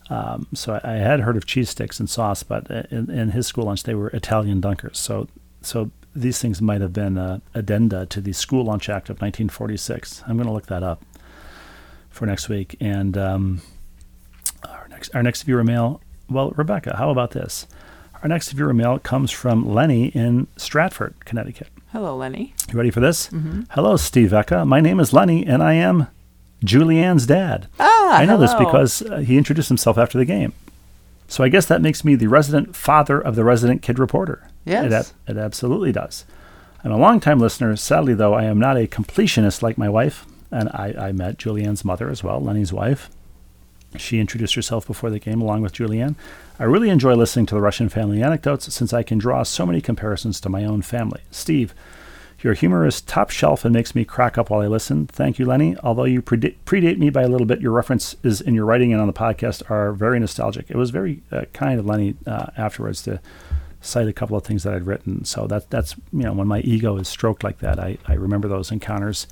um, 0.09 0.47
so 0.53 0.73
I, 0.83 0.93
I 0.93 0.95
had 0.95 1.21
heard 1.21 1.37
of 1.37 1.45
cheese 1.45 1.69
sticks 1.69 1.99
and 2.01 2.09
sauce, 2.09 2.43
but 2.43 2.69
uh, 2.69 2.83
in, 2.91 3.09
in 3.09 3.29
his 3.31 3.47
school 3.47 3.65
lunch 3.65 3.83
they 3.83 3.95
were 3.95 4.09
Italian 4.09 4.61
dunkers. 4.61 4.97
So 4.97 5.27
so 5.61 5.91
these 6.15 6.39
things 6.41 6.61
might 6.61 6.81
have 6.81 6.91
been 6.93 7.17
uh, 7.17 7.39
addenda 7.53 8.05
to 8.07 8.19
the 8.19 8.33
School 8.33 8.65
Lunch 8.65 8.89
Act 8.89 9.09
of 9.09 9.21
1946. 9.21 10.23
I'm 10.27 10.35
going 10.35 10.47
to 10.47 10.53
look 10.53 10.65
that 10.65 10.81
up 10.83 11.03
for 12.17 12.25
next 12.25 12.49
week. 12.49 12.75
And 12.79 13.17
um, 13.17 13.61
our 14.67 14.87
next 14.89 15.13
our 15.15 15.23
next 15.23 15.43
viewer 15.43 15.63
mail. 15.63 16.01
Well, 16.29 16.51
Rebecca, 16.51 16.97
how 16.97 17.09
about 17.09 17.31
this? 17.31 17.67
Our 18.21 18.27
next 18.27 18.51
viewer 18.51 18.73
mail 18.73 18.99
comes 18.99 19.31
from 19.31 19.73
Lenny 19.73 20.07
in 20.07 20.47
Stratford, 20.57 21.13
Connecticut. 21.23 21.69
Hello, 21.91 22.17
Lenny. 22.17 22.53
You 22.69 22.77
ready 22.77 22.91
for 22.91 22.99
this? 22.99 23.29
Hello, 23.71 23.95
Steve 23.95 24.33
Ecca. 24.33 24.65
My 24.65 24.81
name 24.81 24.99
is 24.99 25.13
Lenny, 25.13 25.45
and 25.45 25.61
I 25.61 25.73
am 25.73 26.07
Julianne's 26.63 27.27
dad. 27.27 27.67
Ah, 27.79 28.17
I 28.17 28.25
know 28.25 28.37
this 28.37 28.55
because 28.55 29.03
uh, 29.03 29.17
he 29.19 29.37
introduced 29.37 29.69
himself 29.69 29.97
after 29.97 30.17
the 30.17 30.25
game. 30.25 30.53
So 31.27 31.43
I 31.43 31.49
guess 31.49 31.65
that 31.67 31.81
makes 31.81 32.03
me 32.03 32.15
the 32.15 32.27
resident 32.27 32.75
father 32.75 33.19
of 33.19 33.35
the 33.35 33.43
resident 33.43 33.81
kid 33.81 33.99
reporter. 33.99 34.49
Yes. 34.65 35.13
It, 35.27 35.31
it 35.31 35.37
absolutely 35.37 35.91
does. 35.91 36.25
I'm 36.83 36.91
a 36.91 36.97
longtime 36.97 37.39
listener. 37.39 37.75
Sadly, 37.75 38.15
though, 38.15 38.33
I 38.33 38.45
am 38.45 38.59
not 38.59 38.77
a 38.77 38.87
completionist 38.87 39.61
like 39.61 39.77
my 39.77 39.89
wife. 39.89 40.25
And 40.51 40.69
I, 40.69 40.93
I 40.97 41.11
met 41.11 41.37
Julianne's 41.37 41.83
mother 41.83 42.09
as 42.09 42.23
well, 42.23 42.39
Lenny's 42.39 42.73
wife. 42.73 43.09
She 43.95 44.19
introduced 44.19 44.55
herself 44.55 44.85
before 44.85 45.09
the 45.09 45.19
game 45.19 45.41
along 45.41 45.61
with 45.61 45.73
Julianne. 45.73 46.15
I 46.59 46.65
really 46.65 46.89
enjoy 46.89 47.15
listening 47.15 47.45
to 47.47 47.55
the 47.55 47.61
Rushin 47.61 47.91
family 47.91 48.21
anecdotes 48.21 48.73
since 48.73 48.93
I 48.93 49.03
can 49.03 49.17
draw 49.17 49.43
so 49.43 49.65
many 49.65 49.81
comparisons 49.81 50.41
to 50.41 50.49
my 50.49 50.65
own 50.65 50.81
family. 50.81 51.21
Steve, 51.31 51.73
your 52.41 52.53
humor 52.53 52.85
is 52.85 53.01
top 53.01 53.29
shelf 53.31 53.65
and 53.65 53.73
makes 53.73 53.95
me 53.95 54.05
crack 54.05 54.37
up 54.37 54.49
while 54.49 54.61
I 54.61 54.67
listen. 54.67 55.07
Thank 55.07 55.39
you, 55.39 55.45
Lenny. 55.45 55.75
Although 55.83 56.03
you 56.03 56.21
predate 56.21 56.97
me 56.97 57.09
by 57.09 57.23
a 57.23 57.27
little 57.27 57.47
bit, 57.47 57.61
your 57.61 57.71
references 57.71 58.41
in 58.41 58.53
your 58.53 58.65
writing 58.65 58.91
and 58.91 59.01
on 59.01 59.07
the 59.07 59.13
podcast 59.13 59.69
are 59.71 59.91
very 59.93 60.19
nostalgic. 60.19 60.69
It 60.69 60.75
was 60.75 60.91
very 60.91 61.23
uh, 61.31 61.45
kind 61.53 61.79
of 61.79 61.85
Lenny 61.85 62.15
uh, 62.27 62.47
afterwards 62.55 63.01
to 63.03 63.19
cite 63.81 64.07
a 64.07 64.13
couple 64.13 64.37
of 64.37 64.43
things 64.43 64.63
that 64.63 64.73
I'd 64.73 64.85
written. 64.85 65.25
So 65.25 65.47
that 65.47 65.69
that's 65.71 65.95
you 66.13 66.23
know 66.23 66.33
when 66.33 66.47
my 66.47 66.59
ego 66.59 66.97
is 66.97 67.07
stroked 67.07 67.43
like 67.43 67.59
that, 67.59 67.79
I, 67.79 67.97
I 68.07 68.13
remember 68.13 68.47
those 68.47 68.71
encounters. 68.71 69.27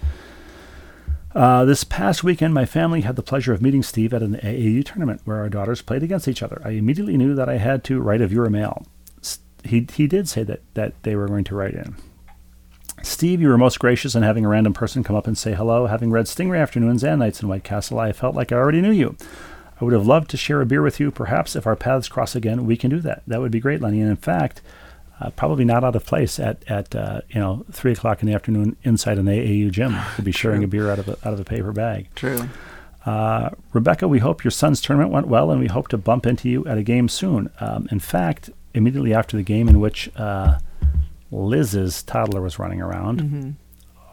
Uh, 1.36 1.66
this 1.66 1.84
past 1.84 2.24
weekend, 2.24 2.54
my 2.54 2.66
family 2.66 3.02
had 3.02 3.18
the 3.18 3.22
pleasure 3.22 3.52
of 3.52 3.62
meeting 3.62 3.84
Steve 3.84 4.14
at 4.14 4.24
an 4.24 4.38
AAU 4.38 4.86
tournament 4.86 5.20
where 5.26 5.38
our 5.38 5.50
daughters 5.50 5.82
played 5.82 6.02
against 6.02 6.30
each 6.30 6.42
other. 6.42 6.62
I 6.64 6.70
immediately 6.70 7.18
knew 7.18 7.36
that 7.36 7.50
I 7.50 7.58
had 7.58 7.84
to 7.86 8.00
write 8.00 8.22
a 8.22 8.28
viewer 8.28 8.50
mail. 8.50 8.88
He, 9.66 9.86
he 9.94 10.08
did 10.08 10.30
say 10.30 10.44
that, 10.44 10.62
that 10.76 10.94
they 11.04 11.16
were 11.16 11.28
going 11.28 11.44
to 11.46 11.56
write 11.56 11.74
in. 11.74 11.96
Steve, 13.04 13.42
you 13.42 13.50
were 13.50 13.58
most 13.58 13.80
gracious 13.80 14.16
in 14.16 14.24
having 14.24 14.46
a 14.46 14.48
random 14.48 14.74
person 14.74 15.04
come 15.04 15.16
up 15.16 15.28
and 15.28 15.38
say 15.38 15.54
hello. 15.54 15.88
Having 15.88 16.12
read 16.12 16.26
Stingray 16.26 16.62
Afternoons 16.62 17.04
and 17.04 17.20
Nights 17.20 17.42
in 17.42 17.50
White 17.50 17.66
Castle, 17.66 18.00
I 18.00 18.14
felt 18.14 18.36
like 18.36 18.54
I 18.54 18.56
already 18.56 18.80
knew 18.80 18.92
you. 18.92 19.18
I 19.82 19.84
would 19.84 19.94
have 19.94 20.08
loved 20.08 20.30
to 20.30 20.38
share 20.38 20.62
a 20.62 20.66
beer 20.66 20.82
with 20.82 21.02
you. 21.02 21.12
Perhaps 21.12 21.58
if 21.58 21.68
our 21.68 21.76
paths 21.76 22.08
cross 22.08 22.34
again, 22.36 22.66
we 22.66 22.78
can 22.78 22.90
do 22.90 23.02
that. 23.02 23.24
That 23.28 23.42
would 23.42 23.52
be 23.52 23.60
great, 23.60 23.82
Lenny. 23.82 24.00
And 24.00 24.10
in 24.10 24.16
fact, 24.16 24.62
uh, 25.22 25.30
probably 25.32 25.64
not 25.66 25.84
out 25.84 25.96
of 25.96 26.06
place 26.06 26.40
at 26.40 26.64
at 26.70 26.96
uh, 26.96 27.22
you 27.30 27.40
know 27.40 27.66
three 27.72 27.92
o'clock 27.94 28.22
in 28.22 28.28
the 28.28 28.34
afternoon 28.34 28.76
inside 28.84 29.18
an 29.18 29.26
AAU 29.26 29.72
gym 29.72 29.96
to 30.16 30.22
be 30.22 30.32
sharing 30.32 30.64
a 30.64 30.68
beer 30.68 30.90
out 30.92 31.00
of 31.00 31.08
a, 31.08 31.12
out 31.28 31.34
of 31.34 31.40
a 31.40 31.46
paper 31.46 31.72
bag. 31.72 32.08
True. 32.16 32.50
Uh, 33.06 33.50
Rebecca, 33.72 34.08
we 34.08 34.18
hope 34.20 34.44
your 34.44 34.52
son's 34.52 34.82
tournament 34.82 35.12
went 35.12 35.28
well, 35.28 35.52
and 35.52 35.60
we 35.60 35.68
hope 35.68 35.88
to 35.90 35.98
bump 35.98 36.26
into 36.26 36.50
you 36.50 36.66
at 36.66 36.78
a 36.78 36.84
game 36.84 37.08
soon. 37.08 37.52
Um, 37.60 37.88
in 37.92 38.00
fact, 38.00 38.50
immediately 38.74 39.14
after 39.14 39.38
the 39.38 39.44
game 39.44 39.68
in 39.70 39.80
which 39.80 40.10
uh, 40.18 40.58
Liz's 41.32 42.04
toddler 42.04 42.42
was 42.42 42.60
running 42.60 42.82
around, 42.82 43.22
Mm-hmm. 43.22 43.50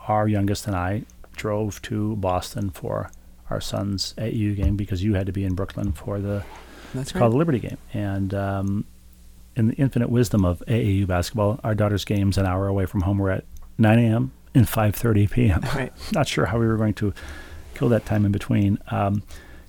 our 0.08 0.28
youngest 0.28 0.66
and 0.66 0.76
I 0.76 1.02
drove 1.36 1.80
to 1.82 2.16
Boston 2.16 2.70
for 2.70 3.10
our 3.50 3.60
son's 3.60 4.14
AAU 4.18 4.56
game 4.56 4.76
because 4.76 5.02
you 5.02 5.14
had 5.14 5.26
to 5.26 5.32
be 5.32 5.44
in 5.44 5.54
Brooklyn 5.54 5.92
for 5.92 6.18
the 6.20 6.44
That's 6.94 7.08
it's 7.08 7.14
right. 7.14 7.20
called 7.20 7.32
the 7.32 7.36
Liberty 7.38 7.58
Game. 7.60 7.78
And 7.94 8.34
um, 8.34 8.84
in 9.56 9.68
the 9.68 9.74
infinite 9.74 10.08
wisdom 10.10 10.44
of 10.44 10.62
AAU 10.66 11.06
basketball, 11.06 11.60
our 11.62 11.74
daughter's 11.74 12.04
games 12.04 12.38
an 12.38 12.46
hour 12.46 12.66
away 12.68 12.86
from 12.86 13.02
home 13.02 13.18
were 13.18 13.30
at 13.30 13.44
9 13.78 13.98
a.m. 13.98 14.32
and 14.54 14.66
5:30 14.66 15.30
p.m. 15.30 15.60
Right. 15.74 15.92
Not 16.12 16.28
sure 16.28 16.46
how 16.46 16.58
we 16.58 16.66
were 16.66 16.76
going 16.76 16.94
to 16.94 17.12
kill 17.74 17.88
that 17.90 18.04
time 18.06 18.24
in 18.24 18.32
between. 18.32 18.78
Um, 18.90 19.22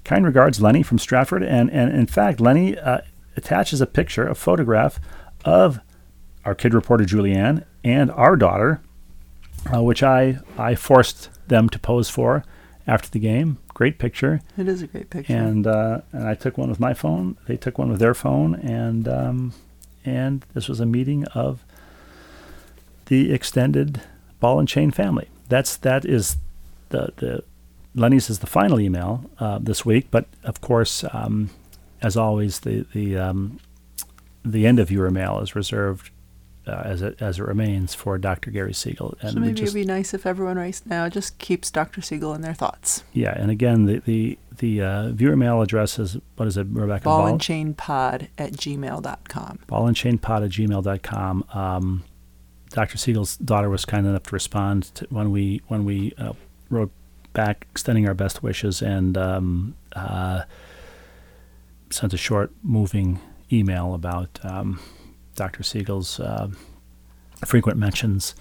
kind 0.03 0.25
regards, 0.25 0.61
Lenny 0.61 0.83
from 0.83 0.99
Stratford, 0.99 1.43
and 1.43 1.69
and 1.71 1.93
in 1.93 2.07
fact, 2.07 2.39
Lenny 2.39 2.77
uh, 2.77 2.99
attaches 3.35 3.81
a 3.81 3.85
picture, 3.85 4.27
a 4.27 4.35
photograph 4.35 4.99
of 5.45 5.79
our 6.45 6.53
kid 6.55 6.73
reporter 6.73 7.05
Julianne 7.05 7.63
and 7.83 8.11
our 8.11 8.35
daughter, 8.35 8.81
uh, 9.73 9.81
which 9.81 10.03
I 10.03 10.39
I 10.57 10.75
forced 10.75 11.29
them 11.47 11.69
to 11.69 11.79
pose 11.79 12.09
for 12.09 12.43
after 12.87 13.09
the 13.09 13.19
game. 13.19 13.57
Great 13.73 13.97
picture 13.97 14.39
It 14.57 14.67
is 14.67 14.81
a 14.83 14.87
great 14.87 15.09
picture. 15.09 15.33
and 15.33 15.65
uh, 15.65 16.01
and 16.11 16.27
I 16.27 16.35
took 16.35 16.57
one 16.57 16.69
with 16.69 16.79
my 16.79 16.93
phone. 16.93 17.37
They 17.47 17.57
took 17.57 17.77
one 17.77 17.89
with 17.89 17.99
their 17.99 18.13
phone, 18.13 18.55
and 18.55 19.07
um, 19.07 19.53
and 20.05 20.45
this 20.53 20.67
was 20.67 20.79
a 20.79 20.85
meeting 20.85 21.25
of 21.33 21.65
the 23.05 23.31
extended 23.31 24.01
ball 24.39 24.59
and 24.59 24.67
chain 24.67 24.91
family. 24.91 25.29
That's 25.49 25.77
that 25.77 26.05
is 26.05 26.37
the 26.89 27.11
the 27.17 27.43
Lenny's 27.95 28.29
is 28.29 28.39
the 28.39 28.47
final 28.47 28.79
email 28.79 29.29
uh, 29.39 29.59
this 29.61 29.85
week, 29.85 30.07
but 30.09 30.25
of 30.43 30.61
course, 30.61 31.03
um, 31.13 31.49
as 32.01 32.17
always, 32.17 32.61
the 32.61 32.85
the 32.93 33.17
um, 33.17 33.59
the 34.43 34.65
end 34.65 34.79
of 34.79 34.89
your 34.91 35.09
mail 35.09 35.39
is 35.39 35.55
reserved. 35.55 36.09
Uh, 36.65 36.81
as 36.85 37.01
it 37.01 37.21
as 37.21 37.39
it 37.39 37.43
remains 37.43 37.93
for 37.93 38.17
Dr. 38.17 38.49
Gary 38.49 38.73
Siegel, 38.73 39.17
and 39.21 39.33
so 39.33 39.39
maybe 39.39 39.53
just 39.53 39.75
it'd 39.75 39.85
be 39.85 39.85
nice 39.85 40.13
if 40.13 40.25
everyone 40.25 40.57
right 40.57 40.81
now 40.85 41.09
just 41.09 41.37
keeps 41.37 41.69
Dr. 41.69 42.01
Siegel 42.01 42.33
in 42.33 42.41
their 42.41 42.53
thoughts. 42.53 43.03
yeah, 43.11 43.33
and 43.35 43.51
again 43.51 43.83
the 43.85 43.99
the 43.99 44.37
the 44.59 44.81
uh, 44.81 45.09
viewer 45.09 45.35
mail 45.35 45.61
address 45.61 45.99
is 45.99 46.17
what 46.37 46.47
is 46.47 46.55
it, 46.55 46.67
Rebecca? 46.69 47.03
Ball 47.03 47.27
and 47.27 47.41
chain 47.41 47.73
pod 47.73 48.29
at 48.37 48.53
gmail.com. 48.53 49.59
Pod 49.67 50.43
at 50.43 50.51
gmail.com. 50.51 51.45
Um, 51.53 52.03
Dr. 52.69 52.97
Siegel's 52.97 53.37
daughter 53.37 53.69
was 53.69 53.83
kind 53.85 54.07
enough 54.07 54.23
to 54.23 54.31
respond 54.31 54.83
to 54.95 55.05
when 55.09 55.31
we 55.31 55.61
when 55.67 55.83
we 55.85 56.13
uh, 56.17 56.33
wrote 56.69 56.91
back 57.33 57.67
extending 57.71 58.07
our 58.07 58.13
best 58.13 58.41
wishes 58.41 58.81
and 58.81 59.17
um, 59.17 59.75
uh, 59.95 60.43
sent 61.89 62.13
a 62.13 62.17
short, 62.17 62.51
moving 62.63 63.19
email 63.51 63.93
about 63.93 64.39
um, 64.43 64.79
Dr. 65.35 65.63
Siegel's 65.63 66.19
uh, 66.19 66.49
frequent 67.45 67.77
mentions 67.77 68.35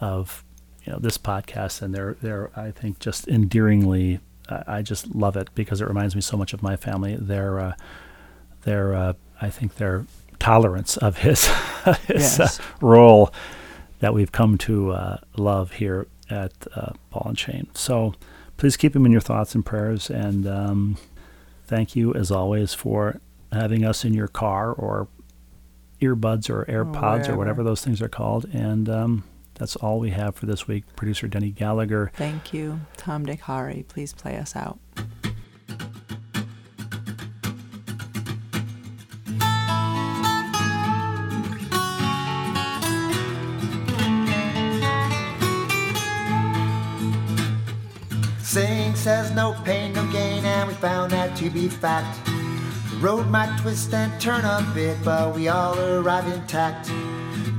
of 0.00 0.44
you 0.84 0.92
know 0.92 0.98
this 0.98 1.18
podcast, 1.18 1.82
and 1.82 1.94
they're 1.94 2.16
they're 2.22 2.50
I 2.58 2.70
think 2.70 2.98
just 2.98 3.28
endearingly. 3.28 4.20
I 4.48 4.78
I 4.78 4.82
just 4.82 5.14
love 5.14 5.36
it 5.36 5.50
because 5.54 5.80
it 5.80 5.88
reminds 5.88 6.14
me 6.14 6.20
so 6.20 6.36
much 6.36 6.52
of 6.52 6.62
my 6.62 6.76
family. 6.76 7.16
They're 7.18 7.58
uh, 7.60 7.74
they're 8.62 8.94
uh, 8.94 9.12
I 9.40 9.50
think 9.50 9.76
they're 9.76 10.06
tolerance 10.38 10.96
of 10.96 11.18
his, 11.18 11.46
his 12.06 12.38
Yes. 12.38 12.60
uh, 12.60 12.62
role 12.80 13.32
that 13.98 14.14
we've 14.14 14.30
come 14.32 14.56
to 14.58 14.92
uh, 14.92 15.16
love 15.36 15.72
here 15.72 16.06
at 16.30 16.52
uh, 16.76 16.92
Ball 17.10 17.24
and 17.26 17.36
Chain. 17.36 17.66
So 17.74 18.14
please 18.56 18.76
keep 18.76 18.94
him 18.94 19.04
in 19.04 19.10
your 19.12 19.20
thoughts 19.20 19.54
and 19.56 19.66
prayers. 19.66 20.08
And 20.10 20.46
um, 20.46 20.96
thank 21.66 21.96
you, 21.96 22.14
as 22.14 22.30
always, 22.30 22.72
for 22.72 23.20
having 23.50 23.84
us 23.84 24.04
in 24.04 24.14
your 24.14 24.28
car 24.28 24.72
or 24.72 25.08
earbuds 26.00 26.48
or 26.50 26.64
AirPods 26.66 26.94
or 27.28 27.36
wherever. 27.36 27.36
whatever 27.36 27.62
those 27.64 27.82
things 27.84 28.00
are 28.02 28.08
called. 28.08 28.46
And 28.52 28.88
um, 28.88 29.24
that's 29.54 29.76
all 29.76 29.98
we 29.98 30.10
have 30.10 30.36
for 30.36 30.46
this 30.46 30.66
week. 30.68 30.84
Producer 30.96 31.26
Denny 31.28 31.50
Gallagher. 31.50 32.12
Thank 32.14 32.52
you, 32.52 32.80
Tom 32.96 33.26
Dikhari. 33.26 33.86
Please 33.86 34.12
play 34.12 34.36
us 34.36 34.54
out. 34.56 34.78
Saying 48.40 48.94
says 48.96 49.30
no 49.32 49.52
pain, 49.64 49.92
no 49.92 50.10
gain, 50.10 50.44
and 50.44 50.68
we 50.68 50.74
found 50.74 51.12
that 51.12 51.36
to 51.36 51.50
be 51.50 51.68
fact. 51.68 52.18
Road 53.00 53.28
might 53.28 53.56
twist 53.60 53.94
and 53.94 54.20
turn 54.20 54.44
a 54.44 54.68
bit, 54.74 54.98
but 55.04 55.32
we 55.32 55.46
all 55.46 55.78
arrive 55.78 56.26
intact. 56.26 56.88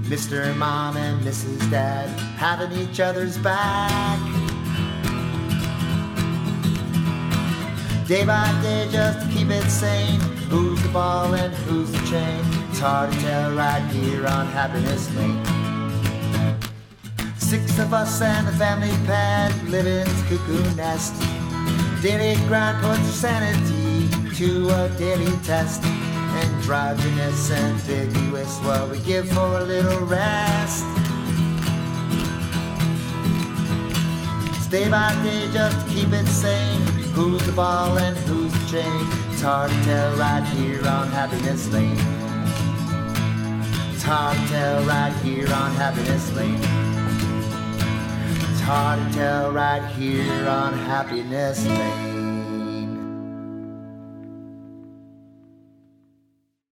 Mr. 0.10 0.54
Mom 0.58 0.98
and 0.98 1.22
Mrs. 1.22 1.72
Dad 1.72 2.10
having 2.38 2.78
each 2.78 3.00
other's 3.00 3.38
back. 3.38 4.20
Day 8.06 8.26
by 8.26 8.52
day, 8.62 8.90
just 8.92 9.22
to 9.22 9.34
keep 9.34 9.50
it 9.50 9.64
sane. 9.70 10.20
Who's 10.50 10.82
the 10.84 10.90
ball 10.90 11.34
and 11.34 11.54
who's 11.54 11.90
the 11.90 12.06
chain? 12.10 12.44
It's 12.70 12.80
hard 12.80 13.10
to 13.14 13.20
tell 13.20 13.54
right 13.54 13.84
here 13.94 14.28
on 14.28 14.46
Happiness 14.48 15.10
Lane. 15.16 15.42
Six 17.38 17.80
of 17.80 17.94
us 17.94 18.22
and 18.22 18.46
a 18.46 18.52
family 18.54 18.92
pet 19.06 19.54
live 19.70 19.88
in 19.88 20.06
cuckoo 20.28 20.76
nest. 20.76 21.14
Daily 22.02 22.36
grind 22.48 22.84
puts 22.84 23.08
sanity 23.14 23.79
to 24.40 24.70
a 24.70 24.90
daily 24.98 25.38
test. 25.44 25.84
Androgynous, 25.84 27.52
and 27.52 27.78
ambiguous, 27.90 28.58
what 28.60 28.90
we 28.90 28.98
give 29.00 29.28
for 29.28 29.60
a 29.60 29.64
little 29.64 30.06
rest. 30.06 30.86
Day 34.72 34.90
by 34.90 35.12
day, 35.24 35.52
just 35.52 35.86
keep 35.90 36.14
it 36.14 36.26
sane. 36.28 36.80
Who's 37.16 37.46
the 37.46 37.52
ball 37.52 37.98
and 37.98 38.16
who's 38.16 38.54
the 38.54 38.72
chain? 38.72 39.02
It's 39.30 39.42
hard 39.42 39.72
to 39.72 39.84
tell 39.84 40.16
right 40.16 40.46
here 40.56 40.88
on 40.88 41.10
Happiness 41.10 41.68
Lane. 41.74 42.00
It's 43.92 44.04
hard 44.04 44.38
to 44.38 44.48
tell 44.48 44.84
right 44.86 45.14
here 45.22 45.52
on 45.52 45.72
Happiness 45.76 46.32
Lane. 46.34 46.64
It's 48.52 48.62
hard 48.62 49.00
to 49.06 49.18
tell 49.18 49.52
right 49.52 49.86
here 49.98 50.48
on 50.48 50.78
Happiness 50.78 51.66
Lane. 51.66 52.09